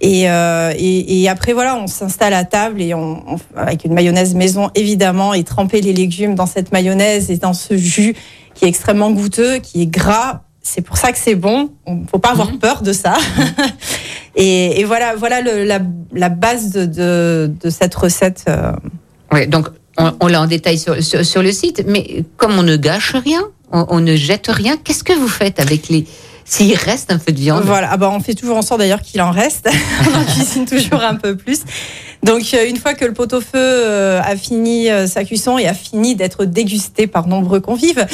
Et, 0.01 0.29
euh, 0.29 0.73
et, 0.77 1.21
et 1.21 1.29
après, 1.29 1.53
voilà, 1.53 1.77
on 1.77 1.87
s'installe 1.87 2.33
à 2.33 2.43
table 2.43 2.81
et 2.81 2.93
on, 2.93 3.23
on- 3.33 3.39
avec 3.57 3.85
une 3.85 3.93
mayonnaise 3.93 4.35
maison, 4.35 4.69
évidemment, 4.75 5.33
et 5.33 5.43
tremper 5.45 5.79
les 5.79 5.93
légumes 5.93 6.35
dans 6.35 6.45
cette 6.45 6.71
mayonnaise 6.73 7.31
et 7.31 7.37
dans 7.37 7.53
ce 7.53 7.77
jus 7.77 8.13
qui 8.53 8.65
est 8.65 8.67
extrêmement 8.67 9.09
goûteux, 9.11 9.59
qui 9.59 9.81
est 9.81 9.85
gras. 9.87 10.41
C'est 10.61 10.81
pour 10.81 10.97
ça 10.97 11.11
que 11.13 11.17
c'est 11.17 11.35
bon. 11.35 11.69
On 11.85 12.01
faut 12.11 12.19
pas 12.19 12.31
avoir 12.31 12.51
peur 12.57 12.81
de 12.81 12.91
ça. 12.91 13.13
et, 14.35 14.79
et 14.79 14.83
voilà, 14.83 15.15
voilà 15.15 15.41
le- 15.41 15.63
la, 15.63 15.79
la 16.13 16.29
base 16.29 16.71
de, 16.71 16.85
de, 16.85 17.51
de 17.63 17.69
cette 17.69 17.95
recette. 17.95 18.45
euh, 18.49 18.71
Ouais, 19.31 19.47
donc, 19.47 19.67
on, 19.97 20.11
on 20.19 20.27
l'a 20.27 20.41
en 20.41 20.47
détail 20.47 20.77
sur, 20.77 21.01
sur, 21.01 21.25
sur 21.25 21.41
le 21.41 21.51
site, 21.51 21.83
mais 21.87 22.23
comme 22.37 22.57
on 22.59 22.63
ne 22.63 22.75
gâche 22.75 23.15
rien, 23.15 23.41
on, 23.75 23.85
on 23.89 23.99
ne 23.99 24.15
jette 24.15 24.47
rien, 24.47 24.77
qu'est-ce 24.77 25.03
que 25.03 25.13
vous 25.13 25.27
faites 25.27 25.59
avec 25.59 25.89
les. 25.89 26.05
S'il 26.47 26.75
reste 26.75 27.11
un 27.11 27.17
peu 27.17 27.31
de 27.31 27.39
viande? 27.39 27.63
Voilà, 27.63 27.89
ah 27.91 27.97
bah 27.97 28.11
on 28.13 28.19
fait 28.19 28.35
toujours 28.35 28.55
en 28.55 28.61
sorte 28.61 28.79
d'ailleurs 28.79 29.01
qu'il 29.01 29.19
en 29.19 29.31
reste. 29.31 29.67
on 30.01 30.15
en 30.15 30.25
cuisine 30.31 30.65
toujours 30.65 31.01
un 31.01 31.15
peu 31.15 31.35
plus. 31.35 31.61
Donc 32.21 32.53
euh, 32.53 32.69
une 32.69 32.77
fois 32.77 32.93
que 32.93 33.03
le 33.03 33.13
pot-au-feu 33.13 33.47
euh, 33.55 34.21
a 34.21 34.35
fini 34.35 34.89
euh, 34.91 35.07
sa 35.07 35.23
cuisson 35.23 35.57
et 35.57 35.67
a 35.67 35.73
fini 35.73 36.15
d'être 36.15 36.45
dégusté 36.45 37.07
par 37.07 37.27
nombreux 37.27 37.61
convives, 37.61 38.05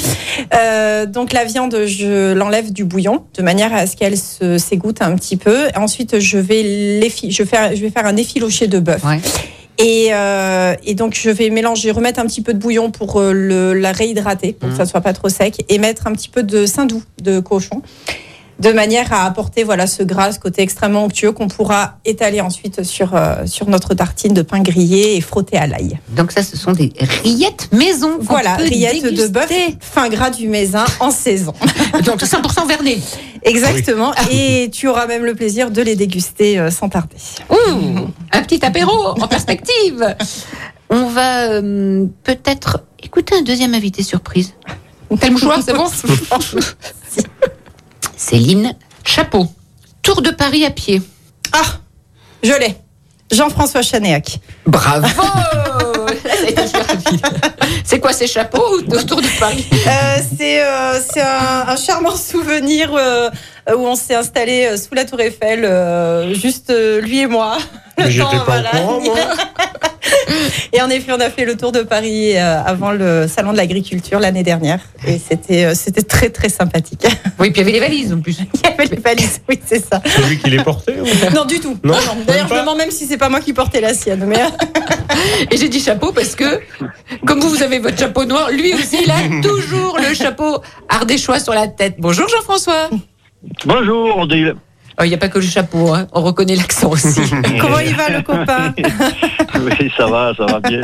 euh, 0.53 1.05
donc 1.05 1.33
la 1.33 1.43
viande, 1.43 1.75
je 1.85 2.31
l'enlève 2.31 2.71
du 2.71 2.85
bouillon 2.85 3.25
de 3.37 3.41
manière 3.41 3.73
à 3.73 3.85
ce 3.85 3.97
qu'elle 3.97 4.17
se 4.17 4.57
s'égoutte 4.57 5.01
un 5.01 5.13
petit 5.15 5.35
peu. 5.35 5.67
Ensuite, 5.75 6.19
je 6.19 6.37
vais 6.37 7.01
je 7.01 7.37
vais 7.43 7.49
faire, 7.49 7.75
je 7.75 7.81
vais 7.81 7.89
faire 7.89 8.05
un 8.05 8.15
effiloché 8.15 8.67
de 8.67 8.79
bœuf. 8.79 9.03
Ouais. 9.03 9.19
Et, 9.77 10.09
euh, 10.11 10.75
et 10.83 10.95
donc 10.95 11.15
je 11.15 11.29
vais 11.29 11.49
mélanger, 11.49 11.91
remettre 11.91 12.19
un 12.19 12.25
petit 12.25 12.41
peu 12.41 12.53
de 12.53 12.59
bouillon 12.59 12.91
pour 12.91 13.19
euh, 13.19 13.33
le, 13.33 13.73
la 13.73 13.91
réhydrater, 13.91 14.53
pour 14.53 14.69
que 14.69 14.75
ça 14.75 14.85
soit 14.85 15.01
pas 15.01 15.13
trop 15.13 15.29
sec, 15.29 15.65
et 15.69 15.77
mettre 15.79 16.07
un 16.07 16.13
petit 16.13 16.29
peu 16.29 16.43
de 16.43 16.65
saindoux 16.65 17.03
de 17.21 17.39
cochon, 17.39 17.81
de 18.59 18.71
manière 18.71 19.11
à 19.13 19.25
apporter 19.25 19.63
voilà 19.63 19.87
ce 19.87 20.03
gras, 20.03 20.31
ce 20.31 20.39
côté 20.39 20.61
extrêmement 20.61 21.05
onctueux 21.05 21.31
qu'on 21.31 21.47
pourra 21.47 21.97
étaler 22.05 22.41
ensuite 22.41 22.83
sur 22.83 23.15
euh, 23.15 23.45
sur 23.45 23.67
notre 23.69 23.93
tartine 23.93 24.33
de 24.33 24.41
pain 24.41 24.61
grillé 24.61 25.15
et 25.15 25.21
frotter 25.21 25.57
à 25.57 25.67
l'ail. 25.67 25.99
Donc, 26.09 26.31
ça, 26.31 26.43
ce 26.43 26.57
sont 26.57 26.71
des 26.71 26.93
rillettes 27.23 27.69
maison. 27.71 28.17
Voilà, 28.19 28.55
rillettes 28.55 29.13
de 29.13 29.27
bœuf, 29.27 29.51
fin 29.79 30.09
gras 30.09 30.29
du 30.29 30.47
Mézin 30.47 30.85
en 30.99 31.11
saison. 31.11 31.53
Donc, 32.05 32.21
100% 32.21 32.67
vernet. 32.67 32.99
Exactement. 33.43 34.13
Et 34.31 34.69
tu 34.71 34.87
auras 34.87 35.07
même 35.07 35.25
le 35.25 35.33
plaisir 35.33 35.71
de 35.71 35.81
les 35.81 35.95
déguster 35.95 36.59
euh, 36.59 36.69
sans 36.69 36.89
tarder. 36.89 37.15
Ouh, 37.49 38.07
un 38.31 38.41
petit 38.43 38.63
apéro 38.65 39.19
en 39.19 39.27
perspective. 39.27 40.15
On 40.89 41.05
va 41.05 41.49
euh, 41.49 42.05
peut-être 42.23 42.83
écouter 43.01 43.35
un 43.35 43.43
deuxième 43.43 43.73
invité 43.73 44.03
surprise. 44.03 44.53
T'as 45.19 45.27
le 45.27 45.33
mouchoir, 45.33 45.61
c'est 45.63 45.73
bon? 45.73 45.87
Céline 48.21 48.75
Chapeau. 49.03 49.47
Tour 50.03 50.21
de 50.21 50.29
Paris 50.29 50.63
à 50.63 50.69
pied. 50.69 51.01
Ah, 51.51 51.79
je 52.43 52.53
l'ai. 52.53 52.75
Jean-François 53.31 53.81
Chanéac. 53.81 54.39
Bravo. 54.67 55.07
C'est 57.83 57.99
quoi 57.99 58.13
ces 58.13 58.27
chapeaux 58.27 58.79
autour 58.91 59.21
de 59.21 59.39
Paris? 59.39 59.65
Euh, 59.71 60.17
c'est 60.37 60.61
euh, 60.61 60.99
un, 61.17 61.69
un 61.69 61.75
charmant 61.75 62.15
souvenir 62.15 62.91
euh, 62.93 63.29
où 63.75 63.87
on 63.87 63.95
s'est 63.95 64.15
installé 64.15 64.77
sous 64.77 64.93
la 64.93 65.03
Tour 65.03 65.19
Eiffel, 65.19 66.33
juste 66.35 66.71
lui 67.01 67.21
et 67.21 67.27
moi. 67.27 67.57
Le 68.01 68.05
Mais 68.07 68.11
j'étais 68.11 68.23
temps, 68.37 68.45
pas 68.45 68.59
au 68.61 68.77
courant, 68.77 69.01
moi. 69.01 69.15
et 70.73 70.81
en 70.81 70.89
effet, 70.89 71.11
on 71.11 71.19
a 71.19 71.29
fait 71.29 71.45
le 71.45 71.55
tour 71.57 71.71
de 71.71 71.81
Paris 71.81 72.37
euh, 72.37 72.61
avant 72.65 72.91
le 72.91 73.27
salon 73.27 73.51
de 73.51 73.57
l'agriculture 73.57 74.19
l'année 74.19 74.43
dernière, 74.43 74.79
et 75.07 75.19
c'était 75.19 75.65
euh, 75.65 75.73
c'était 75.75 76.01
très 76.01 76.29
très 76.29 76.49
sympathique. 76.49 77.05
Oui, 77.39 77.51
puis 77.51 77.55
il 77.55 77.57
y 77.57 77.61
avait 77.61 77.71
les 77.71 77.79
valises 77.79 78.13
en 78.13 78.19
plus. 78.19 78.37
Il 78.53 78.69
y 78.69 78.73
avait 78.73 78.85
les 78.85 78.99
valises, 79.01 79.41
oui 79.49 79.59
c'est 79.65 79.83
ça. 79.85 80.01
C'est 80.05 80.21
lui 80.27 80.37
qui 80.37 80.49
les 80.49 80.63
portait 80.63 80.99
ou- 80.99 81.05
Non 81.35 81.45
du 81.45 81.59
tout. 81.59 81.77
Non, 81.83 81.93
Non, 81.93 82.15
même 82.15 82.25
D'ailleurs, 82.25 82.47
je 82.47 82.53
me 82.53 82.59
demande 82.59 82.77
même 82.77 82.91
si 82.91 83.05
c'est 83.05 83.17
pas 83.17 83.29
moi 83.29 83.39
qui 83.39 83.53
portais 83.53 83.81
la 83.81 83.93
sienne, 83.93 84.23
mais 84.27 84.37
Et 85.51 85.57
j'ai 85.57 85.69
dit 85.69 85.79
chapeau 85.79 86.11
parce 86.11 86.35
que, 86.35 86.61
comme 87.25 87.39
vous, 87.39 87.49
vous 87.49 87.63
avez 87.63 87.79
votre 87.79 87.97
chapeau 87.97 88.25
noir, 88.25 88.49
lui 88.51 88.73
aussi, 88.73 88.97
il 89.03 89.11
a 89.11 89.41
toujours 89.41 89.97
le 89.99 90.13
chapeau 90.13 90.61
ardéchois 90.89 91.39
sur 91.39 91.53
la 91.53 91.67
tête. 91.67 91.95
Bonjour 91.99 92.27
Jean-François. 92.29 92.89
Bonjour, 93.65 94.19
Odile. 94.19 94.55
Il 95.03 95.09
n'y 95.09 95.15
a 95.15 95.17
pas 95.17 95.29
que 95.29 95.39
le 95.39 95.45
chapeau, 95.45 95.93
hein. 95.93 96.07
on 96.11 96.21
reconnaît 96.21 96.55
l'accent 96.55 96.91
aussi. 96.91 97.21
comment 97.59 97.79
il 97.79 97.95
va 97.95 98.09
le 98.09 98.21
copain 98.21 98.73
Oui, 99.55 99.91
ça 99.97 100.07
va, 100.07 100.33
ça 100.35 100.45
va 100.45 100.59
bien. 100.59 100.81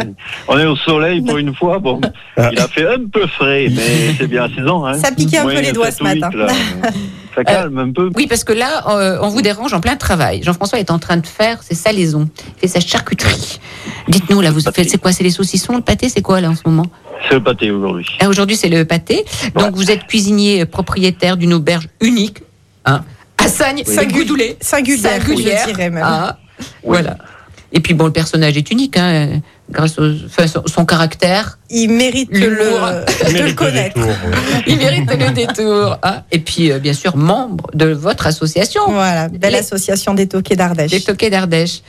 On 0.48 0.58
est 0.58 0.66
au 0.66 0.76
soleil 0.76 1.22
pour 1.22 1.38
une 1.38 1.54
fois. 1.54 1.80
Bon, 1.80 2.00
il 2.38 2.60
a 2.60 2.68
fait 2.68 2.88
un 2.88 3.06
peu 3.12 3.28
frais, 3.28 3.68
mais 3.70 4.14
c'est 4.18 4.28
bien 4.28 4.48
la 4.48 4.56
saison. 4.56 4.86
Hein. 4.86 4.94
Ça 4.96 5.12
piquait 5.12 5.38
un 5.38 5.46
peu 5.46 5.62
les 5.62 5.72
doigts 5.72 5.92
ce 5.92 6.04
matin. 6.04 6.30
Ça 7.36 7.44
calme 7.44 7.78
un 7.78 7.92
peu. 7.92 8.10
Oui, 8.16 8.26
parce 8.28 8.44
que 8.44 8.54
là, 8.54 8.84
euh, 8.90 9.20
on 9.22 9.30
vous 9.30 9.44
dérange 9.44 9.72
en 9.74 9.80
plein 9.80 9.96
travail. 9.96 10.42
Jean-François 10.42 10.80
est 10.80 10.90
en 10.90 10.98
train 10.98 11.18
de 11.18 11.28
faire 11.28 11.62
ses 11.62 11.76
salaisons, 11.76 12.28
il 12.56 12.62
fait 12.62 12.68
sa 12.68 12.80
charcuterie. 12.80 13.60
Dites-nous, 14.08 14.42
là, 14.42 14.50
vous 14.50 14.62
faites, 14.62 14.90
c'est 14.90 14.98
quoi 14.98 15.12
C'est 15.12 15.24
les 15.24 15.30
saucissons, 15.30 15.76
le 15.76 15.82
pâté, 15.82 16.10
c'est 16.10 16.24
quoi 16.24 16.42
là 16.42 16.50
en 16.50 16.56
ce 16.56 16.64
moment? 16.66 16.88
C'est 17.28 17.36
le 17.36 17.44
pâté 17.44 17.70
aujourd'hui. 17.70 18.08
Ah, 18.20 18.28
Aujourd'hui, 18.28 18.56
c'est 18.56 18.70
le 18.70 18.86
pâté. 18.86 19.24
Donc, 19.56 19.76
vous 19.76 19.92
êtes 19.92 20.08
cuisinier 20.08 20.62
euh, 20.62 20.66
propriétaire 20.66 21.38
d'une 21.38 21.54
auberge 21.54 21.90
unique, 22.02 22.40
hein, 22.86 23.04
à 23.48 23.50
Sagne, 23.50 23.84
Saint-Gudoulet. 23.86 24.58
Singulière, 24.60 25.22
Singulière. 25.22 25.66
je 25.68 25.74
dirais 25.74 25.90
même. 25.90 26.04
Ah, 26.06 26.38
Voilà. 26.84 27.18
Et 27.74 27.82
puis, 27.82 27.94
bon, 27.94 28.06
le 28.06 28.14
personnage 28.14 28.56
est 28.56 28.72
unique, 28.72 28.96
hein, 28.98 29.42
grâce 29.70 30.00
au 30.00 30.06
enfin, 30.26 30.48
son, 30.48 30.64
son 30.66 30.86
caractère. 30.86 31.60
Il 31.70 31.90
mérite 31.90 32.32
de 32.32 32.40
le, 32.40 32.46
de 32.48 33.28
le 33.28 33.34
Mérite 33.34 33.48
le 33.50 33.54
connaître. 33.56 33.96
détour, 33.96 34.10
ouais. 34.10 34.64
Il 34.68 34.78
mérite 34.78 35.12
le 35.12 35.32
détour. 35.34 35.98
hein. 36.02 36.24
Et 36.32 36.40
puis, 36.40 36.72
euh, 36.72 36.80
bien 36.80 36.94
sûr, 36.94 37.18
membre 37.18 37.70
de 37.74 37.88
votre 37.88 38.26
association. 38.26 38.84
Voilà, 38.88 39.28
belle 39.28 39.52
Les- 39.52 39.60
association 39.60 40.14
des 40.14 40.28
toquets 40.28 40.56
d'Ardèche. 40.56 40.92
des 40.92 41.02
toquets 41.02 41.30
d'Ardèche. 41.30 41.82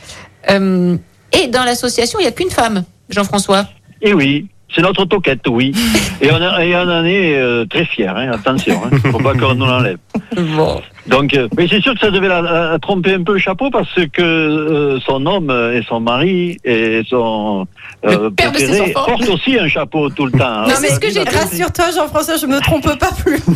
Euh, 0.51 0.97
et 1.33 1.47
dans 1.47 1.62
l'association, 1.64 2.18
il 2.18 2.23
n'y 2.23 2.29
a 2.29 2.33
qu'une 2.33 2.51
femme, 2.51 2.83
Jean-François. 3.09 3.68
Et 4.03 4.12
oui, 4.12 4.49
c'est 4.75 4.83
notre 4.83 5.05
toquette, 5.05 5.47
oui. 5.49 5.73
Et 6.21 6.31
on, 6.33 6.42
a- 6.42 6.64
et 6.64 6.75
on 6.75 6.81
en 6.81 7.05
est 7.05 7.37
euh, 7.37 7.64
très 7.66 7.85
fiers, 7.85 8.09
hein, 8.09 8.33
attention. 8.33 8.83
Hein, 8.85 8.99
faut 9.12 9.18
pas 9.18 9.35
qu'on 9.35 9.55
nous 9.55 9.66
l'enlève. 9.66 9.99
Bon. 10.57 10.81
Donc, 11.09 11.35
euh, 11.35 11.49
mais 11.57 11.66
c'est 11.68 11.81
sûr 11.81 11.94
que 11.94 12.01
ça 12.01 12.11
devait 12.11 12.29
la, 12.29 12.40
la- 12.42 12.79
tromper 12.79 13.14
un 13.14 13.23
peu 13.23 13.33
le 13.33 13.38
chapeau 13.38 13.71
parce 13.71 13.92
que 14.12 14.23
euh, 14.23 15.01
son 15.01 15.25
homme 15.27 15.51
et 15.75 15.83
son 15.88 16.01
mari 16.01 16.59
et 16.64 17.03
son 17.09 17.66
euh, 18.05 18.31
père 18.31 18.53
de 18.53 18.59
ses 18.59 18.66
préféré 18.66 18.92
enfants. 18.94 19.07
portent 19.07 19.29
aussi 19.29 19.59
un 19.59 19.68
chapeau 19.68 20.11
tout 20.11 20.27
le 20.27 20.33
temps. 20.33 20.44
hein. 20.44 20.64
Mais 20.68 20.75
c'est 20.75 20.94
ce 20.94 21.01
que 21.01 21.11
j'ai. 21.11 21.23
Rassure-toi, 21.23 21.87
Jean-François, 21.94 22.37
je 22.37 22.47
me 22.47 22.61
trompe 22.61 22.85
pas 22.99 23.11
plus. 23.25 23.40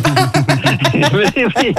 Oui, 1.13 1.45
oui. 1.57 1.73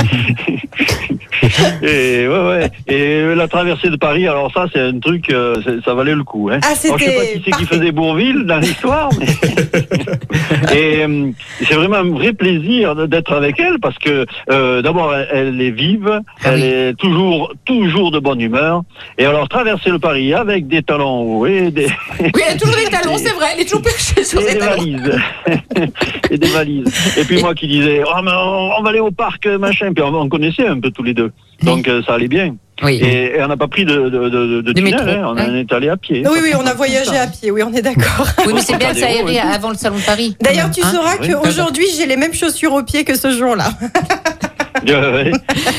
et 1.83 2.27
ouais, 2.29 2.47
ouais. 2.49 2.71
Et 2.89 3.35
la 3.35 3.49
traversée 3.49 3.91
de 3.91 3.97
Paris, 3.97 4.27
alors 4.27 4.51
ça, 4.53 4.67
c'est 4.73 4.81
un 4.81 4.99
truc, 4.99 5.31
euh, 5.31 5.55
ça 5.85 5.95
valait 5.95 6.15
le 6.15 6.25
coup. 6.25 6.51
Hein. 6.53 6.59
Ah, 6.63 6.69
Alors, 6.85 6.99
je 6.99 7.05
sais 7.05 7.15
pas 7.15 7.23
qui 7.25 7.43
c'est 7.45 7.51
qui 7.53 7.65
faisait 7.67 7.93
Bourville 7.93 8.45
dans 8.45 8.59
l'histoire, 8.59 9.11
mais 9.19 9.27
et 10.77 11.05
euh, 11.05 11.31
c'est 11.67 11.75
vraiment 11.75 11.97
un 11.97 12.11
vrai 12.11 12.33
plaisir 12.33 13.07
d'être 13.09 13.33
avec 13.33 13.59
elle 13.61 13.79
parce 13.81 13.99
que 13.99 14.27
euh, 14.51 14.83
d'abord, 14.83 15.15
elle, 15.15 15.29
elle 15.33 15.61
est 15.65 15.71
vive, 15.71 16.21
Ah 16.45 16.51
elle 16.53 16.55
oui. 16.55 16.63
est 16.65 16.95
toujours, 16.99 17.53
toujours 17.65 18.11
de 18.11 18.19
bonne 18.19 18.41
humeur. 18.41 18.83
Et 19.19 19.25
alors 19.27 19.49
traverser 19.49 19.91
le 19.91 19.99
Paris 19.99 20.33
avec 20.35 20.67
des 20.69 20.83
talons 20.83 21.23
hauts 21.23 21.47
et 21.47 21.71
des, 21.71 21.87
Oui, 22.21 22.31
elle 22.47 22.55
a 22.55 22.59
toujours 22.59 22.77
des 22.77 22.91
talons, 22.91 23.17
c'est 23.19 23.33
vrai. 23.33 23.47
Elle 23.55 23.61
est 23.61 23.65
toujours 23.65 23.83
perchée 23.83 24.25
sur 24.25 24.41
et 24.41 24.53
des 24.55 24.59
talons. 24.59 24.77
valises. 24.77 25.21
et 26.31 26.39
des 26.39 26.49
valises. 26.49 27.17
Et 27.19 27.25
puis 27.25 27.41
moi 27.41 27.55
qui 27.55 27.67
disais, 27.69 28.03
oh, 28.07 28.21
mais 28.23 28.31
on, 28.33 28.71
on 28.79 28.83
va 28.83 28.91
aller 28.91 29.01
au 29.01 29.11
parc, 29.11 29.47
machin. 29.47 29.93
Puis 29.95 30.03
on, 30.05 30.15
on 30.15 30.29
connaissait 30.29 30.67
un 30.67 30.81
peu 30.81 30.91
tous 30.91 31.03
les 31.03 31.15
deux. 31.15 31.33
Donc 31.63 31.89
euh, 31.89 32.03
ça 32.07 32.15
allait 32.15 32.29
bien. 32.29 32.57
Oui. 32.83 33.01
Et, 33.01 33.37
et 33.37 33.43
on 33.43 33.47
n'a 33.47 33.57
pas 33.57 33.69
pris 33.69 33.85
de, 33.85 34.09
de, 34.09 34.29
de, 34.29 34.61
de 34.61 34.73
tunnel, 34.73 34.95
métro, 34.95 35.09
hein. 35.09 35.23
on 35.29 35.37
hein. 35.39 35.55
est 35.55 35.73
allé 35.73 35.89
à 35.89 35.97
pied. 35.97 36.25
Oui, 36.29 36.39
oui, 36.43 36.51
on 36.61 36.67
a 36.67 36.75
voyagé 36.75 37.17
à 37.17 37.29
pied, 37.29 37.53
oui, 37.53 37.63
on 37.63 37.73
est 37.73 37.83
d'accord. 37.83 38.27
Oui, 38.45 38.53
mais 38.53 38.63
c'est 38.63 38.77
bien 38.77 38.93
de 38.93 38.99
s'aérer 38.99 39.39
avant 39.39 39.69
le 39.71 39.77
salon 39.77 39.97
de 39.97 40.03
Paris. 40.03 40.37
D'ailleurs, 40.41 40.73
tu 40.73 40.83
Hein 40.83 40.91
sauras 40.93 41.15
Oui. 41.21 41.29
qu'aujourd'hui, 41.31 41.87
j'ai 41.97 42.07
les 42.07 42.17
mêmes 42.17 42.35
chaussures 42.35 42.73
aux 42.73 42.83
pieds 42.83 43.05
que 43.05 43.17
ce 43.17 43.31
jour-là. 43.31 43.67
Ouais. 44.85 45.33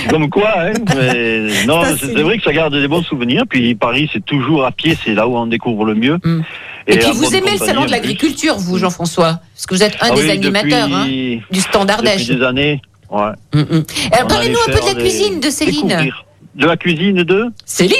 Comme 0.10 0.29
quoi, 0.29 0.53
hein. 0.58 0.73
Mais 0.95 1.65
non, 1.67 1.81
c'est 1.99 2.21
vrai 2.21 2.38
que 2.38 2.43
ça 2.43 2.53
garde 2.53 2.73
des 2.73 2.88
bons 2.88 3.03
souvenirs. 3.03 3.43
Puis 3.49 3.75
Paris, 3.75 4.10
c'est 4.12 4.23
toujours 4.23 4.65
à 4.65 4.71
pied, 4.71 4.97
c'est 5.03 5.13
là 5.13 5.27
où 5.27 5.36
on 5.36 5.47
découvre 5.47 5.86
le 5.86 5.95
mieux. 5.95 6.17
Mm. 6.23 6.41
Et, 6.88 6.97
puis 6.97 7.12
vous 7.12 7.36
aimez 7.36 7.51
le 7.51 7.58
salon 7.58 7.86
de 7.86 7.91
l'agriculture, 7.91 8.55
vous, 8.58 8.77
Jean-François 8.77 9.39
Parce 9.53 9.65
que 9.65 9.75
vous 9.75 9.84
êtes 9.84 9.95
un 9.95 10.10
Ah 10.12 10.12
des 10.12 10.23
oui, 10.23 10.31
animateurs 10.31 10.89
hein, 10.93 11.08
du 11.51 11.60
stand 11.60 11.89
Ardèche. 11.89 12.25
depuis 12.25 12.38
des 12.38 12.45
années. 12.45 12.81
Ouais. 13.10 13.31
Mm, 13.53 13.60
mm. 13.60 13.84
Alors, 14.12 14.27
parlez-nous 14.27 14.60
un 14.67 14.71
peu 14.71 14.79
de 14.79 14.95
la 14.95 15.01
cuisine 15.01 15.39
de 15.39 15.49
Céline. 15.49 15.88
découvrir. 15.88 16.25
De 16.55 16.67
la 16.67 16.77
cuisine 16.77 17.23
de 17.23 17.47
Céline 17.65 17.95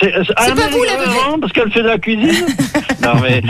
C'est 0.00 0.12
pas 0.12 0.68
vous, 0.70 0.84
la 0.84 0.96
vedette. 0.96 1.08
non, 1.28 1.40
parce 1.40 1.52
qu'elle 1.52 1.72
fait 1.72 1.82
de 1.82 1.88
la 1.88 1.98
cuisine. 1.98 2.46
non 3.02 3.14
mais 3.20 3.42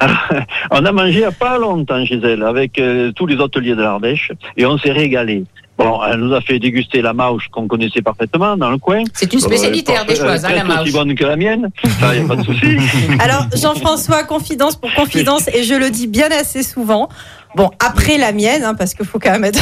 Alors, 0.00 0.16
on 0.70 0.84
a 0.84 0.92
mangé 0.92 1.12
il 1.12 1.18
n'y 1.18 1.24
a 1.24 1.32
pas 1.32 1.58
longtemps 1.58 2.04
chez 2.06 2.18
elle 2.22 2.42
avec 2.42 2.78
euh, 2.78 3.12
tous 3.12 3.26
les 3.26 3.36
hôteliers 3.36 3.74
de 3.74 3.82
l'Ardèche 3.82 4.32
et 4.56 4.64
on 4.66 4.78
s'est 4.78 4.92
régalé. 4.92 5.44
Bon, 5.78 6.00
elle 6.10 6.20
nous 6.20 6.34
a 6.34 6.40
fait 6.40 6.58
déguster 6.58 7.02
la 7.02 7.12
mauche 7.12 7.48
qu'on 7.52 7.68
connaissait 7.68 8.00
parfaitement 8.00 8.56
dans 8.56 8.70
le 8.70 8.78
coin. 8.78 9.02
C'est 9.12 9.30
une 9.34 9.40
spécialité 9.40 9.92
Euh, 9.92 9.98
ardéchoise, 9.98 10.42
hein, 10.46 10.48
la 10.54 10.64
presque 10.64 10.70
aussi 10.80 10.84
mauche. 10.84 10.92
bonne 10.92 11.14
que 11.14 11.24
la 11.24 11.36
mienne. 11.36 11.68
Ça, 12.00 12.16
y 12.16 12.20
a 12.20 12.26
pas 12.26 12.36
de 12.36 12.42
souci. 12.44 12.78
Alors, 13.18 13.46
Jean-François, 13.54 14.22
confidence 14.24 14.76
pour 14.76 14.90
confidence, 14.94 15.48
et 15.48 15.62
je 15.64 15.74
le 15.74 15.90
dis 15.90 16.06
bien 16.06 16.28
assez 16.30 16.62
souvent. 16.62 17.10
Bon, 17.56 17.70
après 17.86 18.16
la 18.16 18.32
mienne, 18.32 18.64
hein, 18.64 18.74
parce 18.74 18.94
qu'il 18.94 19.04
faut 19.04 19.18
quand 19.18 19.32
même 19.32 19.44
être. 19.44 19.60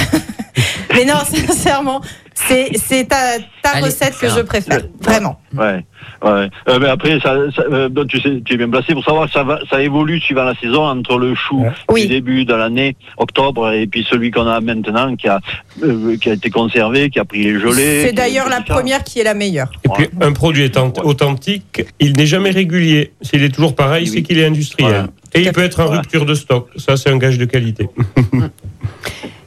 Mais 0.94 1.04
non, 1.04 1.14
sincèrement, 1.24 2.00
c'est 2.48 2.70
c'est 2.76 3.04
ta, 3.08 3.38
ta 3.62 3.70
Allez, 3.70 3.86
recette 3.86 4.18
que 4.18 4.28
je 4.28 4.40
préfère. 4.40 4.80
Vraiment. 5.00 5.38
Ouais, 5.56 5.84
ouais. 6.24 6.50
Euh, 6.68 6.78
mais 6.80 6.88
après, 6.88 7.18
ça, 7.20 7.36
ça, 7.54 7.62
euh, 7.70 7.88
bon, 7.88 8.06
tu, 8.06 8.20
sais, 8.20 8.40
tu 8.44 8.54
es 8.54 8.56
bien 8.56 8.68
placé 8.68 8.92
pour 8.92 9.04
savoir 9.04 9.26
que 9.26 9.32
ça, 9.32 9.42
va, 9.44 9.58
ça 9.70 9.80
évolue 9.82 10.20
suivant 10.20 10.44
la 10.44 10.54
saison 10.56 10.82
entre 10.84 11.18
le 11.18 11.34
chou 11.34 11.64
Oui. 11.90 12.02
du 12.02 12.08
début 12.08 12.44
de 12.44 12.54
l'année, 12.54 12.96
octobre, 13.18 13.70
et 13.72 13.86
puis 13.86 14.06
celui 14.10 14.30
qu'on 14.30 14.46
a 14.46 14.60
maintenant 14.60 15.14
qui 15.16 15.28
a, 15.28 15.40
euh, 15.82 16.16
qui 16.16 16.30
a 16.30 16.32
été 16.32 16.50
conservé, 16.50 17.10
qui 17.10 17.18
a 17.20 17.24
pris 17.24 17.44
les 17.44 17.60
gelées. 17.60 18.02
C'est 18.06 18.12
d'ailleurs 18.12 18.48
la 18.48 18.60
première 18.62 19.04
qui 19.04 19.20
est 19.20 19.24
la 19.24 19.34
meilleure. 19.34 19.70
Et 19.84 19.88
puis, 19.90 20.08
un 20.20 20.32
produit 20.32 20.64
étant 20.64 20.92
authentique, 21.04 21.82
il 22.00 22.16
n'est 22.16 22.26
jamais 22.26 22.50
régulier. 22.50 23.12
S'il 23.22 23.42
est 23.44 23.54
toujours 23.54 23.74
pareil, 23.74 24.04
Oui. 24.04 24.10
c'est 24.14 24.22
qu'il 24.22 24.38
est 24.38 24.46
industriel. 24.46 24.90
Voilà. 24.90 25.06
Et 25.34 25.40
il 25.42 25.52
peut 25.52 25.62
être 25.64 25.80
en 25.80 25.88
rupture 25.88 26.26
de 26.26 26.34
stock. 26.34 26.68
Ça, 26.76 26.96
c'est 26.96 27.10
un 27.10 27.16
gage 27.18 27.38
de 27.38 27.44
qualité. 27.44 27.88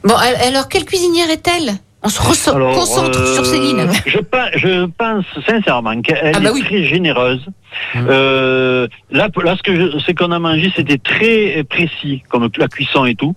Bon, 0.04 0.14
al- 0.14 0.36
alors, 0.36 0.68
quelle 0.68 0.84
cuisinière 0.84 1.28
est-elle? 1.28 1.72
On 2.02 2.08
se 2.08 2.50
Alors, 2.50 2.74
concentre 2.74 3.18
euh, 3.20 3.34
sur 3.34 3.44
Céline. 3.44 3.88
Je, 4.06 4.18
pense- 4.18 4.50
je 4.54 4.86
pense 4.86 5.24
sincèrement 5.46 6.00
qu'elle 6.00 6.32
Ah 6.34 6.38
bah 6.40 6.50
est 6.50 6.52
oui. 6.52 6.62
très 6.62 6.84
généreuse. 6.84 7.44
Mmh. 7.94 8.06
Euh, 8.08 8.86
là, 9.10 9.28
là, 9.42 9.56
ce 9.56 9.62
que 9.62 9.74
je, 9.74 9.98
c'est 10.04 10.14
qu'on 10.14 10.32
a 10.32 10.38
mangé, 10.38 10.72
c'était 10.74 10.98
très 10.98 11.64
précis, 11.64 12.22
comme 12.28 12.48
la 12.56 12.68
cuisson 12.68 13.04
et 13.04 13.14
tout. 13.14 13.34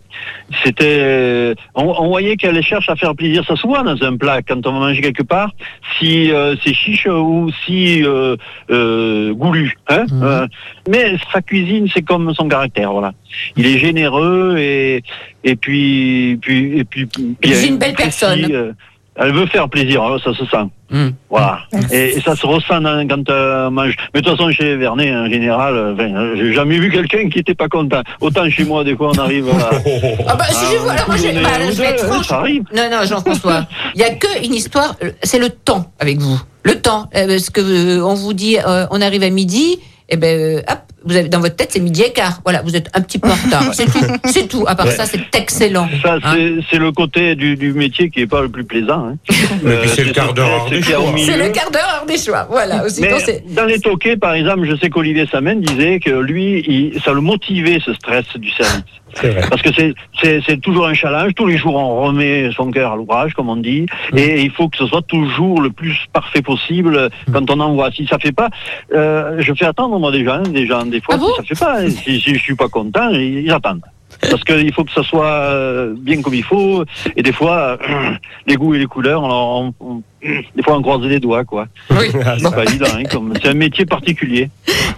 C'était, 0.63 0.98
euh, 1.00 1.56
on, 1.76 1.84
on 1.84 2.08
voyait 2.08 2.36
qu'elle 2.38 2.62
cherche 2.63 2.89
à 2.89 2.96
faire 2.96 3.15
plaisir. 3.15 3.44
Ça 3.46 3.56
se 3.56 3.65
voit 3.65 3.84
dans 3.84 4.02
un 4.04 4.17
plat 4.17 4.41
quand 4.41 4.65
on 4.65 4.74
va 4.74 4.80
manger 4.80 5.02
quelque 5.02 5.24
part, 5.24 5.52
si 5.98 6.32
euh, 6.32 6.56
c'est 6.63 6.74
chiche 6.74 7.08
ou 7.08 7.50
si 7.65 8.04
euh, 8.04 8.36
euh, 8.70 9.34
goulu. 9.34 9.76
Hein. 9.88 10.06
Euh, 10.22 10.48
mais 10.89 11.15
sa 11.32 11.41
cuisine, 11.41 11.88
c'est 11.94 12.02
comme 12.02 12.34
son 12.34 12.48
caractère. 12.48 12.91
Voilà. 12.91 13.13
Il 13.56 13.65
est 13.65 13.80
généreux 13.80 14.58
et 14.58 15.04
et 15.44 15.56
puis 15.56 16.38
puis 16.41 16.80
et 16.80 16.84
puis. 16.84 17.06
puis 17.06 17.38
c'est 17.41 17.50
il 17.50 17.54
est 17.54 17.67
une 17.67 17.78
belle 17.78 17.94
précis, 17.94 18.20
personne. 18.20 18.76
Elle 19.17 19.34
veut 19.34 19.45
faire 19.45 19.67
plaisir, 19.69 20.02
hein, 20.04 20.17
ça 20.24 20.34
se 20.34 20.45
sent. 20.45 20.64
Hmm. 20.89 21.09
Voilà. 21.30 21.59
Merci. 21.74 21.93
Et, 21.95 22.18
et 22.18 22.22
ça 22.22 22.34
se 22.36 22.45
ressent 22.45 22.80
dans- 22.80 23.05
quand 23.07 23.30
euh, 23.30 23.68
on 23.68 23.72
mange. 23.72 23.95
Mais 24.14 24.22
de 24.22 24.26
toute 24.30 24.38
façon, 24.38 24.49
chez 24.51 24.78
Vernet, 24.78 25.14
en 25.14 25.30
général, 25.30 25.74
euh, 25.76 25.93
enfin, 25.93 26.16
euh, 26.16 26.36
j'ai 26.38 26.53
jamais 26.53 26.80
vu 26.80 26.89
quelqu'un 26.89 27.28
qui 27.30 27.39
était 27.39 27.53
pas 27.53 27.68
content. 27.68 28.01
Autant 28.22 28.49
chez 28.49 28.64
moi, 28.64 28.84
des 28.86 28.95
fois, 28.95 29.12
on 29.14 29.20
arrive 29.20 29.49
à. 29.49 29.53
Ah 30.28 30.36
bah, 30.36 30.45
si 30.49 30.66
je 30.74 30.78
vous, 30.78 30.89
alors 30.89 31.07
moi, 31.07 31.18
j'ai- 31.18 31.34
donner 31.34 31.43
bah, 31.43 31.49
je 31.70 31.78
vais 31.78 31.86
être 31.88 32.05
franche. 32.05 32.28
Ça 32.28 32.38
arrive. 32.39 32.64
Non, 32.74 32.89
non, 32.89 33.03
Jean-François. 33.05 33.68
Il 33.95 33.97
n'y 33.97 34.03
a 34.05 34.12
qu'une 34.16 34.53
histoire, 34.53 34.95
c'est 35.24 35.39
le 35.39 35.49
temps 35.49 35.91
avec 35.99 36.18
vous. 36.20 36.39
Le 36.64 36.80
temps. 36.82 37.09
Parce 37.12 37.49
que 37.49 37.62
euh, 37.99 38.05
on 38.05 38.14
vous 38.14 38.34
dit, 38.34 38.57
euh, 38.66 38.86
on 38.91 39.01
arrive 39.01 39.24
à 39.24 39.30
midi, 39.30 39.78
et 40.07 40.16
ben, 40.18 40.39
euh, 40.39 40.62
hop, 40.70 40.80
vous 41.04 41.16
avez 41.16 41.30
dans 41.30 41.39
votre 41.39 41.56
tête, 41.56 41.70
c'est 41.72 41.80
midi 41.80 42.04
et 42.04 42.12
quart. 42.14 42.39
Voilà, 42.43 42.62
vous 42.62 42.76
êtes 42.76 42.89
un 42.93 43.02
petit 43.02 43.18
peu 43.20 43.30
en 43.30 43.34
retard. 43.34 43.64
C'est 43.74 43.86
tout. 43.86 44.06
C'est 44.26 44.47
tout. 44.47 44.66
À 44.68 44.76
part 44.76 44.86
Ouais. 44.86 44.91
ça, 44.91 45.06
c'est 45.06 45.22
excellent. 45.36 45.88
Ça, 46.04 46.16
Hein. 46.24 46.34
c'est 46.36 46.54
c'est 46.70 46.78
le 46.78 46.91
côté 46.91 47.36
du, 47.36 47.56
du 47.56 47.74
métier 47.74 48.10
qui 48.10 48.22
est 48.22 48.28
pas 48.28 48.41
le 48.41 48.49
plus 48.49 48.64
plaisant. 48.64 49.08
Hein. 49.10 49.18
Mais 49.64 49.78
puis 49.78 49.89
c'est 49.89 50.04
le 50.04 50.10
ce 50.10 50.14
quart 50.14 50.34
d'heure 50.34 50.68
des 50.70 50.82
choix. 50.82 50.99
C'est 51.18 51.38
le 51.38 51.49
quart 51.52 51.72
d'heure 51.72 51.97
hors 52.02 52.06
des 52.06 52.18
choix. 52.18 52.47
Voilà. 52.49 52.84
Aussi, 52.86 53.02
Mais 53.02 53.20
c'est. 53.20 53.43
dans 53.54 53.66
les 53.66 53.80
toquets, 53.80 54.18
par 54.18 54.34
exemple, 54.34 54.66
je 54.70 54.76
sais 54.76 54.89
qu'Olivier 54.89 55.26
Samen 55.32 55.62
disait 55.62 55.99
que 55.99 56.12
lui, 56.12 56.64
il- 56.68 57.02
ça 57.02 57.14
le 57.14 57.22
motivait 57.22 57.80
ce 57.84 57.93
stress 57.93 58.26
du 58.36 58.49
service. 58.52 58.84
C'est 59.16 59.30
vrai. 59.30 59.41
Parce 59.49 59.62
que 59.62 59.74
c'est- 59.74 59.93
c'est 60.22 60.39
c'est 60.47 60.62
toujours 60.62 60.88
un 60.88 60.93
challenge. 60.93 61.34
Tous 61.36 61.45
les 61.45 61.58
jours, 61.58 61.76
on 61.76 62.02
remet 62.06 62.49
son 62.56 62.72
cœur 62.72 62.93
à 62.93 62.95
l'ouvrage, 62.95 63.34
comme 63.34 63.49
on 63.49 63.58
dit, 63.58 63.86
et 64.16 64.41
il 64.41 64.52
faut 64.52 64.70
que 64.70 64.78
ce 64.78 64.86
soit 64.88 65.02
toujours 65.02 65.62
le 65.62 65.70
plus 65.70 65.97
parfait 66.14 66.41
possible 66.41 67.10
quand 67.34 67.49
on 67.52 67.60
envoie. 67.60 67.91
Si 67.91 68.08
ça 68.08 68.18
fait 68.20 68.32
pas, 68.32 68.49
euh, 68.95 69.36
je 69.39 69.54
fais 69.54 69.66
attendre 69.66 69.99
moi 69.99 70.12
des 70.12 70.24
gens, 70.24 70.41
des 70.43 70.66
gens 70.66 70.86
des 70.92 71.02
fois 71.02 71.16
Ah 71.16 71.18
bon 71.18 71.32
si 71.32 71.36
ça 71.38 71.44
fait 71.44 71.66
pas. 71.66 71.80
hein. 71.82 71.89
Si, 71.89 72.22
si 72.22 72.36
je 72.36 72.39
suis 72.39 72.56
pas 72.56 72.70
content, 72.70 73.10
ils, 73.10 73.39
ils 73.46 73.52
attendent. 73.52 73.82
Parce 74.30 74.44
qu'il 74.44 74.72
faut 74.74 74.84
que 74.84 74.92
ça 74.92 75.02
soit 75.02 75.26
euh, 75.26 75.96
bien 75.98 76.22
comme 76.22 76.36
il 76.36 76.44
faut. 76.44 76.84
Et 77.16 77.24
des 77.24 77.32
fois, 77.34 77.80
euh, 77.82 78.12
les 78.46 78.56
goûts 78.56 78.76
et 78.76 78.78
les 78.80 78.86
couleurs, 78.86 79.24
on, 79.24 79.74
on- 79.80 79.86
on- 79.88 80.04
des 80.22 80.62
fois 80.64 80.78
on 80.78 80.82
croise 80.84 81.02
les 81.02 81.20
doigts, 81.20 81.44
quoi. 81.44 81.66
Oui. 81.89 82.06
Ah, 82.24 82.36
C'est 82.38 82.54
pas 82.54 82.64
évident, 82.66 82.86
hein, 82.94 83.04
comme- 83.10 83.34
c'est 83.42 83.50
un 83.50 83.54
métier 83.56 83.86
particulier. 83.88 84.52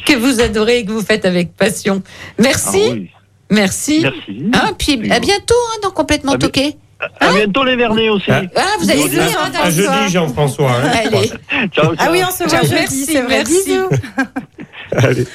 Que 0.06 0.18
vous 0.18 0.42
adorez 0.42 0.80
et 0.80 0.86
que 0.86 0.92
vous 0.92 1.02
faites 1.06 1.24
avec 1.24 1.56
passion. 1.56 2.02
Merci. 2.38 2.82
Ah 2.86 2.92
oui. 2.94 3.10
Merci. 3.50 4.00
Merci. 4.02 4.44
Hein, 4.54 4.72
puis 4.78 4.94
à 5.12 5.20
bientôt 5.20 5.54
hein, 5.74 5.80
dans 5.84 5.92
complètement 5.92 6.34
Ah, 6.36 6.40
toqué. 6.40 6.76
À 7.20 7.32
bientôt 7.34 7.64
les 7.64 7.76
Vernets 7.76 8.10
aussi. 8.10 8.26
Ah. 8.30 8.42
Ah, 8.56 8.62
vous 8.80 8.90
allez 8.90 9.08
venir 9.08 9.38
hein, 9.42 9.50
dans 9.54 9.60
À 9.60 9.70
jeudi, 9.70 10.10
Jean-François. 10.12 10.72
hein. 10.72 10.92
Allez. 11.06 11.28
Ciao, 11.72 11.94
Ah 11.98 12.04
ciao. 12.06 12.12
oui, 12.14 12.22
on 12.28 12.32
se 12.32 12.44
voit 12.50 12.62
jeudi, 12.62 12.74
merci, 12.74 13.06
c'est 13.06 13.22
vrai. 13.22 13.36
merci. 13.38 13.54
Bisous. 13.66 13.90
Allez. 14.98 15.26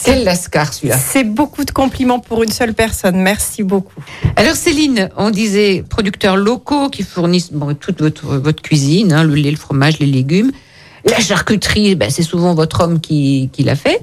C'est 0.00 0.22
Lascar 0.24 0.72
celui-là. 0.72 0.96
C'est 0.98 1.24
beaucoup 1.24 1.64
de 1.64 1.70
compliments 1.72 2.20
pour 2.20 2.42
une 2.42 2.50
seule 2.52 2.72
personne. 2.74 3.16
Merci 3.16 3.62
beaucoup. 3.62 4.00
Alors 4.36 4.54
Céline, 4.54 5.08
on 5.16 5.30
disait 5.30 5.84
producteurs 5.88 6.36
locaux 6.36 6.88
qui 6.88 7.02
fournissent 7.02 7.52
bon, 7.52 7.74
toute 7.74 8.00
votre, 8.00 8.26
votre 8.36 8.62
cuisine, 8.62 9.12
hein, 9.12 9.24
le 9.24 9.34
lait, 9.34 9.50
le 9.50 9.56
fromage, 9.56 9.98
les 9.98 10.06
légumes. 10.06 10.52
La 11.04 11.18
charcuterie, 11.18 11.94
ben, 11.94 12.10
c'est 12.10 12.22
souvent 12.22 12.54
votre 12.54 12.80
homme 12.82 13.00
qui, 13.00 13.50
qui 13.52 13.62
l'a 13.62 13.76
fait. 13.76 14.00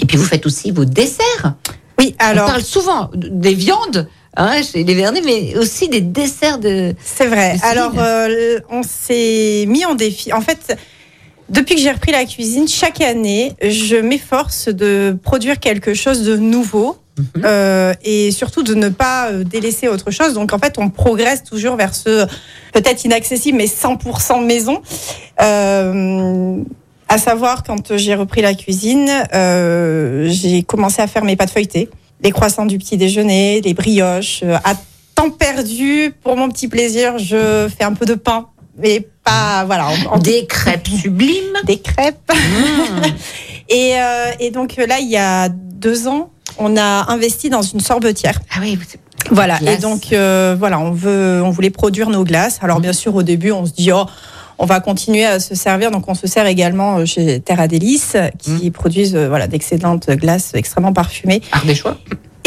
Et 0.00 0.06
puis 0.06 0.16
vous 0.16 0.24
faites 0.24 0.46
aussi 0.46 0.70
vos 0.72 0.84
desserts. 0.84 1.54
Oui, 1.98 2.14
alors 2.18 2.44
on 2.46 2.50
parle 2.50 2.62
souvent 2.62 3.10
de- 3.14 3.28
des 3.28 3.54
viandes 3.54 4.08
hein, 4.36 4.60
chez 4.62 4.84
les 4.84 4.94
Vernets, 4.94 5.22
mais 5.24 5.56
aussi 5.56 5.88
des 5.88 6.00
desserts 6.02 6.58
de... 6.58 6.94
c'est 7.02 7.26
vrai. 7.26 7.56
de. 7.56 7.64
Alors 7.64 7.92
euh, 7.98 8.58
on 8.70 8.82
s'est 8.82 9.64
mis 9.68 9.84
en 9.86 9.94
défi. 9.94 10.32
En 10.32 10.40
fait, 10.40 10.76
depuis 11.48 11.74
que 11.76 11.80
j'ai 11.80 11.92
repris 11.92 12.12
la 12.12 12.24
cuisine, 12.24 12.66
chaque 12.68 13.00
année, 13.00 13.54
je 13.62 13.96
m'efforce 13.96 14.68
de 14.68 15.16
produire 15.22 15.58
quelque 15.60 15.94
chose 15.94 16.22
de 16.22 16.36
nouveau. 16.36 16.96
Mhm. 17.18 17.44
euh, 17.46 17.94
et 18.04 18.30
surtout 18.30 18.62
de 18.62 18.74
ne 18.74 18.90
pas 18.90 19.30
euh, 19.30 19.42
délaisser 19.42 19.88
autre 19.88 20.10
chose. 20.10 20.34
Donc 20.34 20.52
en 20.52 20.58
fait, 20.58 20.74
on 20.76 20.90
progresse 20.90 21.42
toujours 21.44 21.76
vers 21.76 21.94
ce 21.94 22.26
peut-être 22.74 23.06
inaccessible, 23.06 23.56
mais 23.56 23.64
100% 23.64 24.44
maison. 24.44 24.82
Euh, 25.40 26.58
à 27.08 27.18
savoir, 27.18 27.62
quand 27.62 27.96
j'ai 27.96 28.14
repris 28.14 28.42
la 28.42 28.52
cuisine, 28.52 29.08
euh, 29.32 30.26
j'ai 30.28 30.62
commencé 30.62 31.00
à 31.00 31.06
faire 31.06 31.24
mes 31.24 31.36
pâtes 31.36 31.50
feuilletées, 31.50 31.88
les 32.22 32.32
croissants 32.32 32.66
du 32.66 32.76
petit 32.76 32.98
déjeuner, 32.98 33.60
les 33.62 33.72
brioches. 33.72 34.40
Euh, 34.42 34.58
À 34.64 34.74
temps 35.14 35.30
perdu, 35.30 36.12
pour 36.22 36.36
mon 36.36 36.50
petit 36.50 36.68
plaisir, 36.68 37.16
je 37.18 37.68
fais 37.78 37.84
un 37.84 37.94
peu 37.94 38.04
de 38.04 38.14
pain, 38.14 38.48
mais 38.78 39.06
pas 39.24 39.64
voilà, 39.64 39.88
en, 39.88 40.14
en- 40.14 40.18
Des 40.18 40.46
crêpes 40.46 40.88
sublimes. 41.02 41.56
des 41.64 41.78
crêpes. 41.78 42.32
Mmh. 42.32 43.02
Et, 43.68 43.94
euh, 44.00 44.30
et 44.40 44.50
donc 44.50 44.76
là, 44.76 44.98
il 45.00 45.08
y 45.08 45.16
a 45.16 45.48
deux 45.48 46.06
ans, 46.08 46.30
on 46.58 46.76
a 46.76 47.10
investi 47.12 47.50
dans 47.50 47.62
une 47.62 47.80
sorbetière. 47.80 48.38
Ah 48.54 48.58
oui, 48.60 48.78
Voilà. 49.30 49.58
Glace. 49.58 49.78
Et 49.78 49.80
donc 49.80 50.12
euh, 50.12 50.54
voilà, 50.58 50.78
on 50.78 50.92
veut, 50.92 51.42
on 51.44 51.50
voulait 51.50 51.70
produire 51.70 52.08
nos 52.10 52.24
glaces. 52.24 52.58
Alors 52.62 52.80
bien 52.80 52.92
sûr, 52.92 53.14
au 53.14 53.22
début, 53.22 53.52
on 53.52 53.66
se 53.66 53.72
dit 53.72 53.90
oh. 53.92 54.04
On 54.58 54.64
va 54.64 54.80
continuer 54.80 55.26
à 55.26 55.38
se 55.38 55.54
servir, 55.54 55.90
donc 55.90 56.08
on 56.08 56.14
se 56.14 56.26
sert 56.26 56.46
également 56.46 56.96
euh, 56.96 57.04
chez 57.04 57.40
Terra 57.40 57.68
Délice, 57.68 58.16
qui 58.38 58.70
produisent 58.70 59.14
euh, 59.14 59.28
voilà 59.28 59.48
d'excellentes 59.48 60.08
glaces 60.08 60.52
extrêmement 60.54 60.94
parfumées 60.94 61.42
Ardéchois. 61.52 61.98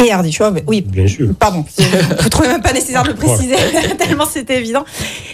Et 0.05 0.51
mais 0.51 0.63
Oui, 0.67 0.81
Bien 0.81 1.07
sûr. 1.07 1.29
Pardon, 1.39 1.65
je 1.77 1.83
ne 2.23 2.29
trouvais 2.29 2.47
même 2.47 2.61
pas 2.61 2.73
nécessaire 2.73 3.03
de 3.03 3.09
le 3.09 3.15
préciser, 3.15 3.55
tellement 3.97 4.25
c'était 4.25 4.57
évident. 4.57 4.83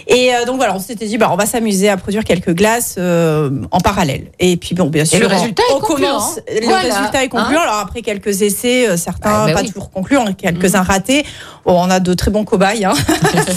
Et 0.06 0.34
euh, 0.34 0.44
donc 0.44 0.56
voilà, 0.56 0.74
on 0.74 0.78
s'était 0.78 1.06
dit, 1.06 1.18
bah, 1.18 1.30
on 1.32 1.36
va 1.36 1.46
s'amuser 1.46 1.88
à 1.88 1.96
produire 1.96 2.24
quelques 2.24 2.54
glaces 2.54 2.96
euh, 2.98 3.50
en 3.70 3.80
parallèle. 3.80 4.26
Et 4.38 4.56
puis 4.56 4.74
bon, 4.74 4.86
bien 4.86 5.04
sûr, 5.04 5.20
le 5.20 5.26
résultat 5.26 5.62
on, 5.72 5.76
est 5.76 5.80
concluant. 5.80 6.08
commence. 6.08 6.40
Le 6.48 6.66
Voilà. 6.66 6.94
résultat 6.94 7.24
est 7.24 7.28
concluant. 7.28 7.60
Alors 7.60 7.78
après 7.78 8.02
quelques 8.02 8.42
essais, 8.42 8.88
euh, 8.88 8.96
certains 8.96 9.30
Ah, 9.32 9.46
bah 9.46 9.52
pas 9.54 9.60
oui. 9.62 9.68
toujours 9.68 9.90
concluants, 9.90 10.26
quelques-uns 10.32 10.82
ratés. 10.82 11.24
Bon, 11.64 11.80
on 11.80 11.90
a 11.90 12.00
de 12.00 12.14
très 12.14 12.30
bons 12.30 12.44
cobayes. 12.44 12.84
Hein. 12.84 12.94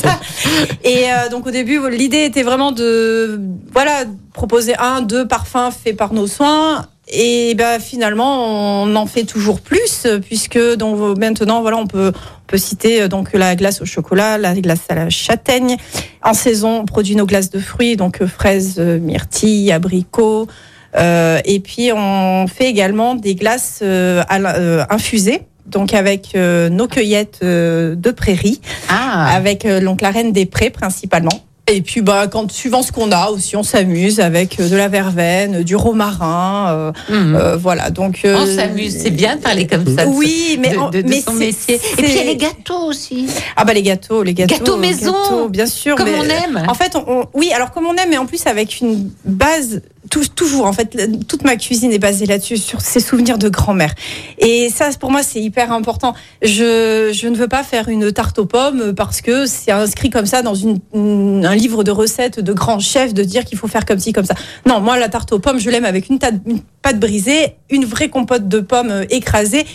Et 0.84 1.06
euh, 1.12 1.30
donc 1.30 1.48
au 1.48 1.52
début, 1.52 1.80
l'idée 1.90 2.24
était 2.26 2.44
vraiment 2.44 2.72
de 2.72 3.40
voilà 3.72 4.04
proposer 4.34 4.76
un, 4.78 5.02
deux 5.02 5.28
parfums 5.28 5.72
faits 5.72 5.98
par 5.98 6.14
nos 6.14 6.28
soins. 6.28 6.86
Et 7.12 7.56
ben 7.56 7.80
finalement, 7.80 8.84
on 8.84 8.96
en 8.96 9.06
fait 9.06 9.24
toujours 9.24 9.62
plus 9.62 10.08
puisque 10.24 10.60
donc 10.76 11.18
maintenant 11.18 11.62
voilà, 11.62 11.78
on 11.78 11.88
peut 11.88 12.12
on 12.16 12.48
peut 12.48 12.58
citer 12.58 13.02
euh, 13.02 13.08
donc 13.08 13.34
la 13.34 13.56
glace 13.56 13.82
au 13.82 13.86
chocolat, 13.86 14.38
la 14.38 14.54
glace 14.56 14.82
à 14.90 14.96
la 14.96 15.10
châtaigne. 15.10 15.78
En 16.24 16.34
saison, 16.34 16.82
on 16.82 16.86
produit 16.86 17.16
nos 17.16 17.26
glaces 17.26 17.50
de 17.50 17.60
fruits 17.60 17.96
donc 17.96 18.22
euh, 18.22 18.28
fraises, 18.28 18.76
euh, 18.80 19.00
myrtilles, 19.00 19.72
abricots. 19.72 20.48
Euh, 20.96 21.40
et 21.46 21.60
puis 21.60 21.92
on 21.94 22.48
fait 22.48 22.66
également 22.66 23.16
des 23.16 23.36
glaces 23.36 23.80
euh, 23.82 24.24
euh, 24.32 24.84
infusées. 24.90 25.42
Donc 25.66 25.94
avec 25.94 26.32
euh, 26.36 26.70
nos 26.70 26.88
cueillettes 26.88 27.40
euh, 27.44 27.96
de 27.96 28.10
prairie 28.10 28.60
Ah, 28.88 29.32
avec 29.36 29.66
euh, 29.66 29.80
donc 29.80 30.02
la 30.02 30.10
reine 30.10 30.32
des 30.32 30.48
prés 30.48 30.72
principalement. 30.72 31.44
Et 31.72 31.82
puis 31.82 32.02
bah 32.02 32.28
quand 32.28 32.52
suivant 32.52 32.82
ce 32.82 32.92
qu'on 32.92 33.12
a 33.12 33.30
aussi 33.30 33.56
on 33.56 33.64
s'amuse 33.64 34.20
avec 34.20 34.60
euh, 34.60 34.68
de 34.70 34.76
la 34.76 34.88
verveine, 34.88 35.62
du 35.64 35.76
romarin, 35.76 36.68
euh, 36.70 36.92
mmh. 37.10 37.36
euh, 37.36 37.58
voilà 37.58 37.90
donc 37.92 38.22
euh, 38.26 38.38
on 38.40 38.46
s'amuse, 38.46 38.98
c'est 38.98 39.12
bien 39.12 39.36
de 39.36 39.42
parler 39.42 39.68
comme 39.68 39.86
ça. 39.96 40.08
Oui, 40.08 40.58
mais 40.62 40.70
de, 40.72 40.78
en- 40.78 40.90
de- 40.90 41.02
de 41.02 41.08
mais 41.08 41.22
son 41.22 41.34
métier. 41.34 41.76
Et 41.76 41.80
puis 42.02 42.06
il 42.08 42.16
y 42.16 42.20
a 42.20 42.24
les 42.24 42.38
gâteaux 42.38 42.86
aussi. 42.88 43.28
ah 43.56 43.66
bah 43.66 43.74
les 43.74 43.84
gâteaux, 43.84 44.24
les 44.24 44.34
gâteaux, 44.34 44.56
Gâteaux 44.56 44.78
maison. 44.78 45.12
gâteaux, 45.24 45.50
bien 45.50 45.66
sûr, 45.68 45.96
Comme 45.96 46.10
mais- 46.10 46.18
on 46.20 46.24
aime. 46.24 46.64
En 46.68 46.74
fait, 46.74 46.96
on, 46.96 47.04
on- 47.08 47.26
oui, 47.34 47.52
alors 47.54 47.72
comme 47.72 47.86
on 47.86 47.96
aime, 47.96 48.10
mais 48.10 48.18
en 48.18 48.26
plus 48.26 48.46
avec 48.48 48.80
une 48.82 49.10
base 49.26 49.82
tou- 50.10 50.28
toujours. 50.36 50.66
En 50.66 50.74
fait, 50.74 50.98
toute 51.28 51.44
ma 51.44 51.56
cuisine 51.56 51.92
est 51.92 52.00
basée 52.00 52.26
là-dessus, 52.26 52.58
sur 52.58 52.82
ces 52.82 53.00
souvenirs 53.00 53.38
de 53.38 53.50
grand-mère. 53.50 53.94
Et 54.38 54.70
ça, 54.70 54.90
pour 55.00 55.12
moi, 55.12 55.24
c'est 55.24 55.42
hyper 55.42 55.72
important. 55.72 56.14
Je, 56.42 57.28
ne 57.28 57.36
veux 57.36 57.48
pas 57.48 57.64
faire 57.64 57.90
une 57.90 58.12
tarte 58.12 58.40
aux 58.40 58.46
pommes 58.46 58.94
parce 58.96 59.22
que 59.22 59.46
c'est 59.46 59.72
inscrit 59.72 60.10
comme 60.10 60.26
ça 60.26 60.42
dans 60.42 60.56
un 60.66 61.56
livre 61.56 61.84
de 61.84 61.92
recettes 61.92 62.40
de 62.40 62.54
grands 62.54 62.80
chefs 62.80 63.14
de 63.14 63.24
dire 63.24 63.46
qu'il 63.46 63.58
faut 63.58 63.68
faire 63.68 63.86
comme 63.86 64.00
ci, 64.00 64.14
comme 64.14 64.26
ça. 64.26 64.36
Non, 64.66 64.80
moi, 64.82 64.98
la 64.98 65.10
tarte 65.10 65.32
aux 65.34 65.40
pommes, 65.40 65.60
je 65.60 65.70
l'aime 65.70 65.86
avec 65.86 66.10
une, 66.10 66.20
une 66.46 66.62
pâte 66.82 67.00
brisée, 67.00 67.56
une 67.70 67.86
vraie 67.86 68.10
compote 68.10 68.48
de 68.48 68.60
pommes 68.60 68.92
euh, 68.92 69.06
écrasée 69.10 69.66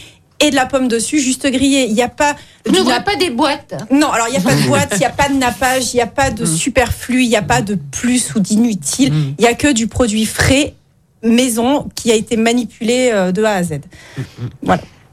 et 0.47 0.51
de 0.51 0.57
la 0.57 0.66
pomme 0.66 0.88
dessus, 0.88 1.18
juste 1.20 1.47
grillée. 1.51 1.86
Il 1.86 1.95
n'y 1.95 2.03
a 2.03 2.09
pas 2.09 2.34
du 2.66 2.72
n'ouvrez 2.72 2.95
nap- 2.95 3.05
pas 3.05 3.16
des 3.16 3.30
boîtes. 3.30 3.74
non, 3.90 4.11
alors 4.11 4.28
il 4.28 4.32
n'y 4.32 4.36
a 4.36 4.40
pas 4.40 4.55
de 4.55 4.62
boîte, 4.66 4.90
il 4.92 4.99
n'y 4.99 5.05
a 5.05 5.11
pas 5.11 5.28
de 5.28 5.34
nappage, 5.34 5.92
il 5.92 5.97
n'y 5.97 6.03
a 6.03 6.07
pas 6.07 6.30
de 6.30 6.45
superflu, 6.45 7.22
il 7.24 7.28
n'y 7.28 7.36
a 7.36 7.42
pas 7.42 7.62
de 7.62 7.74
plus 7.90 8.34
ou 8.34 8.40
d'inutile. 8.40 9.12
Mm. 9.12 9.34
Il 9.38 9.42
n'y 9.42 9.49
a 9.49 9.55
que 9.55 9.72
du 9.72 9.86
produit 9.86 10.26
frais, 10.26 10.74
maison, 11.22 11.88
qui 11.95 12.12
a 12.12 12.14
été 12.14 12.36
manipulé 12.36 13.11
euh, 13.12 13.32
de 13.32 13.42
A 13.45 13.53
à 13.55 13.62
Z. 13.62 13.80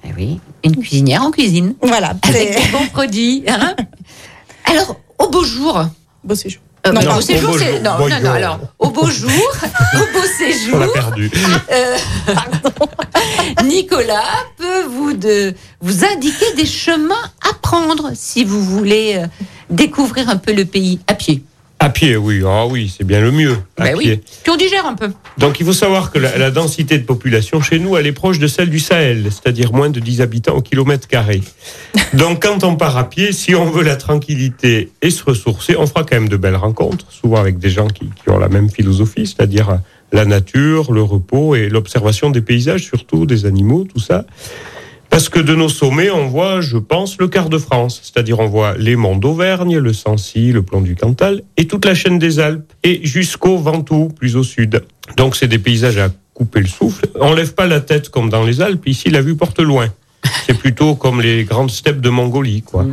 Eh 0.03 0.13
oui, 0.17 0.39
une 0.63 0.75
cuisinière 0.75 1.21
en 1.23 1.31
cuisine. 1.31 1.75
Voilà, 1.81 2.13
Avec 2.23 2.53
c'est 2.55 2.61
des 2.65 2.71
bons 2.71 2.87
produits. 2.87 3.43
hein. 3.47 3.75
Alors, 4.65 4.97
au 5.19 5.29
beau 5.29 5.43
jour. 5.43 5.85
beau 6.23 6.35
séjour. 6.35 6.61
Euh, 6.87 6.91
Non, 6.93 7.17
au 7.17 7.21
séjour, 7.21 7.49
Au 7.49 7.53
beau 7.53 7.59
c'est. 7.59 7.79
Non, 7.79 7.97
non, 7.99 8.19
non, 8.21 8.31
alors, 8.31 8.59
au 8.79 8.89
beau 8.89 9.07
jour, 9.09 9.29
au 9.29 9.97
beau 10.13 10.19
On 10.23 10.37
séjour, 10.37 10.93
perdu. 10.93 11.29
euh, 11.71 11.95
Nicolas 13.65 14.23
peut 14.57 14.83
vous, 14.89 15.13
de, 15.13 15.53
vous 15.81 16.05
indiquer 16.05 16.53
des 16.55 16.65
chemins 16.65 17.21
à 17.49 17.53
prendre 17.61 18.11
si 18.15 18.43
vous 18.43 18.63
voulez 18.63 19.15
euh, 19.17 19.27
découvrir 19.69 20.29
un 20.29 20.37
peu 20.37 20.53
le 20.53 20.65
pays 20.65 20.99
à 21.07 21.13
pied. 21.13 21.43
À 21.83 21.89
pied, 21.89 22.15
oui. 22.15 22.43
Ah 22.45 22.67
oui, 22.67 22.93
c'est 22.95 23.03
bien 23.03 23.21
le 23.21 23.31
mieux. 23.31 23.57
À 23.75 23.85
Ben 23.85 23.97
pied. 23.97 24.11
oui. 24.11 24.19
Puis 24.43 24.51
on 24.51 24.55
digère 24.55 24.85
un 24.85 24.93
peu. 24.93 25.09
Donc 25.39 25.59
il 25.59 25.65
faut 25.65 25.73
savoir 25.73 26.11
que 26.11 26.19
la, 26.19 26.37
la 26.37 26.51
densité 26.51 26.99
de 26.99 27.03
population 27.03 27.59
chez 27.59 27.79
nous, 27.79 27.97
elle 27.97 28.05
est 28.05 28.11
proche 28.11 28.37
de 28.37 28.45
celle 28.45 28.69
du 28.69 28.79
Sahel, 28.79 29.23
c'est-à-dire 29.31 29.73
moins 29.73 29.89
de 29.89 29.99
10 29.99 30.21
habitants 30.21 30.53
au 30.55 30.61
kilomètre 30.61 31.07
carré. 31.07 31.41
Donc 32.13 32.43
quand 32.43 32.63
on 32.63 32.75
part 32.75 32.97
à 32.97 33.09
pied, 33.09 33.31
si 33.31 33.55
on 33.55 33.65
veut 33.65 33.83
la 33.83 33.95
tranquillité 33.95 34.91
et 35.01 35.09
se 35.09 35.23
ressourcer, 35.23 35.75
on 35.75 35.87
fera 35.87 36.03
quand 36.03 36.17
même 36.17 36.29
de 36.29 36.37
belles 36.37 36.55
rencontres, 36.55 37.07
souvent 37.09 37.37
avec 37.39 37.57
des 37.57 37.71
gens 37.71 37.87
qui, 37.87 38.05
qui 38.05 38.29
ont 38.29 38.37
la 38.37 38.47
même 38.49 38.69
philosophie, 38.69 39.25
c'est-à-dire 39.25 39.79
la 40.11 40.25
nature, 40.25 40.91
le 40.93 41.01
repos 41.01 41.55
et 41.55 41.67
l'observation 41.67 42.29
des 42.29 42.41
paysages, 42.41 42.83
surtout 42.83 43.25
des 43.25 43.47
animaux, 43.47 43.85
tout 43.91 43.99
ça. 44.01 44.25
Parce 45.11 45.27
que 45.27 45.39
de 45.39 45.53
nos 45.53 45.67
sommets, 45.67 46.09
on 46.09 46.27
voit, 46.27 46.61
je 46.61 46.77
pense, 46.77 47.17
le 47.19 47.27
quart 47.27 47.49
de 47.49 47.57
France. 47.57 47.99
C'est-à-dire, 48.01 48.39
on 48.39 48.47
voit 48.47 48.75
les 48.77 48.95
monts 48.95 49.17
d'Auvergne, 49.17 49.77
le 49.77 49.91
Sancy, 49.91 50.53
le 50.53 50.63
plan 50.63 50.79
du 50.79 50.95
Cantal, 50.95 51.43
et 51.57 51.67
toute 51.67 51.83
la 51.85 51.93
chaîne 51.93 52.17
des 52.17 52.39
Alpes, 52.39 52.71
et 52.83 53.01
jusqu'au 53.05 53.57
Ventoux, 53.57 54.07
plus 54.07 54.37
au 54.37 54.43
sud. 54.43 54.81
Donc, 55.17 55.35
c'est 55.35 55.49
des 55.49 55.59
paysages 55.59 55.97
à 55.97 56.09
couper 56.33 56.61
le 56.61 56.67
souffle. 56.67 57.05
On 57.19 57.33
lève 57.33 57.53
pas 57.53 57.67
la 57.67 57.81
tête 57.81 58.07
comme 58.07 58.29
dans 58.29 58.45
les 58.45 58.61
Alpes. 58.61 58.87
Ici, 58.87 59.09
la 59.09 59.21
vue 59.21 59.35
porte 59.35 59.59
loin. 59.59 59.89
C'est 60.47 60.57
plutôt 60.57 60.95
comme 60.95 61.19
les 61.19 61.43
grandes 61.43 61.71
steppes 61.71 61.99
de 61.99 62.09
Mongolie, 62.09 62.61
quoi. 62.61 62.85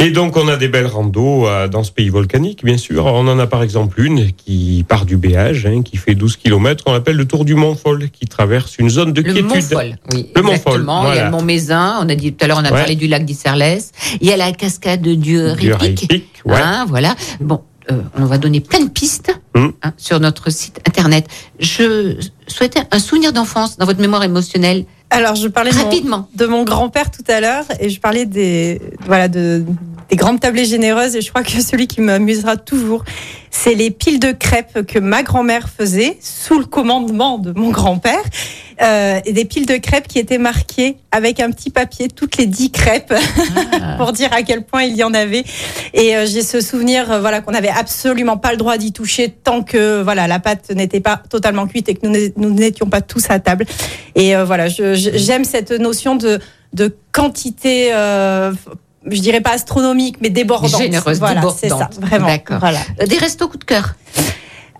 Et 0.00 0.10
donc, 0.10 0.36
on 0.36 0.48
a 0.48 0.56
des 0.56 0.68
belles 0.68 0.86
randos 0.86 1.46
euh, 1.46 1.68
dans 1.68 1.84
ce 1.84 1.92
pays 1.92 2.08
volcanique, 2.08 2.64
bien 2.64 2.78
sûr. 2.78 3.04
On 3.04 3.28
en 3.28 3.38
a 3.38 3.46
par 3.46 3.62
exemple 3.62 4.00
une 4.00 4.32
qui 4.32 4.84
part 4.88 5.04
du 5.04 5.16
Béage, 5.18 5.66
hein, 5.66 5.82
qui 5.82 5.98
fait 5.98 6.14
12 6.14 6.36
km, 6.36 6.84
qu'on 6.84 6.94
appelle 6.94 7.16
le 7.16 7.26
Tour 7.26 7.44
du 7.44 7.54
Mont-Foll, 7.54 8.08
qui 8.10 8.24
traverse 8.26 8.78
une 8.78 8.88
zone 8.88 9.12
de 9.12 9.20
Le 9.20 9.32
quiétude. 9.32 9.46
Mont 9.50 9.60
Foll, 9.60 9.98
oui. 10.14 10.26
Le 10.34 10.42
Mont 10.42 10.52
exactement. 10.52 11.02
Foll, 11.02 11.12
Il 11.12 11.16
y 11.16 11.18
a 11.18 11.22
voilà. 11.22 11.24
le 11.26 11.30
Mont 11.32 11.42
Mézin, 11.42 11.98
on 12.00 12.08
a 12.08 12.14
dit 12.14 12.32
tout 12.32 12.44
à 12.44 12.48
l'heure, 12.48 12.58
on 12.58 12.64
a 12.64 12.70
Ouais. 12.72 12.78
parlé 12.80 12.96
du 12.96 13.08
lac 13.08 13.24
d'Isserlès. 13.26 13.92
Il 14.22 14.26
y 14.26 14.32
a 14.32 14.36
la 14.38 14.52
cascade 14.52 15.02
Du. 15.02 15.38
Répic, 15.38 16.10
ouais. 16.46 16.54
Hein, 16.56 16.86
voilà. 16.88 17.14
Bon, 17.40 17.60
euh, 17.90 18.00
on 18.16 18.24
va 18.24 18.38
donner 18.38 18.60
plein 18.60 18.80
de 18.84 18.88
pistes 18.90 19.32
Mm. 19.54 19.66
hein, 19.82 19.92
sur 19.96 20.20
notre 20.20 20.48
site 20.50 20.78
internet. 20.86 21.26
Je 21.58 22.14
souhaitais 22.46 22.80
un 22.92 22.98
souvenir 23.00 23.32
d'enfance 23.32 23.76
dans 23.78 23.84
votre 23.86 24.00
mémoire 24.00 24.22
émotionnelle. 24.22 24.84
Alors, 25.10 25.34
je 25.34 25.48
parlais 25.48 25.70
de 25.72 25.76
mon- 25.76 25.82
Rapidement. 25.84 26.28
de 26.34 26.46
mon 26.46 26.62
grand-père 26.64 27.10
tout 27.10 27.24
à 27.28 27.40
l'heure 27.40 27.64
et 27.80 27.88
je 27.90 28.00
parlais 28.00 28.26
des 28.26 28.80
voilà 29.06 29.28
de 29.28 29.64
des 30.08 30.16
grandes 30.16 30.40
tablées 30.40 30.64
généreuses 30.64 31.14
et 31.14 31.20
je 31.20 31.28
crois 31.30 31.44
que 31.44 31.60
celui 31.62 31.86
qui 31.86 32.00
m'amusera 32.00 32.56
toujours, 32.56 33.04
c'est 33.52 33.74
les 33.74 33.92
piles 33.92 34.18
de 34.18 34.32
crêpes 34.32 34.84
que 34.86 34.98
ma 34.98 35.22
grand-mère 35.22 35.68
faisait 35.68 36.18
sous 36.20 36.58
le 36.58 36.64
commandement 36.64 37.38
de 37.38 37.52
mon 37.52 37.70
grand-père 37.70 38.22
euh, 38.82 39.20
et 39.24 39.32
des 39.32 39.44
piles 39.44 39.66
de 39.66 39.76
crêpes 39.76 40.08
qui 40.08 40.18
étaient 40.18 40.38
marquées 40.38 40.96
avec 41.12 41.38
un 41.40 41.50
petit 41.50 41.70
papier 41.70 42.08
toutes 42.08 42.36
les 42.38 42.46
dix 42.46 42.70
crêpes 42.70 43.12
pour 43.98 44.12
dire 44.12 44.32
à 44.32 44.42
quel 44.42 44.62
point 44.64 44.82
il 44.84 44.96
y 44.96 45.04
en 45.04 45.12
avait 45.12 45.44
et 45.92 46.16
euh, 46.16 46.26
j'ai 46.26 46.42
ce 46.42 46.60
souvenir 46.60 47.10
euh, 47.12 47.20
voilà 47.20 47.40
qu'on 47.42 47.52
n'avait 47.52 47.68
absolument 47.68 48.36
pas 48.38 48.52
le 48.52 48.56
droit 48.56 48.78
d'y 48.78 48.92
toucher 48.92 49.28
tant 49.30 49.62
que 49.62 50.00
voilà 50.02 50.26
la 50.26 50.38
pâte 50.38 50.70
n'était 50.70 51.00
pas 51.00 51.20
totalement 51.28 51.66
cuite 51.66 51.88
et 51.88 51.94
que 51.94 52.06
nous 52.06 52.12
n'é- 52.12 52.32
nous 52.36 52.50
n'étions 52.50 52.86
pas 52.86 53.00
tous 53.02 53.26
à 53.28 53.38
table 53.38 53.66
et 54.14 54.34
euh, 54.34 54.44
voilà, 54.44 54.68
j'aime 54.68 55.44
cette 55.44 55.72
notion 55.72 56.16
de, 56.16 56.38
de 56.72 56.94
quantité, 57.12 57.90
je 57.92 59.20
dirais 59.20 59.40
pas 59.40 59.52
astronomique, 59.52 60.16
mais 60.20 60.30
débordante. 60.30 60.70
Généreuse, 60.84 61.18
voilà, 61.18 61.40
c'est 61.58 61.68
ça, 61.68 61.90
vraiment. 62.00 62.26
Voilà. 62.60 62.78
Des 63.06 63.16
restos 63.18 63.48
coup 63.48 63.56
de 63.56 63.64
cœur. 63.64 63.94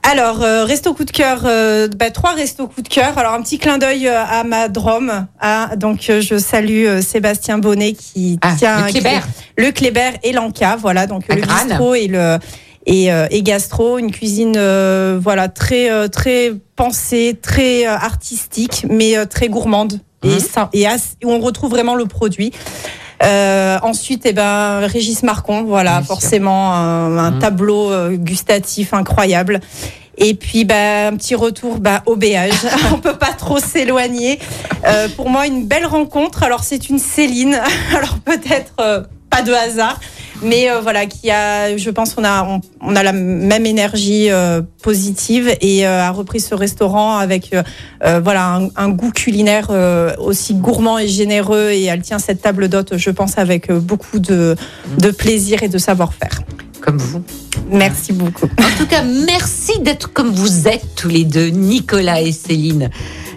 Alors, 0.02 0.42
euh, 0.42 0.64
resto 0.64 0.94
coup 0.94 1.04
de 1.04 1.10
cœur, 1.10 1.42
euh, 1.44 1.86
bah, 1.96 2.10
trois 2.10 2.32
restos 2.32 2.66
coup 2.66 2.80
de 2.82 2.88
cœur. 2.88 3.16
Alors, 3.18 3.34
un 3.34 3.42
petit 3.42 3.58
clin 3.58 3.76
d'œil 3.78 4.08
euh, 4.08 4.24
à 4.24 4.44
ma 4.44 4.68
Drôme. 4.68 5.26
Ah, 5.40 5.70
donc, 5.76 6.08
euh, 6.08 6.20
je 6.22 6.38
salue 6.38 6.86
euh, 6.86 7.02
Sébastien 7.02 7.58
Bonnet 7.58 7.92
qui 7.92 8.38
Ah, 8.40 8.54
tient 8.58 8.86
le 8.86 8.90
Kléber. 8.90 9.10
qui- 9.20 9.62
le 9.62 9.70
Kléber 9.72 10.10
et 10.22 10.32
l'Anca. 10.32 10.76
Voilà, 10.76 11.06
donc 11.06 11.24
À 11.28 11.34
le 11.34 11.42
Grane. 11.42 11.68
bistrot 11.68 11.94
et 11.94 12.06
le 12.06 12.38
et, 12.86 13.10
et 13.30 13.42
gastro, 13.42 13.98
une 13.98 14.10
cuisine 14.10 14.54
euh, 14.56 15.18
voilà 15.22 15.48
très 15.48 15.90
euh, 15.90 16.08
très 16.08 16.50
pensée, 16.76 17.38
très 17.40 17.84
artistique, 17.84 18.86
mais 18.88 19.26
très 19.26 19.48
gourmande 19.48 20.00
et, 20.24 20.40
sim- 20.40 20.70
et 20.72 20.86
as- 20.86 21.14
où 21.22 21.30
on 21.30 21.40
retrouve 21.40 21.70
vraiment 21.70 21.94
le 21.94 22.06
produit. 22.06 22.52
Euh, 23.22 23.78
ensuite, 23.82 24.22
eh 24.24 24.32
ben, 24.32 24.80
Régis 24.86 25.22
Marcon, 25.22 25.64
voilà, 25.64 25.98
Bien 25.98 26.02
forcément 26.02 26.72
un, 26.74 27.18
un 27.18 27.30
Mhm. 27.32 27.38
tableau 27.38 27.90
euh, 27.92 28.16
gustatif 28.16 28.94
incroyable. 28.94 29.60
Et 30.16 30.34
puis, 30.34 30.64
bah, 30.64 31.08
un 31.08 31.16
petit 31.16 31.34
retour 31.34 31.78
bah, 31.78 32.02
au 32.06 32.16
béage. 32.16 32.52
On 32.94 32.98
peut 32.98 33.16
pas 33.16 33.32
trop 33.32 33.58
s'éloigner. 33.58 34.38
Euh, 34.86 35.08
pour 35.16 35.28
moi, 35.30 35.46
une 35.46 35.66
belle 35.66 35.86
rencontre. 35.86 36.42
Alors, 36.42 36.62
c'est 36.64 36.88
une 36.88 36.98
Céline. 36.98 37.58
Alors, 37.96 38.18
peut-être 38.24 38.72
euh, 38.80 39.02
pas 39.30 39.42
de 39.42 39.52
hasard. 39.52 39.98
Mais 40.42 40.70
euh, 40.70 40.80
voilà, 40.80 41.06
qui 41.06 41.30
a, 41.30 41.76
je 41.76 41.90
pense, 41.90 42.14
qu'on 42.14 42.24
a, 42.24 42.44
on, 42.44 42.60
on 42.80 42.96
a 42.96 43.02
la 43.02 43.12
même 43.12 43.66
énergie 43.66 44.30
euh, 44.30 44.62
positive 44.82 45.54
et 45.60 45.86
euh, 45.86 46.02
a 46.02 46.10
repris 46.10 46.40
ce 46.40 46.54
restaurant 46.54 47.18
avec, 47.18 47.54
voilà, 48.02 48.54
un, 48.54 48.68
un 48.76 48.88
goût 48.88 49.12
culinaire 49.12 49.68
euh, 49.70 50.14
aussi 50.18 50.54
gourmand 50.54 50.98
et 50.98 51.08
généreux. 51.08 51.70
Et 51.70 51.84
elle 51.84 52.02
tient 52.02 52.18
cette 52.18 52.42
table 52.42 52.68
d'hôte, 52.68 52.96
je 52.96 53.10
pense, 53.10 53.38
avec 53.38 53.70
beaucoup 53.70 54.18
de, 54.18 54.56
de 54.98 55.10
plaisir 55.10 55.62
et 55.62 55.68
de 55.68 55.78
savoir-faire. 55.78 56.42
Comme 56.80 56.96
vous. 56.96 57.22
Merci 57.70 58.14
beaucoup. 58.14 58.46
En 58.46 58.78
tout 58.78 58.86
cas, 58.86 59.02
merci 59.02 59.80
d'être 59.80 60.10
comme 60.12 60.30
vous 60.30 60.66
êtes 60.66 60.94
tous 60.96 61.08
les 61.08 61.24
deux, 61.24 61.48
Nicolas 61.48 62.22
et 62.22 62.32
Céline. 62.32 62.88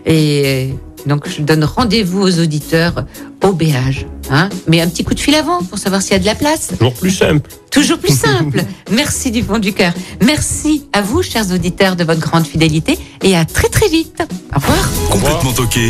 Et 0.05 0.73
donc, 1.05 1.27
je 1.29 1.41
donne 1.41 1.63
rendez-vous 1.63 2.21
aux 2.21 2.39
auditeurs 2.39 3.05
au 3.43 3.51
béage. 3.51 4.05
Hein 4.29 4.49
Mais 4.67 4.81
un 4.81 4.87
petit 4.87 5.03
coup 5.03 5.13
de 5.13 5.19
fil 5.19 5.35
avant 5.35 5.61
pour 5.63 5.77
savoir 5.77 6.01
s'il 6.01 6.13
y 6.13 6.15
a 6.15 6.19
de 6.19 6.25
la 6.25 6.35
place. 6.35 6.69
Toujours 6.77 6.93
plus 6.93 7.11
simple. 7.11 7.49
Toujours 7.71 7.97
plus 7.97 8.17
simple. 8.17 8.63
Merci 8.91 9.31
du 9.31 9.43
fond 9.43 9.59
du 9.59 9.73
cœur. 9.73 9.93
Merci 10.21 10.87
à 10.93 11.01
vous, 11.01 11.21
chers 11.21 11.51
auditeurs, 11.51 11.95
de 11.95 12.03
votre 12.03 12.21
grande 12.21 12.45
fidélité 12.45 12.97
et 13.21 13.35
à 13.35 13.43
très 13.45 13.67
très 13.67 13.89
vite. 13.89 14.23
Au 14.55 14.59
revoir. 14.59 14.89
Complètement 15.09 15.51
toqué, 15.51 15.89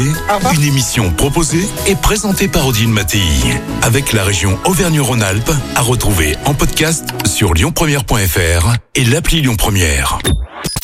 une 0.56 0.64
émission 0.64 1.12
proposée 1.12 1.66
et 1.88 1.96
présentée 1.96 2.48
par 2.48 2.68
Odile 2.68 2.90
Mattei. 2.90 3.22
Avec 3.82 4.14
la 4.14 4.24
région 4.24 4.58
Auvergne-Rhône-Alpes, 4.66 5.52
à 5.76 5.82
retrouver 5.82 6.36
en 6.46 6.54
podcast 6.54 7.06
sur 7.26 7.54
lyonpremière.fr 7.54 8.74
et 8.96 9.06
l'appli 9.06 9.42
Lyon 9.42 9.56
Première. 9.56 10.20